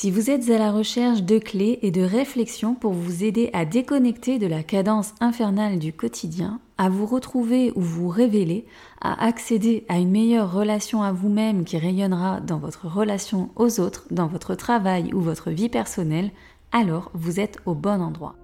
Si 0.00 0.12
vous 0.12 0.30
êtes 0.30 0.48
à 0.48 0.58
la 0.58 0.70
recherche 0.70 1.24
de 1.24 1.40
clés 1.40 1.80
et 1.82 1.90
de 1.90 2.02
réflexions 2.02 2.76
pour 2.76 2.92
vous 2.92 3.24
aider 3.24 3.50
à 3.52 3.64
déconnecter 3.64 4.38
de 4.38 4.46
la 4.46 4.62
cadence 4.62 5.12
infernale 5.18 5.80
du 5.80 5.92
quotidien, 5.92 6.60
à 6.78 6.88
vous 6.88 7.04
retrouver 7.04 7.72
ou 7.74 7.80
vous 7.80 8.08
révéler, 8.08 8.64
à 9.00 9.26
accéder 9.26 9.84
à 9.88 9.98
une 9.98 10.12
meilleure 10.12 10.52
relation 10.52 11.02
à 11.02 11.10
vous-même 11.10 11.64
qui 11.64 11.78
rayonnera 11.78 12.38
dans 12.38 12.58
votre 12.58 12.86
relation 12.86 13.50
aux 13.56 13.80
autres, 13.80 14.06
dans 14.12 14.28
votre 14.28 14.54
travail 14.54 15.12
ou 15.14 15.20
votre 15.20 15.50
vie 15.50 15.68
personnelle, 15.68 16.30
alors 16.70 17.10
vous 17.14 17.40
êtes 17.40 17.58
au 17.66 17.74
bon 17.74 18.00
endroit. 18.00 18.36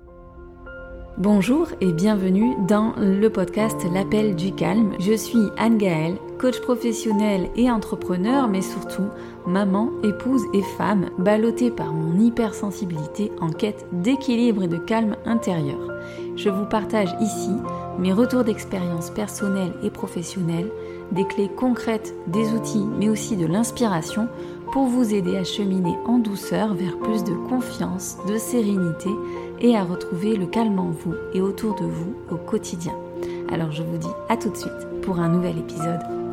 Bonjour 1.16 1.68
et 1.80 1.92
bienvenue 1.92 2.56
dans 2.66 2.92
le 2.96 3.28
podcast 3.28 3.80
L'appel 3.92 4.34
du 4.34 4.52
calme. 4.52 4.94
Je 4.98 5.12
suis 5.12 5.46
Anne 5.56 5.78
Gaëlle, 5.78 6.18
coach 6.40 6.60
professionnel 6.60 7.50
et 7.54 7.70
entrepreneur, 7.70 8.48
mais 8.48 8.62
surtout 8.62 9.06
maman, 9.46 9.90
épouse 10.02 10.42
et 10.52 10.62
femme, 10.62 11.10
ballottée 11.18 11.70
par 11.70 11.92
mon 11.92 12.18
hypersensibilité 12.18 13.32
en 13.40 13.50
quête 13.50 13.86
d'équilibre 13.92 14.62
et 14.62 14.68
de 14.68 14.76
calme 14.76 15.16
intérieur. 15.24 15.78
Je 16.36 16.50
vous 16.50 16.64
partage 16.64 17.14
ici 17.20 17.52
mes 17.98 18.12
retours 18.12 18.44
d'expérience 18.44 19.10
personnelle 19.10 19.72
et 19.82 19.90
professionnelle, 19.90 20.70
des 21.12 21.24
clés 21.24 21.50
concrètes, 21.54 22.14
des 22.26 22.48
outils, 22.52 22.86
mais 22.98 23.08
aussi 23.08 23.36
de 23.36 23.46
l'inspiration 23.46 24.28
pour 24.72 24.86
vous 24.86 25.14
aider 25.14 25.36
à 25.36 25.44
cheminer 25.44 25.96
en 26.06 26.18
douceur 26.18 26.74
vers 26.74 26.98
plus 26.98 27.22
de 27.22 27.34
confiance, 27.48 28.16
de 28.26 28.36
sérénité 28.36 29.10
et 29.60 29.76
à 29.76 29.84
retrouver 29.84 30.36
le 30.36 30.46
calme 30.46 30.78
en 30.78 30.90
vous 30.90 31.14
et 31.32 31.40
autour 31.40 31.76
de 31.76 31.84
vous 31.84 32.14
au 32.30 32.36
quotidien. 32.36 32.94
Alors 33.52 33.70
je 33.70 33.82
vous 33.82 33.98
dis 33.98 34.08
à 34.28 34.36
tout 34.36 34.50
de 34.50 34.56
suite 34.56 34.72
pour 35.02 35.20
un 35.20 35.28
nouvel 35.28 35.58
épisode. 35.58 36.23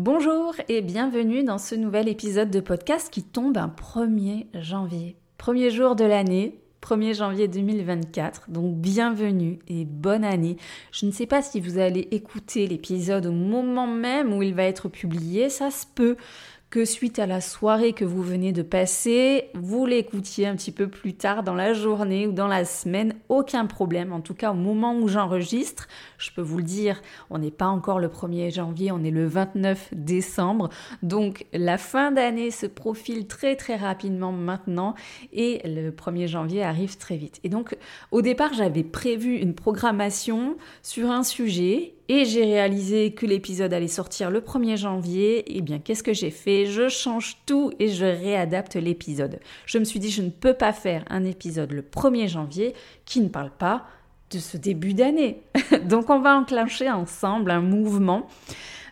Bonjour 0.00 0.54
et 0.68 0.80
bienvenue 0.80 1.42
dans 1.42 1.58
ce 1.58 1.74
nouvel 1.74 2.08
épisode 2.08 2.50
de 2.50 2.60
podcast 2.60 3.12
qui 3.12 3.24
tombe 3.24 3.58
un 3.58 3.66
1er 3.66 4.46
janvier. 4.54 5.16
Premier 5.38 5.70
jour 5.70 5.96
de 5.96 6.04
l'année, 6.04 6.60
1er 6.82 7.16
janvier 7.16 7.48
2024. 7.48 8.48
Donc 8.48 8.76
bienvenue 8.76 9.58
et 9.66 9.84
bonne 9.84 10.22
année. 10.22 10.56
Je 10.92 11.04
ne 11.04 11.10
sais 11.10 11.26
pas 11.26 11.42
si 11.42 11.58
vous 11.58 11.78
allez 11.78 12.06
écouter 12.12 12.68
l'épisode 12.68 13.26
au 13.26 13.32
moment 13.32 13.88
même 13.88 14.32
où 14.32 14.40
il 14.40 14.54
va 14.54 14.62
être 14.62 14.88
publié, 14.88 15.50
ça 15.50 15.72
se 15.72 15.84
peut 15.92 16.16
que 16.70 16.84
suite 16.84 17.18
à 17.18 17.26
la 17.26 17.40
soirée 17.40 17.94
que 17.94 18.04
vous 18.04 18.22
venez 18.22 18.52
de 18.52 18.62
passer, 18.62 19.50
vous 19.54 19.86
l'écoutiez 19.86 20.46
un 20.46 20.54
petit 20.54 20.70
peu 20.70 20.86
plus 20.88 21.14
tard 21.14 21.42
dans 21.42 21.54
la 21.54 21.72
journée 21.72 22.26
ou 22.26 22.32
dans 22.32 22.46
la 22.46 22.66
semaine, 22.66 23.14
aucun 23.30 23.64
problème. 23.64 24.12
En 24.12 24.20
tout 24.20 24.34
cas, 24.34 24.50
au 24.50 24.54
moment 24.54 24.94
où 24.94 25.08
j'enregistre, 25.08 25.88
je 26.18 26.30
peux 26.30 26.42
vous 26.42 26.58
le 26.58 26.64
dire, 26.64 27.00
on 27.30 27.38
n'est 27.38 27.50
pas 27.50 27.68
encore 27.68 27.98
le 27.98 28.08
1er 28.08 28.52
janvier, 28.52 28.92
on 28.92 29.02
est 29.02 29.10
le 29.10 29.26
29 29.26 29.88
décembre. 29.92 30.68
Donc 31.02 31.46
la 31.54 31.78
fin 31.78 32.12
d'année 32.12 32.50
se 32.50 32.66
profile 32.66 33.26
très 33.26 33.56
très 33.56 33.76
rapidement 33.76 34.32
maintenant 34.32 34.94
et 35.32 35.62
le 35.64 35.90
1er 35.90 36.26
janvier 36.26 36.62
arrive 36.62 36.98
très 36.98 37.16
vite. 37.16 37.40
Et 37.44 37.48
donc 37.48 37.78
au 38.10 38.20
départ, 38.20 38.52
j'avais 38.52 38.84
prévu 38.84 39.36
une 39.36 39.54
programmation 39.54 40.58
sur 40.82 41.10
un 41.10 41.22
sujet 41.22 41.94
et 42.08 42.24
j'ai 42.24 42.44
réalisé 42.44 43.12
que 43.12 43.26
l'épisode 43.26 43.72
allait 43.72 43.86
sortir 43.86 44.30
le 44.30 44.40
1er 44.40 44.76
janvier, 44.76 45.44
eh 45.46 45.60
bien 45.60 45.78
qu'est-ce 45.78 46.02
que 46.02 46.14
j'ai 46.14 46.30
fait? 46.30 46.66
Je 46.66 46.88
change 46.88 47.36
tout 47.44 47.72
et 47.78 47.88
je 47.88 48.06
réadapte 48.06 48.76
l'épisode. 48.76 49.40
Je 49.66 49.78
me 49.78 49.84
suis 49.84 50.00
dit 50.00 50.10
je 50.10 50.22
ne 50.22 50.30
peux 50.30 50.54
pas 50.54 50.72
faire 50.72 51.04
un 51.10 51.24
épisode 51.24 51.72
le 51.72 51.82
1er 51.82 52.28
janvier 52.28 52.74
qui 53.04 53.20
ne 53.20 53.28
parle 53.28 53.50
pas 53.50 53.84
de 54.30 54.38
ce 54.38 54.56
début 54.56 54.94
d'année. 54.94 55.42
Donc 55.84 56.08
on 56.10 56.20
va 56.20 56.36
enclencher 56.36 56.90
ensemble 56.90 57.50
un 57.50 57.60
mouvement. 57.60 58.26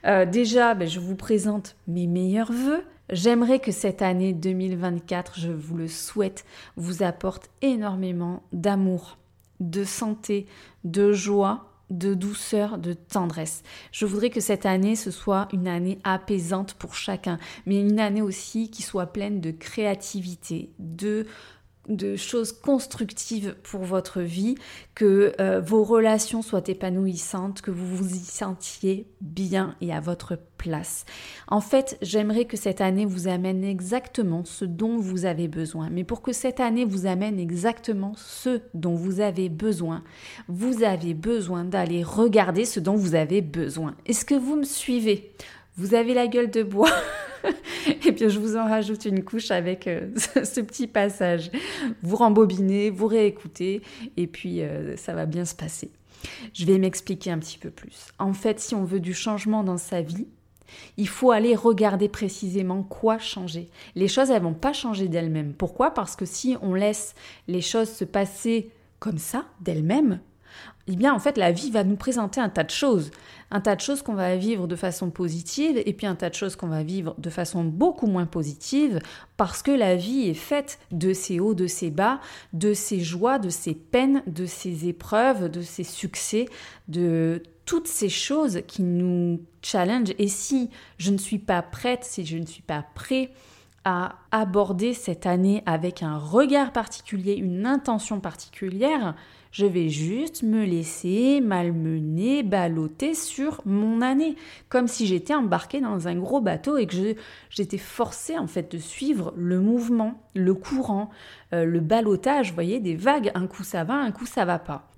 Euh, 0.05 0.25
déjà, 0.25 0.75
ben, 0.75 0.87
je 0.87 1.01
vous 1.01 1.17
présente 1.17 1.77
mes 1.89 2.07
meilleurs 2.07 2.53
voeux. 2.53 2.85
J'aimerais 3.11 3.61
que 3.61 3.73
cette 3.73 4.03
année 4.03 4.33
2024, 4.33 5.39
je 5.39 5.51
vous 5.53 5.77
le 5.77 5.89
souhaite, 5.89 6.45
vous 6.77 7.03
apporte 7.03 7.51
énormément 7.63 8.43
d'amour, 8.53 9.17
de 9.61 9.85
santé, 9.85 10.47
de 10.85 11.13
joie, 11.13 11.76
de 11.91 12.15
douceur, 12.15 12.79
de 12.79 12.93
tendresse. 12.93 13.63
Je 13.93 14.07
voudrais 14.07 14.31
que 14.31 14.41
cette 14.41 14.67
année, 14.67 14.97
ce 14.97 15.11
soit 15.11 15.49
une 15.53 15.69
année 15.69 15.99
apaisante 16.05 16.75
pour 16.75 16.95
chacun, 16.95 17.39
mais 17.65 17.81
une 17.81 18.01
année 18.01 18.23
aussi 18.23 18.71
qui 18.71 18.83
soit 18.83 19.07
pleine 19.07 19.41
de 19.41 19.51
créativité, 19.51 20.71
de 20.79 21.27
de 21.89 22.17
choses 22.17 22.53
constructives 22.53 23.55
pour 23.63 23.83
votre 23.83 24.21
vie, 24.21 24.57
que 24.95 25.33
euh, 25.41 25.61
vos 25.61 25.85
relations 25.85 26.43
soient 26.43 26.69
épanouissantes, 26.69 27.61
que 27.61 27.71
vous 27.71 27.97
vous 27.97 28.15
y 28.15 28.25
sentiez 28.25 29.07
bien 29.21 29.77
et 29.81 29.93
à 29.93 30.01
votre 30.01 30.39
place. 30.59 31.05
En 31.49 31.61
fait, 31.61 31.99
j'aimerais 32.03 32.45
que 32.45 32.57
cette 32.57 32.81
année 32.81 33.05
vous 33.05 33.29
amène 33.29 33.65
exactement 33.65 34.45
ce 34.45 34.65
dont 34.65 34.99
vous 34.99 35.25
avez 35.25 35.49
besoin. 35.49 35.89
Mais 35.91 36.05
pour 36.05 36.23
que 36.23 36.33
cette 36.33 36.61
année 36.61 36.85
vous 36.85 37.07
amène 37.07 37.39
exactement 37.39 38.15
ce 38.17 38.61
dont 38.75 38.95
vous 38.95 39.21
avez 39.21 39.49
besoin, 39.49 40.03
vous 40.49 40.83
avez 40.83 41.15
besoin 41.15 41.65
d'aller 41.65 42.03
regarder 42.03 42.65
ce 42.65 42.81
dont 42.81 42.97
vous 42.97 43.15
avez 43.15 43.43
besoin. 43.43 43.95
Est-ce 44.07 44.25
que 44.25 44.35
vous 44.35 44.57
me 44.57 44.65
suivez? 44.65 45.33
Vous 45.77 45.95
avez 45.95 46.15
la 46.15 46.27
gueule 46.27 46.51
de 46.51 46.63
bois 46.63 46.91
et 48.07 48.13
puis 48.13 48.29
je 48.31 48.39
vous 48.39 48.57
en 48.57 48.65
rajoute 48.65 49.05
une 49.05 49.23
couche 49.25 49.51
avec 49.51 49.87
euh, 49.87 50.09
ce 50.17 50.61
petit 50.61 50.87
passage. 50.87 51.51
Vous 52.03 52.17
rembobinez, 52.17 52.91
vous 52.91 53.07
réécoutez, 53.07 53.83
et 54.17 54.27
puis 54.27 54.63
euh, 54.63 54.97
ça 54.97 55.15
va 55.15 55.27
bien 55.27 55.45
se 55.45 55.55
passer. 55.55 55.91
Je 56.55 56.65
vais 56.65 56.79
m'expliquer 56.79 57.31
un 57.31 57.39
petit 57.39 57.59
peu 57.59 57.71
plus. 57.71 58.09
En 58.19 58.33
fait, 58.33 58.59
si 58.59 58.75
on 58.75 58.85
veut 58.85 59.01
du 59.01 59.15
changement 59.15 59.63
dans 59.63 59.79
sa 59.79 60.01
vie, 60.01 60.27
il 60.97 61.09
faut 61.09 61.31
aller 61.31 61.55
regarder 61.55 62.09
précisément 62.09 62.83
quoi 62.83 63.19
changer. 63.19 63.69
Les 63.95 64.09
choses, 64.09 64.31
elles 64.31 64.43
vont 64.43 64.55
pas 64.55 64.73
changer 64.73 65.09
d'elles-mêmes. 65.09 65.53
Pourquoi? 65.53 65.93
Parce 65.93 66.17
que 66.17 66.25
si 66.25 66.57
on 66.63 66.75
laisse 66.75 67.15
les 67.49 67.61
choses 67.61 67.91
se 67.91 68.05
passer 68.05 68.71
comme 68.99 69.19
ça, 69.19 69.45
d'elles-mêmes, 69.61 70.21
eh 70.89 70.95
bien, 70.95 71.13
en 71.13 71.19
fait, 71.19 71.37
la 71.37 71.51
vie 71.51 71.71
va 71.71 71.83
nous 71.83 71.97
présenter 71.97 72.41
un 72.41 72.49
tas 72.49 72.63
de 72.63 72.71
choses. 72.71 73.11
Un 73.51 73.61
tas 73.61 73.75
de 73.75 73.81
choses 73.81 74.03
qu'on 74.03 74.15
va 74.15 74.37
vivre 74.37 74.69
de 74.69 74.77
façon 74.77 75.11
positive 75.11 75.81
et 75.85 75.93
puis 75.93 76.07
un 76.07 76.15
tas 76.15 76.31
de 76.31 76.35
choses 76.35 76.55
qu'on 76.55 76.69
va 76.69 76.83
vivre 76.83 77.15
de 77.19 77.31
façon 77.31 77.65
beaucoup 77.65 78.07
moins 78.07 78.27
positive 78.27 79.01
parce 79.37 79.63
que 79.63 79.71
la 79.71 79.97
vie 79.97 80.29
est 80.29 80.35
faite 80.35 80.79
de 80.93 81.13
ces 81.13 81.41
hauts, 81.41 81.55
de 81.55 81.67
ces 81.67 81.91
bas, 81.91 82.21
de 82.53 82.73
ces 82.73 83.01
joies, 83.01 83.39
de 83.39 83.49
ces 83.49 83.75
peines, 83.75 84.23
de 84.27 84.47
ces 84.47 84.89
épreuves, 84.89 85.49
de 85.49 85.63
ces 85.63 85.85
succès, 85.85 86.47
de 86.89 87.43
toutes 87.67 87.89
ces 87.89 88.09
choses 88.09 88.63
qui 88.69 88.83
nous 88.83 89.41
challengent. 89.63 90.15
Et 90.19 90.29
si 90.29 90.71
je 90.99 91.11
ne 91.11 91.19
suis 91.19 91.39
pas 91.39 91.63
prête, 91.63 92.05
si 92.05 92.25
je 92.25 92.39
ne 92.39 92.47
suis 92.47 92.63
pas 92.63 92.85
prêt 92.95 93.31
à 93.85 94.17
aborder 94.33 94.95
cette 94.95 95.27
année 95.27 95.63
avec 95.67 96.03
un 96.03 96.19
regard 96.19 96.73
particulier, 96.73 97.35
une 97.35 97.67
intention 97.67 98.19
particulière, 98.19 99.15
je 99.57 99.65
vais 99.65 99.89
juste 99.89 100.43
me 100.43 100.67
laisser 100.67 101.41
malmener, 101.41 102.43
balloter 102.43 103.15
sur 103.15 103.63
mon 103.65 104.03
année, 104.03 104.37
comme 104.69 104.87
si 104.87 105.07
j'étais 105.07 105.35
embarquée 105.35 105.81
dans 105.81 106.09
un 106.09 106.15
gros 106.15 106.43
bateau 106.43 106.77
et 106.77 106.87
que 106.87 107.15
j'étais 107.49 107.79
forcée 107.79 108.37
en 108.37 108.47
fait 108.47 108.71
de 108.71 108.77
suivre 108.77 109.33
le 109.35 109.59
mouvement, 109.59 110.21
le 110.35 110.53
courant, 110.53 111.09
euh, 111.55 111.65
le 111.65 111.81
ballottage, 111.81 112.51
vous 112.51 112.55
voyez, 112.55 112.81
des 112.81 112.97
vagues. 112.97 113.33
Un 113.35 113.47
coup 113.47 113.65
ça 113.65 113.83
va, 113.83 113.95
un 113.95 114.13
coup 114.13 114.27
ça 114.27 114.45
va 114.45 114.59
pas. 114.59 114.91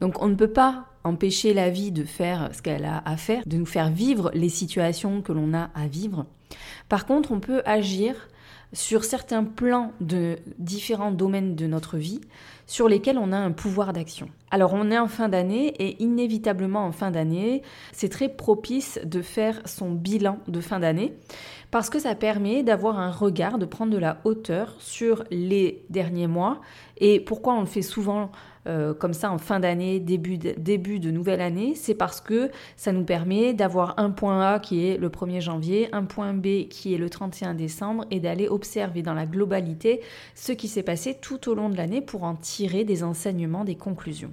Donc 0.00 0.22
on 0.22 0.28
ne 0.28 0.36
peut 0.36 0.52
pas 0.52 0.86
empêcher 1.02 1.52
la 1.52 1.68
vie 1.68 1.90
de 1.90 2.04
faire 2.04 2.50
ce 2.52 2.62
qu'elle 2.62 2.84
a 2.84 3.02
à 3.04 3.16
faire, 3.16 3.42
de 3.46 3.56
nous 3.56 3.66
faire 3.66 3.90
vivre 3.90 4.30
les 4.32 4.48
situations 4.48 5.22
que 5.22 5.32
l'on 5.32 5.54
a 5.54 5.70
à 5.74 5.88
vivre. 5.88 6.26
Par 6.88 7.04
contre, 7.04 7.32
on 7.32 7.40
peut 7.40 7.62
agir 7.64 8.14
sur 8.72 9.04
certains 9.04 9.44
plans 9.44 9.92
de 10.00 10.36
différents 10.58 11.12
domaines 11.12 11.54
de 11.54 11.66
notre 11.66 11.98
vie 11.98 12.20
sur 12.66 12.88
lesquels 12.88 13.18
on 13.18 13.32
a 13.32 13.36
un 13.36 13.52
pouvoir 13.52 13.92
d'action. 13.92 14.28
Alors 14.50 14.72
on 14.72 14.90
est 14.90 14.98
en 14.98 15.08
fin 15.08 15.28
d'année 15.28 15.74
et 15.78 16.02
inévitablement 16.02 16.86
en 16.86 16.92
fin 16.92 17.10
d'année, 17.10 17.62
c'est 17.92 18.08
très 18.08 18.28
propice 18.28 18.98
de 19.04 19.20
faire 19.20 19.60
son 19.66 19.90
bilan 19.90 20.38
de 20.48 20.60
fin 20.60 20.80
d'année 20.80 21.14
parce 21.70 21.90
que 21.90 21.98
ça 21.98 22.14
permet 22.14 22.62
d'avoir 22.62 22.98
un 22.98 23.10
regard, 23.10 23.58
de 23.58 23.66
prendre 23.66 23.92
de 23.92 23.98
la 23.98 24.20
hauteur 24.24 24.76
sur 24.78 25.24
les 25.30 25.84
derniers 25.90 26.26
mois. 26.26 26.60
Et 26.98 27.18
pourquoi 27.20 27.54
on 27.54 27.60
le 27.60 27.66
fait 27.66 27.82
souvent 27.82 28.30
euh, 28.66 28.94
comme 28.94 29.12
ça 29.12 29.30
en 29.30 29.38
fin 29.38 29.60
d'année, 29.60 29.98
début 29.98 30.38
de, 30.38 30.54
début 30.56 31.00
de 31.00 31.10
nouvelle 31.10 31.40
année, 31.40 31.74
c'est 31.74 31.94
parce 31.94 32.20
que 32.20 32.50
ça 32.76 32.92
nous 32.92 33.04
permet 33.04 33.54
d'avoir 33.54 33.98
un 33.98 34.10
point 34.10 34.54
A 34.54 34.58
qui 34.60 34.86
est 34.86 34.96
le 34.96 35.08
1er 35.08 35.40
janvier, 35.40 35.88
un 35.92 36.04
point 36.04 36.32
B 36.32 36.68
qui 36.68 36.94
est 36.94 36.98
le 36.98 37.10
31 37.10 37.54
décembre 37.54 38.04
et 38.10 38.20
d'aller 38.20 38.48
observer 38.48 39.02
dans 39.02 39.14
la 39.14 39.26
globalité 39.26 40.00
ce 40.34 40.52
qui 40.52 40.68
s'est 40.68 40.82
passé 40.82 41.18
tout 41.20 41.48
au 41.48 41.54
long 41.54 41.68
de 41.68 41.76
l'année 41.76 42.00
pour 42.00 42.24
en 42.24 42.36
tirer 42.36 42.84
des 42.84 43.02
enseignements, 43.02 43.64
des 43.64 43.76
conclusions. 43.76 44.32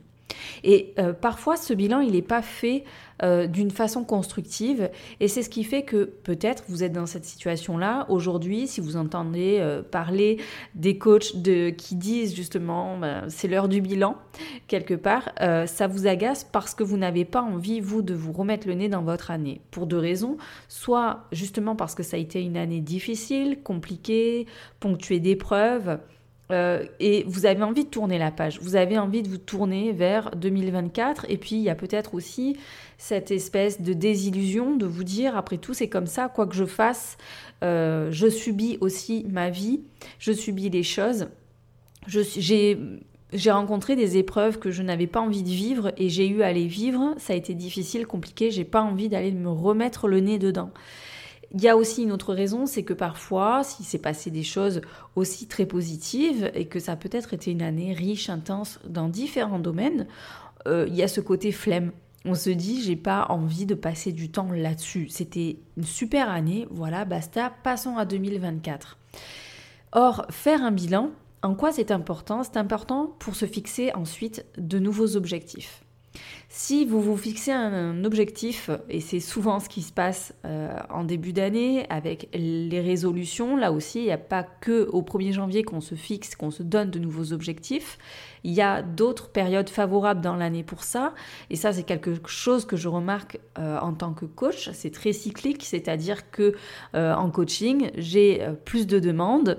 Et 0.63 0.94
euh, 1.00 1.13
parfois, 1.13 1.57
ce 1.57 1.74
bilan, 1.74 2.00
il 2.00 2.13
n'est 2.13 2.21
pas 2.21 2.41
fait 2.41 2.83
euh, 3.24 3.47
d'une 3.47 3.71
façon 3.71 4.03
constructive. 4.03 4.89
Et 5.19 5.27
c'est 5.27 5.44
ce 5.44 5.50
qui 5.50 5.63
fait 5.63 5.83
que 5.83 6.06
peut-être 6.06 6.63
vous 6.68 6.83
êtes 6.83 6.94
dans 6.94 7.06
cette 7.06 7.25
situation-là 7.25 8.06
aujourd'hui, 8.09 8.68
si 8.68 8.81
vous 8.81 8.95
entendez 8.95 9.57
euh, 9.59 9.81
parler 9.81 10.38
des 10.75 10.97
coachs 10.97 11.33
qui 11.77 11.95
disent 11.95 12.36
justement 12.36 12.97
bah, 12.97 13.24
c'est 13.27 13.47
l'heure 13.47 13.68
du 13.68 13.81
bilan, 13.81 14.15
quelque 14.68 14.94
part, 14.94 15.31
ça 15.38 15.88
vous 15.88 16.07
agace 16.07 16.44
parce 16.44 16.74
que 16.74 16.83
vous 16.83 16.97
n'avez 16.97 17.25
pas 17.25 17.41
envie, 17.41 17.81
vous, 17.81 18.01
de 18.01 18.13
vous 18.13 18.31
remettre 18.31 18.68
le 18.68 18.74
nez 18.74 18.89
dans 18.89 19.01
votre 19.01 19.31
année. 19.31 19.62
Pour 19.71 19.88
deux 19.88 19.97
raisons. 19.97 20.38
Soit 20.68 21.25
justement 21.31 21.75
parce 21.75 21.95
que 21.95 22.03
ça 22.03 22.18
a 22.18 22.19
été 22.19 22.41
une 22.41 22.57
année 22.57 22.81
difficile, 22.81 23.62
compliquée, 23.63 24.47
ponctuée 24.80 25.19
d'épreuves. 25.19 26.00
Euh, 26.51 26.84
et 27.00 27.24
vous 27.28 27.46
avez 27.46 27.62
envie 27.62 27.86
de 27.86 27.90
tourner 27.90 28.18
la 28.18 28.31
page, 28.31 28.60
vous 28.62 28.75
avez 28.75 28.98
envie 28.98 29.22
de 29.22 29.30
vous 29.30 29.38
tourner 29.38 29.92
vers 29.92 30.31
2024, 30.36 31.28
et 31.30 31.38
puis 31.38 31.56
il 31.57 31.62
y 31.62 31.69
a 31.69 31.75
peut-être 31.75 32.16
aussi 32.16 32.57
cette 32.98 33.30
espèce 33.30 33.81
de 33.81 33.94
désillusion 33.94 34.75
de 34.75 34.88
vous 34.88 35.04
dire, 35.04 35.38
après 35.38 35.57
tout, 35.57 35.75
c'est 35.75 35.90
comme 35.90 36.07
ça, 36.07 36.28
quoi 36.28 36.48
que 36.48 36.56
je 36.56 36.66
fasse, 36.66 37.18
euh, 37.63 38.10
je 38.12 38.28
subis 38.28 38.78
aussi 38.81 39.25
ma 39.30 39.50
vie, 39.50 39.81
je 40.18 40.31
subis 40.31 40.69
les 40.69 40.84
choses. 40.84 41.28
J'ai 42.07 43.51
rencontré 43.51 43.96
des 43.96 44.18
épreuves 44.18 44.57
que 44.57 44.72
je 44.72 44.81
n'avais 44.81 45.06
pas 45.06 45.19
envie 45.19 45.44
de 45.44 45.50
vivre 45.50 45.92
et 45.98 46.10
j'ai 46.10 46.28
eu 46.28 46.42
à 46.42 46.51
les 46.51 46.66
vivre. 46.66 47.13
Ça 47.18 47.34
a 47.34 47.36
été 47.36 47.54
difficile, 47.54 48.07
compliqué. 48.07 48.50
J'ai 48.50 48.63
pas 48.63 48.81
envie 48.81 49.07
d'aller 49.07 49.31
me 49.31 49.50
remettre 49.50 50.07
le 50.07 50.19
nez 50.19 50.40
dedans. 50.40 50.72
Il 51.54 51.62
y 51.62 51.68
a 51.68 51.75
aussi 51.75 52.04
une 52.04 52.12
autre 52.12 52.34
raison, 52.34 52.68
c'est 52.68 52.84
que 52.84 52.94
parfois, 52.94 53.63
s'il 53.63 53.86
s'est 53.86 53.98
passé 53.98 54.30
des 54.30 54.44
choses 54.44 54.81
aussi 55.16 55.48
très 55.48 55.66
positives 55.66 56.51
et 56.54 56.66
que 56.66 56.80
ça 56.80 56.92
a 56.92 56.96
peut-être 56.96 57.34
été 57.34 57.51
une 57.51 57.63
année 57.63 57.94
riche, 57.94 58.30
intense 58.30 58.80
dans 58.88 59.10
différents 59.10 59.60
domaines, 59.60 60.06
euh, 60.68 60.86
il 60.88 60.96
y 60.96 61.01
a 61.01 61.07
ce 61.07 61.22
côté 61.22 61.51
flemme. 61.51 61.92
On 62.25 62.36
se 62.36 62.50
dit, 62.50 62.84
j'ai 62.84 62.98
pas 62.98 63.25
envie 63.30 63.66
de 63.66 63.75
passer 63.75 64.12
du 64.12 64.30
temps 64.30 64.51
là-dessus. 64.51 65.07
C'était 65.10 65.57
une 65.78 65.86
super 65.86 66.30
année, 66.30 66.68
voilà, 66.69 67.06
basta, 67.06 67.51
passons 67.63 67.98
à 67.98 68.06
2024. 68.06 68.98
Or, 69.94 70.25
faire 70.30 70.62
un 70.62 70.72
bilan, 70.72 71.12
en 71.42 71.56
quoi 71.56 71.72
c'est 71.72 71.92
important? 71.92 72.44
C'est 72.44 72.57
important 72.57 73.16
pour 73.18 73.36
se 73.36 73.46
fixer 73.46 73.92
ensuite 73.96 74.46
de 74.57 74.78
nouveaux 74.78 75.16
objectifs. 75.16 75.84
Si 76.51 76.84
vous 76.84 77.00
vous 77.00 77.16
fixez 77.16 77.51
un, 77.51 78.04
objectif, 78.04 78.72
et 78.90 79.01
c'est 79.01 79.19
souvent 79.19 79.60
ce 79.60 79.69
qui 79.69 79.84
se 79.84 79.94
passe 79.94 80.34
euh, 80.46 80.75
en 80.90 81.04
début 81.04 81.31
d'année 81.31 81.86
avec 81.92 82.28
les 82.34 82.81
résolutions, 82.81 83.56
là 83.56 83.72
aussi, 83.72 84.00
il 84.00 84.06
n'y 84.06 84.12
a 84.12 84.18
pas 84.18 84.42
que 84.42 84.90
au 84.90 85.04
1er 85.04 85.31
janvier 85.31 85.62
qu'on 85.62 85.80
se 85.80 85.94
fixe, 85.94 86.36
qu'on 86.36 86.50
se 86.50 86.63
donne 86.63 86.90
de 86.90 86.98
nouveaux 86.98 87.34
objectifs. 87.34 88.00
Il 88.44 88.51
y 88.51 88.62
a 88.62 88.81
d'autres 88.81 89.30
périodes 89.30 89.69
favorables 89.69 90.22
dans 90.22 90.36
l'année 90.36 90.63
pour 90.63 90.84
ça. 90.84 91.13
Et 91.51 91.56
ça, 91.56 91.72
c'est 91.72 91.84
quelque 91.84 92.16
chose 92.25 92.66
que 92.66 92.78
je 92.78 92.88
remarque 92.88 93.40
euh, 93.60 93.78
en 93.78 93.94
tant 93.94 94.13
que 94.13 94.25
coach. 94.25 94.72
C'est 94.74 94.92
très 94.92 95.13
cyclique, 95.13 95.63
c'est-à-dire 95.63 96.31
que 96.31 96.56
euh, 96.96 97.13
en 97.13 97.30
coaching, 97.30 97.92
j'ai 97.96 98.44
plus 98.66 98.88
de 98.88 98.98
demandes 98.98 99.56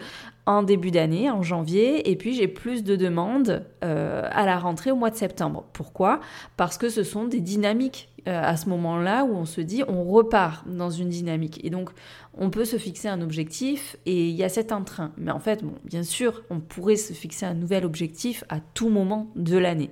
en 0.47 0.65
début 0.65 0.91
d'année, 0.91 1.31
en 1.31 1.43
janvier, 1.43 2.11
et 2.11 2.17
puis 2.17 2.35
j'ai 2.35 2.49
plus 2.49 2.83
de 2.83 2.97
demandes 2.97 3.65
à 3.83 4.47
la 4.47 4.59
rentrée 4.59 4.91
au 4.91 4.97
mois 4.97 5.11
de 5.11 5.15
septembre. 5.15 5.65
Pourquoi? 5.73 6.19
Parce 6.57 6.77
que 6.81 6.89
ce 6.89 7.05
sont 7.05 7.27
des 7.27 7.41
dynamiques 7.41 8.09
euh, 8.27 8.43
à 8.43 8.57
ce 8.57 8.71
moment-là 8.71 9.25
où 9.25 9.35
on 9.35 9.45
se 9.45 9.61
dit 9.61 9.83
on 9.87 10.03
repart 10.03 10.67
dans 10.67 10.89
une 10.89 11.11
dynamique. 11.11 11.61
Et 11.63 11.69
donc 11.69 11.91
on 12.33 12.49
peut 12.49 12.65
se 12.65 12.79
fixer 12.79 13.07
un 13.07 13.21
objectif 13.21 13.97
et 14.07 14.31
il 14.31 14.35
y 14.35 14.43
a 14.43 14.49
cet 14.49 14.73
entrain. 14.73 15.13
Mais 15.19 15.31
en 15.31 15.41
fait, 15.41 15.63
bien 15.85 16.03
sûr, 16.03 16.43
on 16.49 16.59
pourrait 16.59 16.97
se 16.97 17.13
fixer 17.13 17.45
un 17.45 17.53
nouvel 17.53 17.85
objectif 17.85 18.45
à 18.49 18.61
tout 18.61 18.89
moment 18.89 19.29
de 19.37 19.59
l'année. 19.59 19.91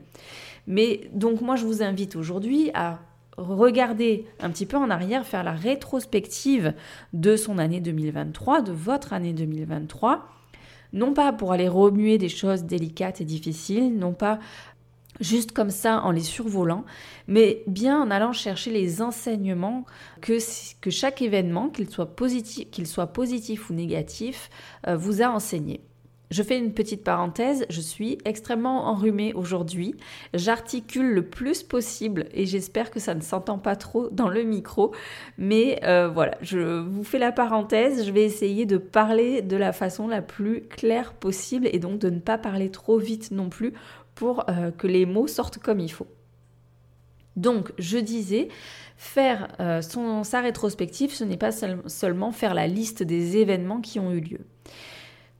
Mais 0.67 1.11
donc 1.13 1.43
moi 1.43 1.57
je 1.57 1.67
vous 1.67 1.83
invite 1.83 2.17
aujourd'hui 2.17 2.71
à 2.73 3.01
regarder 3.37 4.25
un 4.41 4.49
petit 4.49 4.67
peu 4.67 4.79
en 4.79 4.89
arrière, 4.89 5.27
faire 5.27 5.45
la 5.45 5.53
rétrospective 5.53 6.73
de 7.13 7.37
son 7.37 7.59
année 7.59 7.81
2023, 7.81 8.63
de 8.63 8.73
votre 8.73 9.13
année 9.13 9.35
2023 9.35 10.27
non 10.95 11.13
pas 11.13 11.35
pour 11.35 11.53
aller 11.53 11.69
remuer 11.69 12.17
des 12.17 12.31
choses 12.31 12.65
délicates 12.65 13.21
et 13.21 13.25
difficiles, 13.25 13.99
non 13.99 14.15
pas 14.15 14.39
juste 15.21 15.53
comme 15.53 15.71
ça 15.71 16.01
en 16.03 16.11
les 16.11 16.23
survolant, 16.23 16.85
mais 17.27 17.63
bien 17.67 18.01
en 18.01 18.11
allant 18.11 18.33
chercher 18.33 18.71
les 18.71 19.03
enseignements 19.03 19.85
que, 20.21 20.39
que 20.81 20.91
chaque 20.91 21.23
événement, 21.23 21.69
qu'il 21.69 21.89
soit, 21.89 22.17
positif, 22.17 22.69
soit 22.87 23.13
ou 23.19 23.73
négatif, 23.73 24.51
euh, 24.87 24.97
vous 24.97 25.23
a 25.23 25.29
enseigné. 25.29 25.81
Je 26.31 26.43
fais 26.43 26.59
une 26.59 26.75
petite 26.75 27.05
parenthèse, 27.05 27.65
je 27.71 27.81
suis 27.81 28.19
extrêmement 28.27 28.87
enrhumée 28.87 29.33
aujourd'hui. 29.33 29.95
J'articule 30.35 31.15
le 31.15 31.23
plus 31.23 31.63
possible 31.63 32.27
et 32.35 32.45
j'espère 32.45 32.91
que 32.91 33.01
ça 33.01 33.15
ne 33.15 33.23
s'entend 33.23 33.59
pas 33.59 33.77
trop 33.77 34.11
dans 34.11 34.29
le 34.29 34.43
micro. 34.43 34.93
Mais 35.39 35.81
euh, 35.85 36.09
voilà, 36.09 36.37
je 36.43 36.81
vous 36.81 37.03
fais 37.03 37.19
la 37.19 37.33
parenthèse, 37.33 38.05
je 38.07 38.13
vais 38.13 38.25
essayer 38.25 38.67
de 38.67 38.77
parler 38.77 39.41
de 39.41 39.57
la 39.57 39.73
façon 39.73 40.07
la 40.07 40.21
plus 40.21 40.65
claire 40.69 41.15
possible 41.15 41.67
et 41.73 41.79
donc 41.79 41.99
de 41.99 42.11
ne 42.11 42.21
pas 42.21 42.37
parler 42.37 42.71
trop 42.71 42.99
vite 42.99 43.31
non 43.31 43.49
plus 43.49 43.73
pour 44.19 44.51
euh, 44.51 44.73
que 44.73 44.89
les 44.89 45.07
mots 45.07 45.29
sortent 45.29 45.59
comme 45.59 45.79
il 45.79 45.93
faut. 45.93 46.09
Donc, 47.37 47.73
je 47.79 47.99
disais, 47.99 48.49
faire 48.97 49.47
euh, 49.61 49.81
sa 50.25 50.41
rétrospective, 50.41 51.15
ce 51.15 51.23
n'est 51.23 51.37
pas 51.37 51.53
seulement 51.53 52.33
faire 52.33 52.53
la 52.53 52.67
liste 52.67 53.05
des 53.05 53.37
événements 53.37 53.81
qui 53.81 54.01
ont 54.01 54.11
eu 54.11 54.19
lieu. 54.19 54.41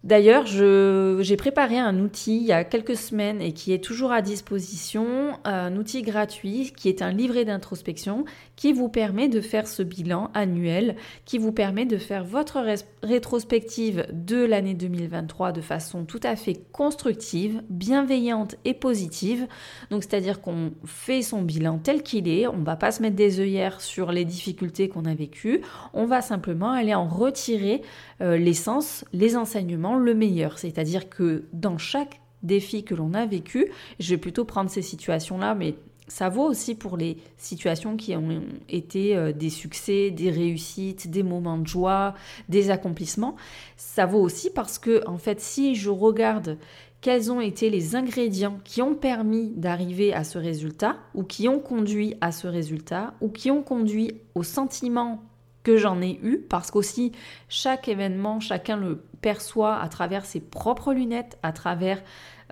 D'ailleurs, 0.09 0.47
j'ai 0.47 1.37
préparé 1.37 1.79
un 1.79 2.01
outil 2.01 2.39
il 2.39 2.45
y 2.45 2.53
a 2.53 2.65
quelques 2.65 2.97
semaines 2.97 3.43
et 3.43 3.53
qui 3.53 3.75
est 3.75 3.85
toujours 3.85 4.11
à 4.11 4.23
disposition, 4.23 5.39
un 5.45 5.77
outil 5.77 6.01
gratuit 6.01 6.73
qui 6.75 6.89
est 6.89 7.03
un 7.03 7.11
livret 7.11 7.45
d'introspection 7.45 8.25
qui 8.57 8.73
vous 8.73 8.89
permet 8.89 9.29
de 9.29 9.43
faire 9.43 9.69
ce 9.69 9.83
bilan 9.83 10.31
annuel, 10.33 10.97
qui 11.27 11.37
vous 11.37 11.53
permet 11.53 11.85
de 11.85 11.99
faire 11.99 12.25
votre 12.25 12.65
rétrospective 13.03 14.07
de 14.11 14.43
l'année 14.43 14.73
2023 14.73 15.53
de 15.53 15.61
façon 15.61 16.07
tout 16.07 16.21
à 16.23 16.37
fait 16.37 16.59
constructive, 16.73 17.63
bienveillante 17.69 18.57
et 18.65 18.73
positive. 18.73 19.47
Donc 19.91 20.05
c'est-à-dire 20.05 20.41
qu'on 20.41 20.73
fait 20.87 21.21
son 21.21 21.43
bilan 21.43 21.81
tel 21.81 22.03
qu'il 22.03 22.29
est, 22.29 22.47
on 22.47 22.57
ne 22.57 22.65
va 22.65 22.77
pas 22.77 22.93
se 22.93 23.03
mettre 23.03 23.17
des 23.17 23.41
œillères 23.41 23.83
sur 23.83 24.11
les 24.11 24.25
difficultés 24.25 24.89
qu'on 24.89 25.05
a 25.05 25.15
vécues, 25.15 25.61
on 25.93 26.07
va 26.07 26.23
simplement 26.23 26.71
aller 26.71 26.95
en 26.95 27.07
retirer 27.07 27.83
l'essence, 28.21 29.05
les 29.13 29.37
enseignements, 29.37 29.97
le 29.97 30.15
meilleur. 30.15 30.59
C'est-à-dire 30.59 31.09
que 31.09 31.45
dans 31.53 31.79
chaque 31.79 32.21
défi 32.43 32.85
que 32.85 32.95
l'on 32.95 33.15
a 33.15 33.27
vécu, 33.27 33.71
je 33.99 34.11
vais 34.11 34.19
plutôt 34.19 34.45
prendre 34.45 34.71
ces 34.71 34.83
situations-là, 34.83 35.55
mais 35.55 35.75
ça 36.09 36.31
vaut 36.31 36.45
aussi 36.45 36.75
pour 36.75 36.97
les 36.97 37.19
situations 37.37 37.97
qui 37.97 38.17
ont 38.17 38.43
été 38.69 39.15
euh, 39.15 39.33
des 39.33 39.51
succès, 39.51 40.11
des 40.11 40.31
réussites, 40.31 41.11
des 41.11 41.23
moments 41.23 41.59
de 41.59 41.67
joie, 41.67 42.15
des 42.49 42.71
accomplissements. 42.71 43.37
Ça 43.77 44.07
vaut 44.07 44.21
aussi 44.21 44.51
parce 44.51 44.79
que, 44.79 45.07
en 45.07 45.19
fait, 45.19 45.41
si 45.41 45.75
je 45.75 45.91
regarde 45.91 46.57
quels 47.01 47.31
ont 47.31 47.41
été 47.41 47.71
les 47.71 47.95
ingrédients 47.95 48.59
qui 48.65 48.83
ont 48.83 48.95
permis 48.95 49.51
d'arriver 49.51 50.13
à 50.13 50.25
ce 50.25 50.39
résultat, 50.39 50.97
ou 51.15 51.23
qui 51.23 51.47
ont 51.47 51.61
conduit 51.61 52.17
à 52.21 52.33
ce 52.33 52.49
résultat, 52.49 53.15
ou 53.21 53.29
qui 53.29 53.53
ont 53.53 53.63
conduit 53.63 54.21
au 54.35 54.43
sentiment 54.43 55.23
que 55.69 55.77
j'en 55.77 56.01
ai 56.01 56.19
eu, 56.23 56.39
parce 56.39 56.71
qu'aussi 56.71 57.13
chaque 57.51 57.89
événement, 57.89 58.41
chacun 58.41 58.79
le 58.79 59.05
perçoit 59.21 59.79
à 59.79 59.89
travers 59.91 60.25
ses 60.25 60.41
propres 60.41 60.95
lunettes, 60.95 61.37
à 61.43 61.53
travers 61.53 62.03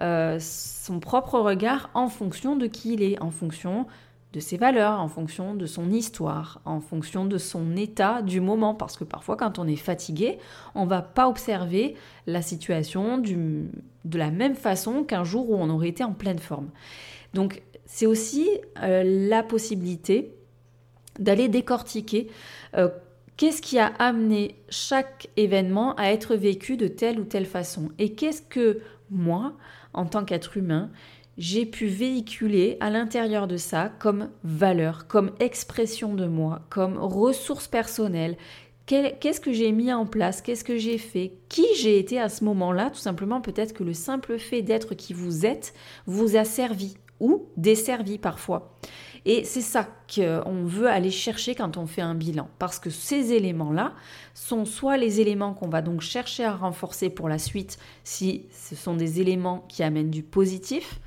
euh, 0.03 0.37
son 0.39 1.01
propre 1.01 1.39
regard 1.39 1.89
en 1.95 2.09
fonction 2.09 2.57
de 2.57 2.67
qui 2.67 2.93
il 2.93 3.03
est, 3.03 3.19
en 3.23 3.31
fonction 3.31 3.87
de 4.35 4.41
ses 4.41 4.59
valeurs, 4.59 5.01
en 5.01 5.09
fonction 5.09 5.55
de 5.55 5.65
son 5.65 5.91
histoire, 5.93 6.61
en 6.67 6.81
fonction 6.81 7.25
de 7.25 7.39
son 7.39 7.75
état 7.75 8.21
du 8.21 8.43
moment. 8.43 8.75
Parce 8.75 8.99
que 8.99 9.05
parfois, 9.05 9.39
quand 9.39 9.59
on 9.59 9.67
est 9.67 9.77
fatigué, 9.77 10.37
on 10.75 10.85
va 10.85 11.01
pas 11.01 11.27
observer 11.27 11.95
la 12.27 12.43
situation 12.43 13.17
du, 13.17 13.71
de 14.05 14.19
la 14.19 14.31
même 14.31 14.57
façon 14.57 15.05
qu'un 15.05 15.25
jour 15.25 15.49
où 15.49 15.55
on 15.55 15.71
aurait 15.71 15.89
été 15.89 16.05
en 16.05 16.13
pleine 16.13 16.39
forme. 16.39 16.69
Donc, 17.33 17.63
c'est 17.87 18.05
aussi 18.05 18.47
euh, 18.83 19.03
la 19.31 19.43
possibilité 19.43 20.35
d'aller 21.19 21.49
décortiquer 21.49 22.29
euh, 22.77 22.89
qu'est-ce 23.37 23.63
qui 23.63 23.79
a 23.79 23.87
amené 23.99 24.57
chaque 24.69 25.29
événement 25.37 25.95
à 25.97 26.13
être 26.13 26.35
vécu 26.35 26.77
de 26.77 26.89
telle 26.89 27.21
ou 27.21 27.25
telle 27.25 27.47
façon? 27.47 27.91
Et 27.99 28.13
qu'est-ce 28.13 28.43
que 28.43 28.81
moi, 29.11 29.55
en 29.93 30.07
tant 30.07 30.25
qu'être 30.25 30.57
humain, 30.57 30.91
j'ai 31.39 31.67
pu 31.67 31.87
véhiculer 31.87 32.79
à 32.81 32.91
l'intérieur 32.91 33.47
de 33.47 33.57
ça 33.57 33.93
comme 33.99 34.31
valeur, 34.43 35.07
comme 35.07 35.33
expression 35.39 36.15
de 36.15 36.27
moi, 36.27 36.63
comme 36.71 36.99
ressource 36.99 37.69
personnelle? 37.69 38.37
Qu'est-ce 38.87 39.41
que 39.41 39.53
j'ai 39.53 39.73
mis 39.73 39.93
en 39.93 40.07
place? 40.07 40.41
Qu'est-ce 40.41 40.63
que 40.63 40.77
j'ai 40.77 40.97
fait? 40.97 41.33
Qui 41.49 41.67
j'ai 41.77 41.99
été 41.99 42.21
à 42.21 42.29
ce 42.29 42.45
moment-là? 42.45 42.91
Tout 42.91 43.01
simplement, 43.01 43.41
peut-être 43.41 43.73
que 43.73 43.83
le 43.83 43.93
simple 43.93 44.39
fait 44.39 44.63
d'être 44.63 44.95
qui 44.95 45.13
vous 45.13 45.45
êtes 45.45 45.75
vous 46.07 46.37
a 46.37 46.45
servi 46.45 46.97
ou 47.19 47.47
desservi 47.57 48.19
parfois. 48.19 48.77
Et 49.29 49.43
c'est 49.43 49.61
ça 49.61 49.89
qu'on 50.15 50.65
veut 50.65 50.87
aller 50.87 51.11
chercher 51.11 51.57
quand 51.57 51.77
on 51.77 51.87
fait 51.87 52.01
un 52.01 52.15
bilan, 52.15 52.49
parce 52.61 52.79
que 52.79 52.91
ces 52.91 53.33
éléments-là 53.33 53.93
sont 54.35 54.65
soit 54.65 54.97
les 54.97 55.21
éléments 55.21 55.53
qu'on 55.53 55.69
va 55.69 55.83
donc 55.83 56.01
chercher 56.01 56.45
à 56.45 56.55
renforcer 56.55 57.11
pour 57.11 57.29
la 57.29 57.39
suite, 57.39 57.77
si 58.05 58.47
ce 58.53 58.77
sont 58.77 58.95
des 58.95 59.21
éléments 59.21 59.65
qui 59.69 59.83
amènent 59.83 60.11
du 60.11 60.23
positif, 60.23 61.01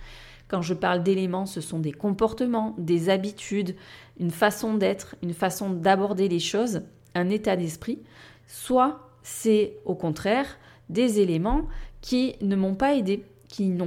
Quand 0.49 0.63
je 0.63 0.73
parle 0.73 1.03
d'éléments, 1.03 1.45
ce 1.45 1.61
sont 1.61 1.77
des 1.77 1.91
comportements, 1.91 2.73
des 2.79 3.09
habitudes, 3.09 3.75
une 4.19 4.31
façon 4.31 4.73
d'être, 4.73 5.15
une 5.21 5.33
façon 5.33 5.69
d'aborder 5.69 6.27
les 6.27 6.39
choses, 6.39 6.81
un 7.13 7.29
état 7.29 7.55
d'esprit. 7.55 7.99
Soit 8.47 8.99
c'est 9.21 9.77
au 9.85 9.93
contraire 9.93 10.57
des 10.89 11.19
éléments 11.19 11.67
qui 12.01 12.35
ne 12.41 12.55
m'ont 12.55 12.73
pas 12.73 12.95
aidé, 12.95 13.23
qui, 13.47 13.77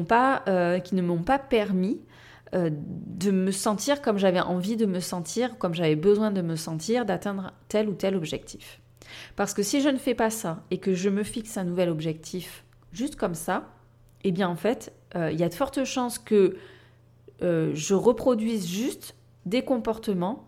euh, 0.47 0.79
qui 0.79 0.95
ne 0.95 1.03
m'ont 1.03 1.23
pas 1.25 1.41
permis 1.41 2.01
euh, 2.55 2.71
de 2.73 3.31
me 3.31 3.51
sentir 3.51 4.03
comme 4.03 4.19
j'avais 4.19 4.41
envie 4.41 4.77
de 4.77 4.87
me 4.87 5.01
sentir, 5.01 5.59
comme 5.59 5.75
j'avais 5.75 5.97
besoin 5.97 6.31
de 6.31 6.43
me 6.43 6.57
sentir, 6.57 7.05
d'atteindre 7.05 7.53
tel 7.69 7.89
ou 7.89 7.95
tel 7.95 8.17
objectif. 8.17 8.81
Parce 9.37 9.55
que 9.55 9.63
si 9.63 9.81
je 9.81 9.89
ne 9.89 9.99
fais 9.99 10.15
pas 10.15 10.31
ça 10.31 10.63
et 10.71 10.79
que 10.79 10.95
je 10.95 11.09
me 11.09 11.23
fixe 11.23 11.57
un 11.57 11.65
nouvel 11.65 11.89
objectif 11.89 12.65
juste 12.93 13.17
comme 13.17 13.35
ça, 13.35 13.69
eh 14.25 14.33
bien 14.33 14.49
en 14.49 14.57
fait, 14.57 14.93
euh, 15.17 15.31
il 15.33 15.39
y 15.39 15.45
a 15.45 15.49
de 15.49 15.55
fortes 15.55 15.85
chances 15.85 16.19
que 16.19 16.57
je 17.41 17.95
reproduise 17.95 18.69
juste 18.69 19.17
des 19.47 19.63
comportements 19.63 20.47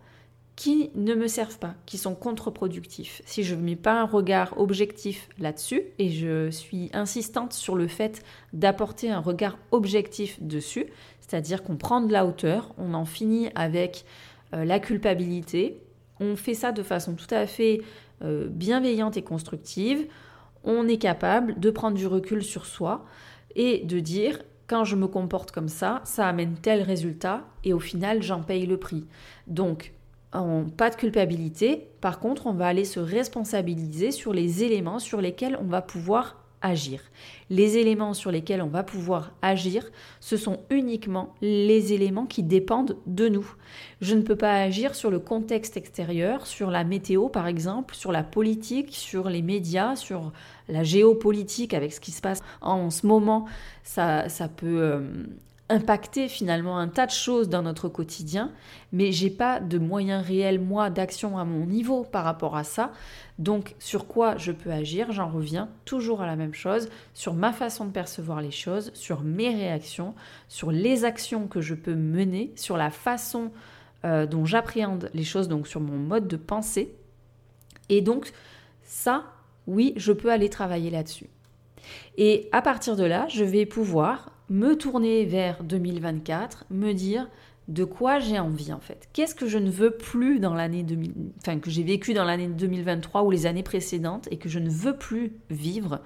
qui 0.57 0.91
ne 0.95 1.15
me 1.15 1.27
servent 1.27 1.59
pas, 1.59 1.75
qui 1.85 1.99
sont 1.99 2.15
contre-productifs. 2.15 3.23
Si 3.25 3.43
je 3.43 3.55
ne 3.55 3.63
mets 3.63 3.77
pas 3.77 4.01
un 4.01 4.05
regard 4.05 4.59
objectif 4.59 5.29
là-dessus, 5.39 5.83
et 5.99 6.11
je 6.11 6.51
suis 6.51 6.91
insistante 6.93 7.53
sur 7.53 7.75
le 7.75 7.89
fait 7.89 8.23
d'apporter 8.53 9.11
un 9.11 9.19
regard 9.19 9.59
objectif 9.73 10.41
dessus, 10.41 10.87
c'est-à-dire 11.27 11.63
qu'on 11.63 11.77
prend 11.77 12.01
de 12.01 12.13
la 12.13 12.27
hauteur, 12.27 12.75
on 12.77 12.93
en 12.93 13.05
finit 13.05 13.49
avec 13.55 14.05
euh, 14.53 14.65
la 14.65 14.79
culpabilité, 14.79 15.81
on 16.21 16.37
fait 16.37 16.55
ça 16.55 16.71
de 16.71 16.83
façon 16.83 17.15
tout 17.15 17.33
à 17.33 17.47
fait 17.47 17.81
euh, 18.23 18.47
bienveillante 18.49 19.17
et 19.17 19.23
constructive, 19.23 20.07
on 20.65 20.87
est 20.87 20.99
capable 20.99 21.59
de 21.59 21.71
prendre 21.71 21.97
du 21.97 22.07
recul 22.07 22.43
sur 22.43 22.67
soi 22.67 23.05
et 23.57 23.85
de 23.85 24.01
dire 24.01 24.41
quand 24.67 24.85
je 24.85 24.97
me 24.97 25.07
comporte 25.07 25.51
comme 25.51 25.69
ça, 25.69 26.03
ça 26.05 26.29
amène 26.29 26.57
tel 26.61 26.83
résultat 26.83 27.45
et 27.65 27.73
au 27.73 27.81
final 27.81 28.23
j'en 28.23 28.43
paye 28.43 28.67
le 28.67 28.77
prix. 28.77 29.07
Donc 29.47 29.93
pas 30.77 30.91
de 30.91 30.97
culpabilité. 30.97 31.89
Par 32.01 32.19
contre, 32.19 32.49
on 32.49 32.55
va 32.55 32.67
aller 32.67 32.85
se 32.85 32.99
responsabiliser 32.99 34.11
sur 34.11 34.33
les 34.33 34.65
éléments 34.65 34.99
sur 34.99 35.21
lesquels 35.21 35.57
on 35.61 35.67
va 35.67 35.81
pouvoir 35.81 36.44
agir. 36.65 37.01
Les 37.51 37.77
éléments 37.77 38.15
sur 38.15 38.31
lesquels 38.31 38.63
on 38.63 38.69
va 38.69 38.83
pouvoir 38.83 39.33
agir, 39.43 39.91
ce 40.19 40.37
sont 40.37 40.61
uniquement 40.71 41.35
les 41.43 41.93
éléments 41.93 42.25
qui 42.25 42.43
dépendent 42.43 42.97
de 43.07 43.29
nous. 43.29 43.55
Je 44.01 44.15
ne 44.15 44.23
peux 44.23 44.35
pas 44.35 44.55
agir 44.63 44.95
sur 44.95 45.11
le 45.11 45.19
contexte 45.19 45.77
extérieur, 45.77 46.47
sur 46.47 46.71
la 46.71 46.83
météo 46.83 47.29
par 47.29 47.47
exemple, 47.47 47.95
sur 47.95 48.11
la 48.11 48.25
politique, 48.25 48.95
sur 48.95 49.29
les 49.29 49.43
médias, 49.43 49.95
sur 49.95 50.33
la 50.69 50.83
géopolitique 50.83 51.75
avec 51.75 51.93
ce 51.93 52.01
qui 52.01 52.11
se 52.11 52.23
passe 52.23 52.41
en 52.63 52.91
ce 52.91 53.07
moment. 53.07 53.45
Ça, 53.83 54.31
ça 54.31 54.49
peut 54.49 54.81
euh, 54.81 55.01
impacter 55.71 56.29
finalement 56.29 56.79
un 56.79 56.89
tas 56.89 57.07
de 57.07 57.11
choses 57.11 57.49
dans 57.49 57.63
notre 57.63 57.89
quotidien, 57.89 58.53
mais 58.93 59.13
j'ai 59.13 59.31
pas 59.31 59.61
de 59.61 59.79
moyens 59.79 60.25
réels 60.25 60.61
moi 60.61 60.91
d'action 60.91 61.39
à 61.39 61.45
mon 61.45 61.65
niveau 61.65 62.05
par 62.05 62.25
rapport 62.25 62.57
à 62.57 62.65
ça. 62.65 62.93
Donc 63.39 63.75
sur 63.79 64.07
quoi 64.07 64.37
je 64.37 64.53
peux 64.53 64.71
agir 64.71 65.11
J'en 65.11 65.29
reviens 65.29 65.71
toujours 65.87 66.21
à 66.21 66.27
la 66.27 66.37
même 66.37 66.53
chose, 66.53 66.91
sur 67.15 67.33
ma 67.33 67.53
façon 67.53 67.87
de 67.87 67.93
percevoir 67.93 68.43
les 68.43 68.51
choses, 68.51 68.91
sur 68.95 69.23
mes 69.23 69.49
réactions, 69.49 70.15
sur 70.49 70.71
les 70.71 71.05
actions 71.07 71.49
que 71.49 71.63
je 71.63 71.75
peux 71.75 71.95
mener, 71.95 72.53
sur 72.57 72.77
la 72.77 72.91
façon 72.91 73.51
euh, 74.05 74.27
dont 74.27 74.45
j'appréhende 74.45 75.11
les 75.15 75.25
choses, 75.25 75.49
donc 75.49 75.67
sur 75.67 75.81
mon 75.81 75.97
mode 75.97 76.29
de 76.29 76.37
pensée. 76.37 76.95
Et 77.89 78.03
donc 78.03 78.33
ça, 78.83 79.25
oui, 79.67 79.95
je 79.97 80.13
peux 80.13 80.31
aller 80.31 80.51
travailler 80.51 80.91
là-dessus. 80.91 81.31
Et 82.19 82.51
à 82.53 82.61
partir 82.61 82.97
de 82.97 83.05
là, 83.05 83.27
je 83.29 83.45
vais 83.45 83.65
pouvoir 83.65 84.34
me 84.55 84.77
tourner 84.77 85.25
vers 85.25 85.65
2024, 85.65 86.67
me 86.71 86.93
dire 86.93 87.29
de 87.67 87.83
quoi 87.83 88.21
j'ai 88.21 88.39
envie 88.39 88.73
en 88.73 88.79
fait. 88.79 89.09
Qu'est-ce 89.13 89.35
que 89.35 89.49
je 89.49 89.59
ne 89.59 89.69
veux 89.69 89.91
plus 89.91 90.39
dans 90.39 90.55
l'année 90.55 90.85
2000, 90.85 91.13
enfin 91.39 91.59
que 91.59 91.71
j'ai 91.71 91.83
vécu 91.83 92.15
dans 92.15 92.25
l'année 92.25 92.47
2023 92.47 93.25
ou 93.25 93.31
les 93.33 93.47
années 93.47 93.65
précédentes 93.65 94.29
et 94.31 94.37
que 94.37 94.49
je 94.49 94.61
ne 94.61 94.71
veux 94.71 94.97
plus 94.97 95.33
vivre? 95.51 96.01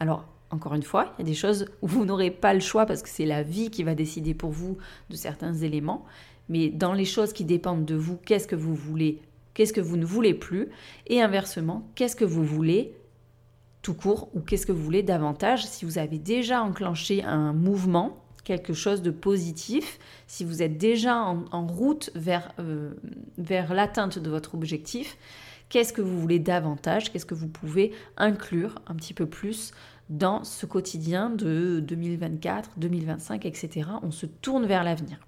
Alors 0.00 0.26
encore 0.50 0.74
une 0.74 0.82
fois, 0.82 1.14
il 1.16 1.22
y 1.22 1.24
a 1.24 1.30
des 1.30 1.34
choses 1.34 1.66
où 1.80 1.86
vous 1.86 2.04
n'aurez 2.04 2.30
pas 2.30 2.52
le 2.52 2.60
choix 2.60 2.84
parce 2.84 3.02
que 3.02 3.08
c'est 3.08 3.24
la 3.24 3.42
vie 3.42 3.70
qui 3.70 3.84
va 3.84 3.94
décider 3.94 4.34
pour 4.34 4.50
vous 4.50 4.76
de 5.08 5.16
certains 5.16 5.54
éléments. 5.54 6.04
Mais 6.50 6.68
dans 6.68 6.92
les 6.92 7.06
choses 7.06 7.32
qui 7.32 7.44
dépendent 7.44 7.86
de 7.86 7.94
vous, 7.94 8.18
qu'est-ce 8.18 8.46
que 8.46 8.54
vous 8.54 8.74
voulez, 8.74 9.22
qu'est-ce 9.54 9.72
que 9.72 9.80
vous 9.80 9.96
ne 9.96 10.04
voulez 10.04 10.34
plus? 10.34 10.68
Et 11.06 11.22
inversement, 11.22 11.88
qu'est-ce 11.94 12.16
que 12.16 12.26
vous 12.26 12.44
voulez 12.44 12.92
tout 13.84 13.94
court 13.94 14.30
ou 14.34 14.40
qu'est-ce 14.40 14.66
que 14.66 14.72
vous 14.72 14.82
voulez 14.82 15.04
davantage 15.04 15.64
si 15.66 15.84
vous 15.84 15.98
avez 15.98 16.18
déjà 16.18 16.62
enclenché 16.62 17.22
un 17.22 17.52
mouvement, 17.52 18.16
quelque 18.42 18.72
chose 18.72 19.02
de 19.02 19.10
positif, 19.10 20.00
si 20.26 20.42
vous 20.44 20.62
êtes 20.62 20.78
déjà 20.78 21.16
en, 21.18 21.66
route 21.66 22.10
vers, 22.14 22.52
euh, 22.58 22.94
vers 23.38 23.74
l'atteinte 23.74 24.18
de 24.18 24.30
votre 24.30 24.54
objectif, 24.54 25.18
qu'est-ce 25.68 25.92
que 25.92 26.00
vous 26.00 26.18
voulez 26.18 26.38
davantage, 26.38 27.12
qu'est-ce 27.12 27.26
que 27.26 27.34
vous 27.34 27.48
pouvez 27.48 27.92
inclure 28.16 28.76
un 28.86 28.94
petit 28.94 29.14
peu 29.14 29.26
plus 29.26 29.72
dans 30.08 30.44
ce 30.44 30.64
quotidien 30.64 31.28
de 31.28 31.80
2024, 31.80 32.70
2025, 32.78 33.44
etc. 33.44 33.88
On 34.02 34.10
se 34.10 34.24
tourne 34.24 34.66
vers 34.66 34.82
l'avenir. 34.82 35.18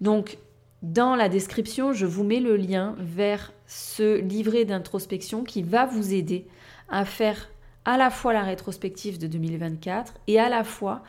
Donc, 0.00 0.38
dans 0.82 1.16
la 1.16 1.28
description, 1.28 1.92
je 1.92 2.06
vous 2.06 2.24
mets 2.24 2.40
le 2.40 2.56
lien 2.56 2.94
vers 2.98 3.52
ce 3.66 4.20
livret 4.20 4.64
d'introspection 4.64 5.44
qui 5.44 5.62
va 5.62 5.84
vous 5.84 6.14
aider 6.14 6.46
à 6.88 7.04
faire 7.04 7.48
à 7.84 7.96
la 7.96 8.10
fois 8.10 8.32
la 8.32 8.42
rétrospective 8.42 9.18
de 9.18 9.26
2024 9.26 10.14
et 10.26 10.40
à 10.40 10.48
la 10.48 10.64
fois 10.64 11.02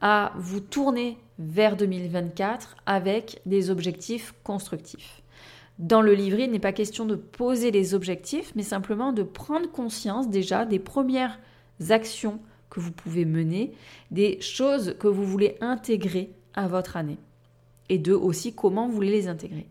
à 0.00 0.32
vous 0.36 0.60
tourner 0.60 1.18
vers 1.38 1.76
2024 1.76 2.76
avec 2.86 3.40
des 3.46 3.70
objectifs 3.70 4.34
constructifs. 4.44 5.22
Dans 5.78 6.02
le 6.02 6.12
livret, 6.12 6.44
il 6.44 6.50
n'est 6.50 6.58
pas 6.58 6.72
question 6.72 7.06
de 7.06 7.14
poser 7.14 7.70
les 7.70 7.94
objectifs, 7.94 8.52
mais 8.54 8.62
simplement 8.62 9.12
de 9.12 9.22
prendre 9.22 9.70
conscience 9.70 10.28
déjà 10.28 10.66
des 10.66 10.78
premières 10.78 11.38
actions 11.88 12.38
que 12.68 12.80
vous 12.80 12.92
pouvez 12.92 13.24
mener, 13.24 13.72
des 14.10 14.40
choses 14.40 14.94
que 15.00 15.08
vous 15.08 15.24
voulez 15.24 15.56
intégrer 15.60 16.30
à 16.54 16.68
votre 16.68 16.96
année 16.96 17.18
et 17.88 17.98
de 17.98 18.12
aussi 18.12 18.54
comment 18.54 18.86
vous 18.86 18.94
voulez 18.94 19.10
les 19.10 19.28
intégrer. 19.28 19.66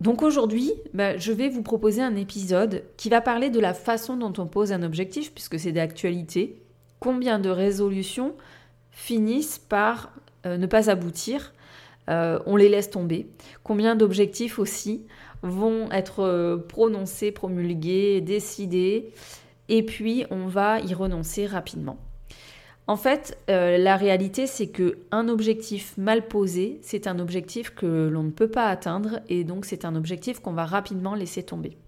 Donc 0.00 0.22
aujourd'hui, 0.22 0.72
bah, 0.92 1.16
je 1.16 1.32
vais 1.32 1.48
vous 1.48 1.62
proposer 1.62 2.02
un 2.02 2.16
épisode 2.16 2.82
qui 2.96 3.08
va 3.08 3.20
parler 3.20 3.50
de 3.50 3.60
la 3.60 3.74
façon 3.74 4.16
dont 4.16 4.32
on 4.38 4.46
pose 4.46 4.72
un 4.72 4.82
objectif, 4.82 5.32
puisque 5.32 5.58
c'est 5.58 5.72
d'actualité. 5.72 6.60
Combien 7.00 7.38
de 7.38 7.50
résolutions 7.50 8.34
finissent 8.90 9.58
par 9.58 10.12
euh, 10.46 10.56
ne 10.56 10.66
pas 10.66 10.90
aboutir? 10.90 11.52
Euh, 12.10 12.38
On 12.46 12.56
les 12.56 12.68
laisse 12.68 12.90
tomber. 12.90 13.28
Combien 13.62 13.94
d'objectifs 13.96 14.58
aussi 14.58 15.06
vont 15.42 15.90
être 15.90 16.20
euh, 16.20 16.56
prononcés, 16.56 17.32
promulgués, 17.32 18.20
décidés, 18.20 19.12
et 19.68 19.82
puis 19.82 20.24
on 20.30 20.46
va 20.46 20.80
y 20.80 20.92
renoncer 20.94 21.46
rapidement. 21.46 21.98
En 22.86 22.96
fait, 22.96 23.38
euh, 23.48 23.78
la 23.78 23.96
réalité, 23.96 24.46
c'est 24.46 24.66
que 24.66 24.98
un 25.10 25.28
objectif 25.28 25.96
mal 25.96 26.28
posé, 26.28 26.80
c'est 26.82 27.06
un 27.06 27.18
objectif 27.18 27.70
que 27.70 28.08
l'on 28.08 28.24
ne 28.24 28.30
peut 28.30 28.50
pas 28.50 28.66
atteindre 28.66 29.20
et 29.28 29.44
donc 29.44 29.64
c'est 29.64 29.86
un 29.86 29.96
objectif 29.96 30.40
qu'on 30.40 30.52
va 30.52 30.66
rapidement 30.66 31.14
laisser 31.14 31.42
tomber. 31.42 31.78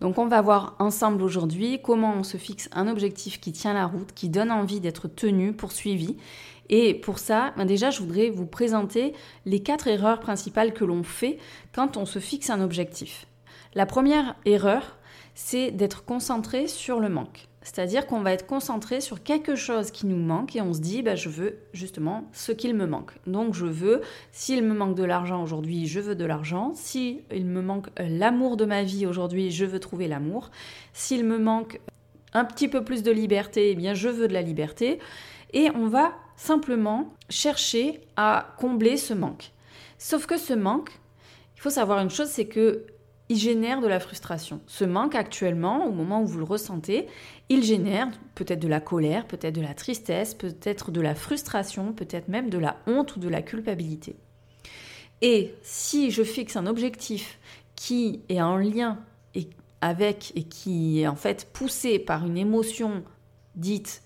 Donc 0.00 0.18
on 0.18 0.26
va 0.26 0.40
voir 0.40 0.76
ensemble 0.78 1.22
aujourd'hui 1.22 1.80
comment 1.82 2.14
on 2.14 2.22
se 2.22 2.38
fixe 2.38 2.68
un 2.72 2.88
objectif 2.88 3.38
qui 3.38 3.52
tient 3.52 3.74
la 3.74 3.86
route, 3.86 4.12
qui 4.14 4.28
donne 4.30 4.50
envie 4.50 4.80
d'être 4.80 5.08
tenu, 5.08 5.52
poursuivi. 5.52 6.16
Et 6.68 6.94
pour 6.94 7.18
ça, 7.18 7.52
ben 7.56 7.64
déjà, 7.64 7.90
je 7.90 8.00
voudrais 8.00 8.30
vous 8.30 8.46
présenter 8.46 9.12
les 9.44 9.60
quatre 9.60 9.88
erreurs 9.88 10.20
principales 10.20 10.72
que 10.72 10.84
l'on 10.84 11.02
fait 11.02 11.38
quand 11.74 11.96
on 11.96 12.06
se 12.06 12.18
fixe 12.18 12.50
un 12.50 12.60
objectif. 12.60 13.26
La 13.74 13.86
première 13.86 14.36
erreur, 14.46 14.96
c'est 15.34 15.70
d'être 15.70 16.04
concentré 16.04 16.66
sur 16.66 16.98
le 16.98 17.10
manque. 17.10 17.48
C'est-à-dire 17.66 18.06
qu'on 18.06 18.20
va 18.20 18.32
être 18.32 18.46
concentré 18.46 19.00
sur 19.00 19.24
quelque 19.24 19.56
chose 19.56 19.90
qui 19.90 20.06
nous 20.06 20.16
manque 20.16 20.54
et 20.54 20.62
on 20.62 20.72
se 20.72 20.78
dit, 20.78 21.02
bah, 21.02 21.16
je 21.16 21.28
veux 21.28 21.58
justement 21.72 22.30
ce 22.32 22.52
qu'il 22.52 22.76
me 22.76 22.86
manque. 22.86 23.10
Donc 23.26 23.54
je 23.54 23.66
veux, 23.66 24.02
s'il 24.30 24.62
me 24.62 24.72
manque 24.72 24.94
de 24.94 25.02
l'argent 25.02 25.42
aujourd'hui, 25.42 25.88
je 25.88 25.98
veux 25.98 26.14
de 26.14 26.24
l'argent. 26.24 26.70
S'il 26.76 27.24
me 27.32 27.60
manque 27.60 27.88
euh, 27.98 28.06
l'amour 28.08 28.56
de 28.56 28.66
ma 28.66 28.84
vie 28.84 29.04
aujourd'hui, 29.04 29.50
je 29.50 29.64
veux 29.64 29.80
trouver 29.80 30.06
l'amour. 30.06 30.52
S'il 30.92 31.24
me 31.24 31.38
manque 31.38 31.80
un 32.34 32.44
petit 32.44 32.68
peu 32.68 32.84
plus 32.84 33.02
de 33.02 33.10
liberté, 33.10 33.72
eh 33.72 33.74
bien 33.74 33.94
je 33.94 34.10
veux 34.10 34.28
de 34.28 34.32
la 34.32 34.42
liberté. 34.42 35.00
Et 35.52 35.68
on 35.74 35.88
va 35.88 36.12
simplement 36.36 37.12
chercher 37.30 38.00
à 38.14 38.54
combler 38.60 38.96
ce 38.96 39.12
manque. 39.12 39.50
Sauf 39.98 40.26
que 40.26 40.36
ce 40.36 40.52
manque, 40.52 40.92
il 41.56 41.62
faut 41.62 41.70
savoir 41.70 41.98
une 41.98 42.10
chose, 42.10 42.28
c'est 42.28 42.46
que 42.46 42.86
il 43.28 43.36
génère 43.36 43.80
de 43.80 43.88
la 43.88 44.00
frustration. 44.00 44.60
Ce 44.66 44.84
manque 44.84 45.14
actuellement, 45.14 45.86
au 45.86 45.92
moment 45.92 46.22
où 46.22 46.26
vous 46.26 46.38
le 46.38 46.44
ressentez, 46.44 47.06
il 47.48 47.62
génère 47.62 48.08
peut-être 48.34 48.60
de 48.60 48.68
la 48.68 48.80
colère, 48.80 49.26
peut-être 49.26 49.54
de 49.54 49.60
la 49.60 49.74
tristesse, 49.74 50.34
peut-être 50.34 50.90
de 50.90 51.00
la 51.00 51.14
frustration, 51.14 51.92
peut-être 51.92 52.28
même 52.28 52.50
de 52.50 52.58
la 52.58 52.76
honte 52.86 53.16
ou 53.16 53.20
de 53.20 53.28
la 53.28 53.42
culpabilité. 53.42 54.16
Et 55.22 55.54
si 55.62 56.10
je 56.10 56.22
fixe 56.22 56.56
un 56.56 56.66
objectif 56.66 57.38
qui 57.74 58.22
est 58.28 58.40
en 58.40 58.56
lien 58.56 58.98
avec 59.80 60.32
et 60.34 60.42
qui 60.42 61.00
est 61.00 61.06
en 61.06 61.16
fait 61.16 61.48
poussé 61.52 61.98
par 61.98 62.26
une 62.26 62.36
émotion 62.36 63.04
dite 63.54 64.02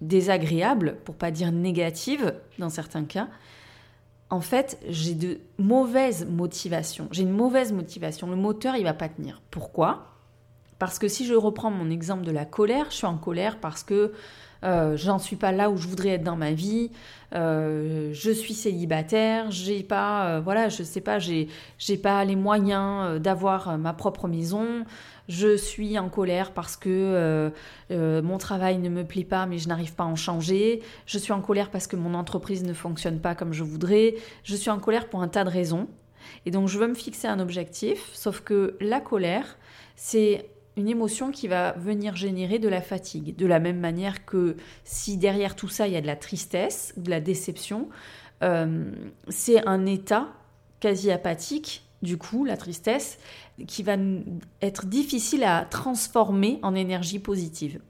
désagréable, 0.00 0.98
pour 1.04 1.16
pas 1.16 1.30
dire 1.30 1.50
négative 1.50 2.34
dans 2.58 2.70
certains 2.70 3.04
cas, 3.04 3.28
en 4.30 4.40
fait, 4.40 4.78
j'ai 4.88 5.14
de 5.14 5.40
mauvaises 5.58 6.26
motivations. 6.26 7.08
J'ai 7.10 7.22
une 7.22 7.32
mauvaise 7.32 7.72
motivation. 7.72 8.28
Le 8.28 8.36
moteur, 8.36 8.76
il 8.76 8.84
va 8.84 8.92
pas 8.94 9.08
tenir. 9.08 9.40
Pourquoi? 9.50 10.17
Parce 10.78 10.98
que 10.98 11.08
si 11.08 11.26
je 11.26 11.34
reprends 11.34 11.70
mon 11.70 11.90
exemple 11.90 12.24
de 12.24 12.30
la 12.30 12.44
colère, 12.44 12.86
je 12.90 12.96
suis 12.96 13.06
en 13.06 13.18
colère 13.18 13.58
parce 13.58 13.82
que 13.82 14.12
euh, 14.64 14.96
j'en 14.96 15.18
suis 15.18 15.36
pas 15.36 15.52
là 15.52 15.70
où 15.70 15.76
je 15.76 15.86
voudrais 15.86 16.10
être 16.10 16.24
dans 16.24 16.36
ma 16.36 16.52
vie, 16.52 16.90
euh, 17.34 18.10
je 18.12 18.30
suis 18.30 18.54
célibataire, 18.54 19.50
j'ai 19.50 19.82
pas, 19.82 20.26
euh, 20.26 20.40
voilà, 20.40 20.68
je 20.68 20.82
sais 20.82 21.00
pas, 21.00 21.18
j'ai, 21.18 21.48
j'ai 21.78 21.96
pas 21.96 22.24
les 22.24 22.34
moyens 22.34 23.20
d'avoir 23.20 23.78
ma 23.78 23.92
propre 23.92 24.26
maison, 24.26 24.84
je 25.28 25.56
suis 25.56 25.98
en 25.98 26.08
colère 26.08 26.52
parce 26.52 26.76
que 26.76 27.52
mon 27.90 28.38
travail 28.38 28.78
ne 28.78 28.88
me 28.88 29.04
plaît 29.04 29.24
pas 29.24 29.46
mais 29.46 29.58
je 29.58 29.68
n'arrive 29.68 29.94
pas 29.94 30.04
à 30.04 30.06
en 30.06 30.16
changer, 30.16 30.82
je 31.06 31.18
suis 31.18 31.32
en 31.32 31.40
colère 31.40 31.70
parce 31.70 31.86
que 31.86 31.96
mon 31.96 32.14
entreprise 32.14 32.64
ne 32.64 32.72
fonctionne 32.72 33.20
pas 33.20 33.34
comme 33.34 33.52
je 33.52 33.62
voudrais, 33.62 34.16
je 34.42 34.56
suis 34.56 34.70
en 34.70 34.78
colère 34.78 35.08
pour 35.08 35.22
un 35.22 35.28
tas 35.28 35.44
de 35.44 35.50
raisons. 35.50 35.88
Et 36.46 36.50
donc 36.50 36.68
je 36.68 36.78
veux 36.78 36.88
me 36.88 36.94
fixer 36.94 37.28
un 37.28 37.40
objectif, 37.40 38.10
sauf 38.12 38.40
que 38.40 38.76
la 38.80 39.00
colère, 39.00 39.56
c'est 39.96 40.46
une 40.78 40.88
émotion 40.88 41.30
qui 41.30 41.48
va 41.48 41.72
venir 41.72 42.16
générer 42.16 42.58
de 42.58 42.68
la 42.68 42.80
fatigue. 42.80 43.36
De 43.36 43.46
la 43.46 43.58
même 43.58 43.80
manière 43.80 44.24
que 44.24 44.56
si 44.84 45.16
derrière 45.16 45.56
tout 45.56 45.68
ça, 45.68 45.86
il 45.86 45.92
y 45.92 45.96
a 45.96 46.00
de 46.00 46.06
la 46.06 46.16
tristesse 46.16 46.94
de 46.96 47.10
la 47.10 47.20
déception, 47.20 47.88
euh, 48.42 48.90
c'est 49.28 49.66
un 49.66 49.84
état 49.86 50.28
quasi 50.80 51.10
apathique, 51.10 51.84
du 52.02 52.16
coup, 52.16 52.44
la 52.44 52.56
tristesse, 52.56 53.18
qui 53.66 53.82
va 53.82 53.96
être 54.62 54.86
difficile 54.86 55.42
à 55.42 55.64
transformer 55.64 56.60
en 56.62 56.74
énergie 56.74 57.18
positive. 57.18 57.80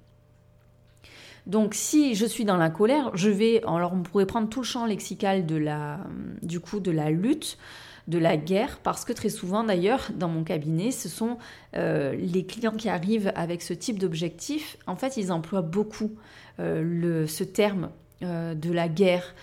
Donc 1.46 1.74
si 1.74 2.14
je 2.14 2.26
suis 2.26 2.44
dans 2.44 2.56
la 2.56 2.70
colère, 2.70 3.10
je 3.14 3.30
vais, 3.30 3.62
alors 3.66 3.92
on 3.94 4.02
pourrait 4.02 4.26
prendre 4.26 4.48
tout 4.48 4.60
le 4.60 4.66
champ 4.66 4.84
lexical 4.84 5.46
du 6.42 6.60
coup, 6.60 6.80
de 6.80 6.90
la 6.90 7.10
lutte, 7.10 7.58
de 8.08 8.18
la 8.18 8.38
guerre, 8.38 8.80
parce 8.82 9.04
que 9.04 9.12
très 9.12 9.28
souvent 9.28 9.62
d'ailleurs, 9.62 10.08
dans 10.14 10.28
mon 10.28 10.42
cabinet, 10.42 10.90
ce 10.90 11.10
sont 11.10 11.36
euh, 11.76 12.14
les 12.16 12.46
clients 12.46 12.72
qui 12.72 12.88
arrivent 12.88 13.30
avec 13.36 13.60
ce 13.60 13.74
type 13.74 13.98
d'objectif, 13.98 14.78
en 14.86 14.96
fait, 14.96 15.18
ils 15.18 15.30
emploient 15.30 15.62
beaucoup 15.62 16.12
euh, 16.58 16.82
le, 16.82 17.26
ce 17.26 17.44
terme 17.44 17.90
euh, 18.22 18.54
de 18.54 18.72
la 18.72 18.88
guerre, 18.88 19.34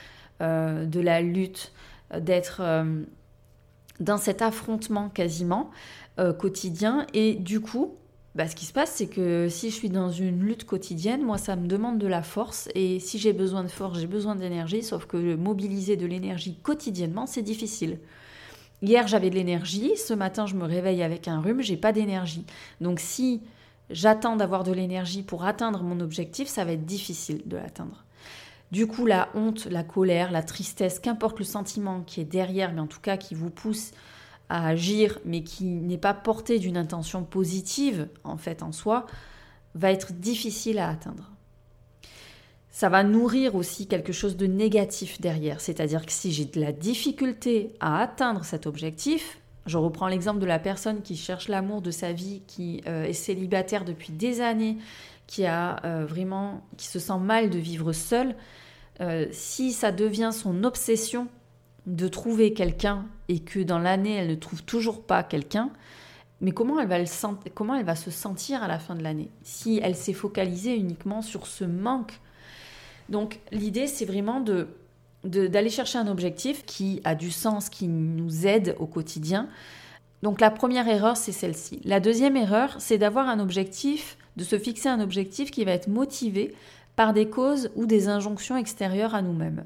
de 0.41 0.99
la 0.99 1.21
lutte, 1.21 1.71
d'être 2.19 2.61
dans 4.01 4.17
cet 4.17 4.41
affrontement 4.41 5.07
quasiment 5.07 5.71
quotidien, 6.37 7.07
et 7.13 7.35
du 7.35 7.61
coup, 7.61 7.95
bah, 8.35 8.49
ce 8.49 8.55
qui 8.57 8.65
se 8.65 8.73
passe, 8.73 8.91
c'est 8.91 9.07
que 9.07 9.47
si 9.47 9.69
je 9.69 9.75
suis 9.75 9.89
dans 9.89 10.09
une 10.09 10.41
lutte 10.41 10.65
quotidienne, 10.65 11.21
moi, 11.21 11.37
ça 11.37 11.55
me 11.55 11.67
demande 11.67 11.99
de 11.99 12.07
la 12.07 12.21
force. 12.21 12.67
Et 12.75 12.99
si 12.99 13.17
j'ai 13.17 13.31
besoin 13.31 13.63
de 13.63 13.69
force, 13.69 13.97
j'ai 13.97 14.07
besoin 14.07 14.35
d'énergie. 14.35 14.83
Sauf 14.83 15.05
que 15.05 15.35
mobiliser 15.35 15.95
de 15.95 16.05
l'énergie 16.05 16.59
quotidiennement, 16.61 17.27
c'est 17.27 17.43
difficile. 17.43 17.97
Hier, 18.81 19.07
j'avais 19.07 19.29
de 19.29 19.35
l'énergie. 19.35 19.95
Ce 19.97 20.13
matin, 20.13 20.45
je 20.45 20.55
me 20.55 20.65
réveille 20.65 21.03
avec 21.03 21.27
un 21.27 21.39
rhume. 21.39 21.61
J'ai 21.61 21.77
pas 21.77 21.91
d'énergie. 21.91 22.45
Donc, 22.81 22.99
si 22.99 23.41
j'attends 23.89 24.35
d'avoir 24.35 24.63
de 24.63 24.71
l'énergie 24.71 25.23
pour 25.23 25.45
atteindre 25.45 25.83
mon 25.83 25.99
objectif, 25.99 26.47
ça 26.47 26.65
va 26.65 26.73
être 26.73 26.85
difficile 26.85 27.41
de 27.45 27.57
l'atteindre. 27.57 28.03
Du 28.71 28.87
coup, 28.87 29.05
la 29.05 29.29
honte, 29.35 29.65
la 29.65 29.83
colère, 29.83 30.31
la 30.31 30.43
tristesse, 30.43 30.99
qu'importe 30.99 31.39
le 31.39 31.45
sentiment 31.45 32.01
qui 32.01 32.19
est 32.19 32.25
derrière, 32.25 32.73
mais 32.73 32.81
en 32.81 32.87
tout 32.87 32.99
cas 32.99 33.15
qui 33.15 33.35
vous 33.35 33.51
pousse 33.51 33.91
à 34.49 34.67
agir, 34.67 35.19
mais 35.23 35.43
qui 35.43 35.65
n'est 35.65 35.97
pas 35.97 36.13
porté 36.13 36.59
d'une 36.59 36.77
intention 36.77 37.23
positive, 37.23 38.09
en 38.23 38.37
fait, 38.37 38.63
en 38.63 38.71
soi, 38.71 39.05
va 39.75 39.91
être 39.91 40.13
difficile 40.13 40.79
à 40.79 40.89
atteindre 40.89 41.34
ça 42.75 42.89
va 42.89 43.05
nourrir 43.05 43.55
aussi 43.55 43.87
quelque 43.87 44.11
chose 44.11 44.35
de 44.35 44.47
négatif 44.47 45.21
derrière. 45.21 45.61
C'est-à-dire 45.61 46.05
que 46.05 46.11
si 46.11 46.33
j'ai 46.33 46.43
de 46.43 46.59
la 46.59 46.73
difficulté 46.73 47.69
à 47.79 48.01
atteindre 48.01 48.43
cet 48.43 48.67
objectif, 48.67 49.39
je 49.65 49.77
reprends 49.77 50.09
l'exemple 50.09 50.39
de 50.39 50.45
la 50.45 50.59
personne 50.59 51.01
qui 51.01 51.15
cherche 51.15 51.47
l'amour 51.47 51.81
de 51.81 51.89
sa 51.89 52.11
vie, 52.11 52.41
qui 52.47 52.81
euh, 52.85 53.05
est 53.05 53.13
célibataire 53.13 53.85
depuis 53.85 54.11
des 54.11 54.41
années, 54.41 54.77
qui 55.25 55.45
a 55.45 55.79
euh, 55.85 56.05
vraiment, 56.05 56.67
qui 56.75 56.87
se 56.87 56.99
sent 56.99 57.17
mal 57.17 57.49
de 57.49 57.57
vivre 57.57 57.93
seule. 57.93 58.35
Euh, 58.99 59.25
si 59.31 59.71
ça 59.71 59.93
devient 59.93 60.31
son 60.33 60.65
obsession 60.65 61.29
de 61.85 62.09
trouver 62.09 62.51
quelqu'un 62.51 63.05
et 63.29 63.39
que 63.39 63.61
dans 63.61 63.79
l'année 63.79 64.15
elle 64.15 64.27
ne 64.27 64.35
trouve 64.35 64.63
toujours 64.63 65.01
pas 65.01 65.23
quelqu'un, 65.23 65.69
mais 66.41 66.51
comment 66.51 66.77
elle, 66.81 66.89
va 66.89 66.99
le 66.99 67.05
comment 67.53 67.75
elle 67.75 67.85
va 67.85 67.95
se 67.95 68.11
sentir 68.11 68.61
à 68.63 68.67
la 68.67 68.79
fin 68.79 68.95
de 68.95 69.03
l'année? 69.03 69.31
Si 69.43 69.79
elle 69.81 69.95
s'est 69.95 70.11
focalisée 70.11 70.75
uniquement 70.75 71.21
sur 71.21 71.47
ce 71.47 71.63
manque 71.63 72.19
donc 73.09 73.39
l'idée, 73.51 73.87
c'est 73.87 74.05
vraiment 74.05 74.43
d'aller 75.23 75.69
chercher 75.69 75.97
un 75.97 76.07
objectif 76.07 76.65
qui 76.65 77.01
a 77.03 77.15
du 77.15 77.31
sens, 77.31 77.69
qui 77.69 77.87
nous 77.87 78.47
aide 78.47 78.75
au 78.79 78.85
quotidien. 78.85 79.47
Donc 80.23 80.41
la 80.41 80.49
première 80.49 80.87
erreur, 80.87 81.17
c'est 81.17 81.31
celle-ci. 81.31 81.81
La 81.83 81.99
deuxième 81.99 82.35
erreur, 82.35 82.75
c'est 82.79 82.97
d'avoir 82.97 83.29
un 83.29 83.39
objectif, 83.39 84.17
de 84.37 84.43
se 84.43 84.57
fixer 84.57 84.89
un 84.89 84.99
objectif 84.99 85.51
qui 85.51 85.65
va 85.65 85.71
être 85.71 85.87
motivé 85.87 86.55
par 86.95 87.13
des 87.13 87.29
causes 87.29 87.69
ou 87.75 87.85
des 87.85 88.07
injonctions 88.07 88.57
extérieures 88.57 89.13
à 89.13 89.21
nous-mêmes. 89.21 89.65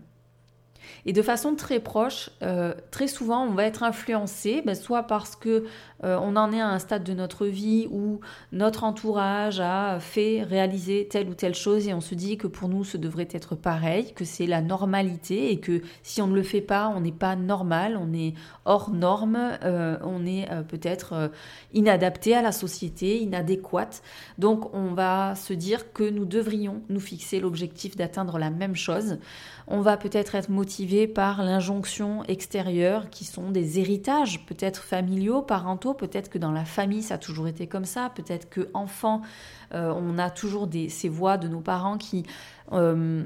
Et 1.06 1.14
de 1.14 1.22
façon 1.22 1.56
très 1.56 1.80
proche, 1.80 2.30
euh, 2.44 2.74
très 2.92 3.08
souvent, 3.08 3.46
on 3.46 3.52
va 3.52 3.66
être 3.66 3.84
influencé, 3.84 4.62
ben, 4.66 4.76
soit 4.76 5.04
parce 5.04 5.36
que 5.36 5.66
euh, 6.04 6.18
on 6.22 6.36
en 6.36 6.52
est 6.52 6.62
à 6.62 6.68
un 6.68 6.80
stade 6.80 7.04
de 7.04 7.14
notre 7.14 7.46
vie 7.46 7.88
où 7.92 8.20
notre 8.52 8.84
entourage 8.84 9.60
a 9.60 10.00
fait 10.00 10.44
réaliser 10.44 11.08
telle 11.10 11.30
ou 11.30 11.34
telle 11.34 11.56
chose 11.56 11.88
et 11.88 11.94
on 11.94 12.02
se 12.02 12.16
dit 12.16 12.38
que 12.38 12.48
pour 12.48 12.70
nous, 12.70 12.84
ce 12.84 12.98
devrait 12.98 13.28
être 13.32 13.56
pareil, 13.56 14.14
que 14.14 14.26
c'est 14.26 14.46
la 14.46 14.62
normalité 14.62 15.52
et 15.52 15.60
que 15.60 15.82
si 16.04 16.22
on 16.22 16.28
ne 16.28 16.36
le 16.36 16.44
fait 16.44 16.62
pas, 16.62 16.92
on 16.96 17.02
n'est 17.02 17.12
pas 17.12 17.36
normal, 17.36 17.98
on 18.00 18.14
est 18.14 18.34
hors 18.66 18.92
norme, 18.92 19.58
euh, 19.64 19.98
on 20.04 20.26
est 20.26 20.48
peut-être 20.68 21.32
inadapté 21.74 22.36
à 22.36 22.42
la 22.42 22.52
société, 22.52 23.20
inadéquate. 23.20 24.02
Donc, 24.38 24.74
on 24.74 24.94
va 24.94 25.36
se 25.36 25.54
dire 25.54 25.92
que 25.92 26.10
nous 26.10 26.26
devrions 26.26 26.82
nous 26.90 27.00
fixer 27.00 27.40
l'objectif 27.40 27.96
d'atteindre 27.96 28.38
la 28.38 28.50
même 28.50 28.76
chose 28.76 29.18
on 29.70 29.82
va 29.82 29.98
peut-être 29.98 30.36
être 30.36 30.50
motivé 30.50 31.08
par 31.08 31.44
l'injonction 31.44 32.24
extérieure 32.26 33.10
qui 33.10 33.24
sont 33.24 33.52
des 33.52 33.80
héritages, 33.80 34.46
peut-être 34.46 34.84
familiaux, 34.84 35.42
parentaux, 35.44 35.94
peut-être 35.94 36.30
que 36.30 36.40
dans 36.40 36.52
la 36.52 36.66
famille 36.66 37.04
ça 37.04 37.16
a 37.16 37.18
toujours 37.20 37.48
été 37.48 37.68
comme 37.68 37.86
ça, 37.86 38.12
peut-être 38.16 38.50
que 38.50 38.70
enfant 38.74 39.22
euh, 39.74 39.94
on 39.96 40.18
a 40.18 40.30
toujours 40.30 40.68
ces 40.90 41.10
voix 41.10 41.38
de 41.38 41.48
nos 41.48 41.62
parents 41.62 41.98
qui, 41.98 42.26
euh, 42.72 43.24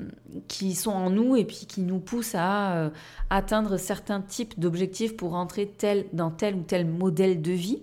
qui 0.48 0.74
sont 0.76 0.92
en 0.92 1.10
nous 1.10 1.36
et 1.38 1.46
puis 1.46 1.66
qui 1.68 1.82
nous 1.82 2.00
poussent 2.00 2.36
à 2.36 2.74
euh, 2.74 2.90
atteindre 3.30 3.78
certains 3.78 4.22
types 4.22 4.60
d'objectifs 4.60 5.16
pour 5.16 5.36
entrer 5.36 5.68
tel, 5.68 6.06
dans 6.12 6.32
tel 6.32 6.56
ou 6.56 6.64
tel 6.64 6.86
modèle 6.86 7.42
de 7.42 7.52
vie. 7.54 7.82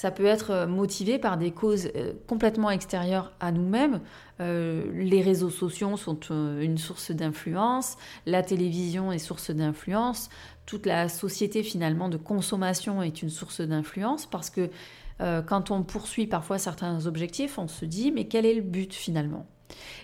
Ça 0.00 0.10
peut 0.10 0.24
être 0.24 0.50
euh, 0.50 0.66
motivé 0.66 1.18
par 1.18 1.36
des 1.36 1.50
causes 1.50 1.90
euh, 1.94 2.14
complètement 2.26 2.70
extérieures 2.70 3.34
à 3.38 3.52
nous-mêmes. 3.52 4.00
Euh, 4.40 4.90
les 4.94 5.20
réseaux 5.20 5.50
sociaux 5.50 5.98
sont 5.98 6.18
une 6.30 6.78
source 6.78 7.10
d'influence, 7.10 7.98
la 8.24 8.42
télévision 8.42 9.12
est 9.12 9.18
source 9.18 9.50
d'influence, 9.50 10.30
toute 10.64 10.86
la 10.86 11.10
société 11.10 11.62
finalement 11.62 12.08
de 12.08 12.16
consommation 12.16 13.02
est 13.02 13.20
une 13.20 13.28
source 13.28 13.60
d'influence 13.60 14.24
parce 14.24 14.48
que 14.48 14.70
quand 15.18 15.70
on 15.70 15.82
poursuit 15.82 16.26
parfois 16.26 16.56
certains 16.56 17.04
objectifs, 17.04 17.58
on 17.58 17.68
se 17.68 17.84
dit 17.84 18.10
mais 18.10 18.26
quel 18.26 18.46
est 18.46 18.54
le 18.54 18.62
but 18.62 18.94
finalement? 18.94 19.44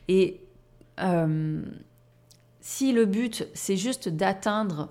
Et 0.08 0.42
si 2.60 2.92
le 2.92 3.06
but 3.06 3.48
c'est 3.54 3.78
juste 3.78 4.10
d'atteindre 4.10 4.90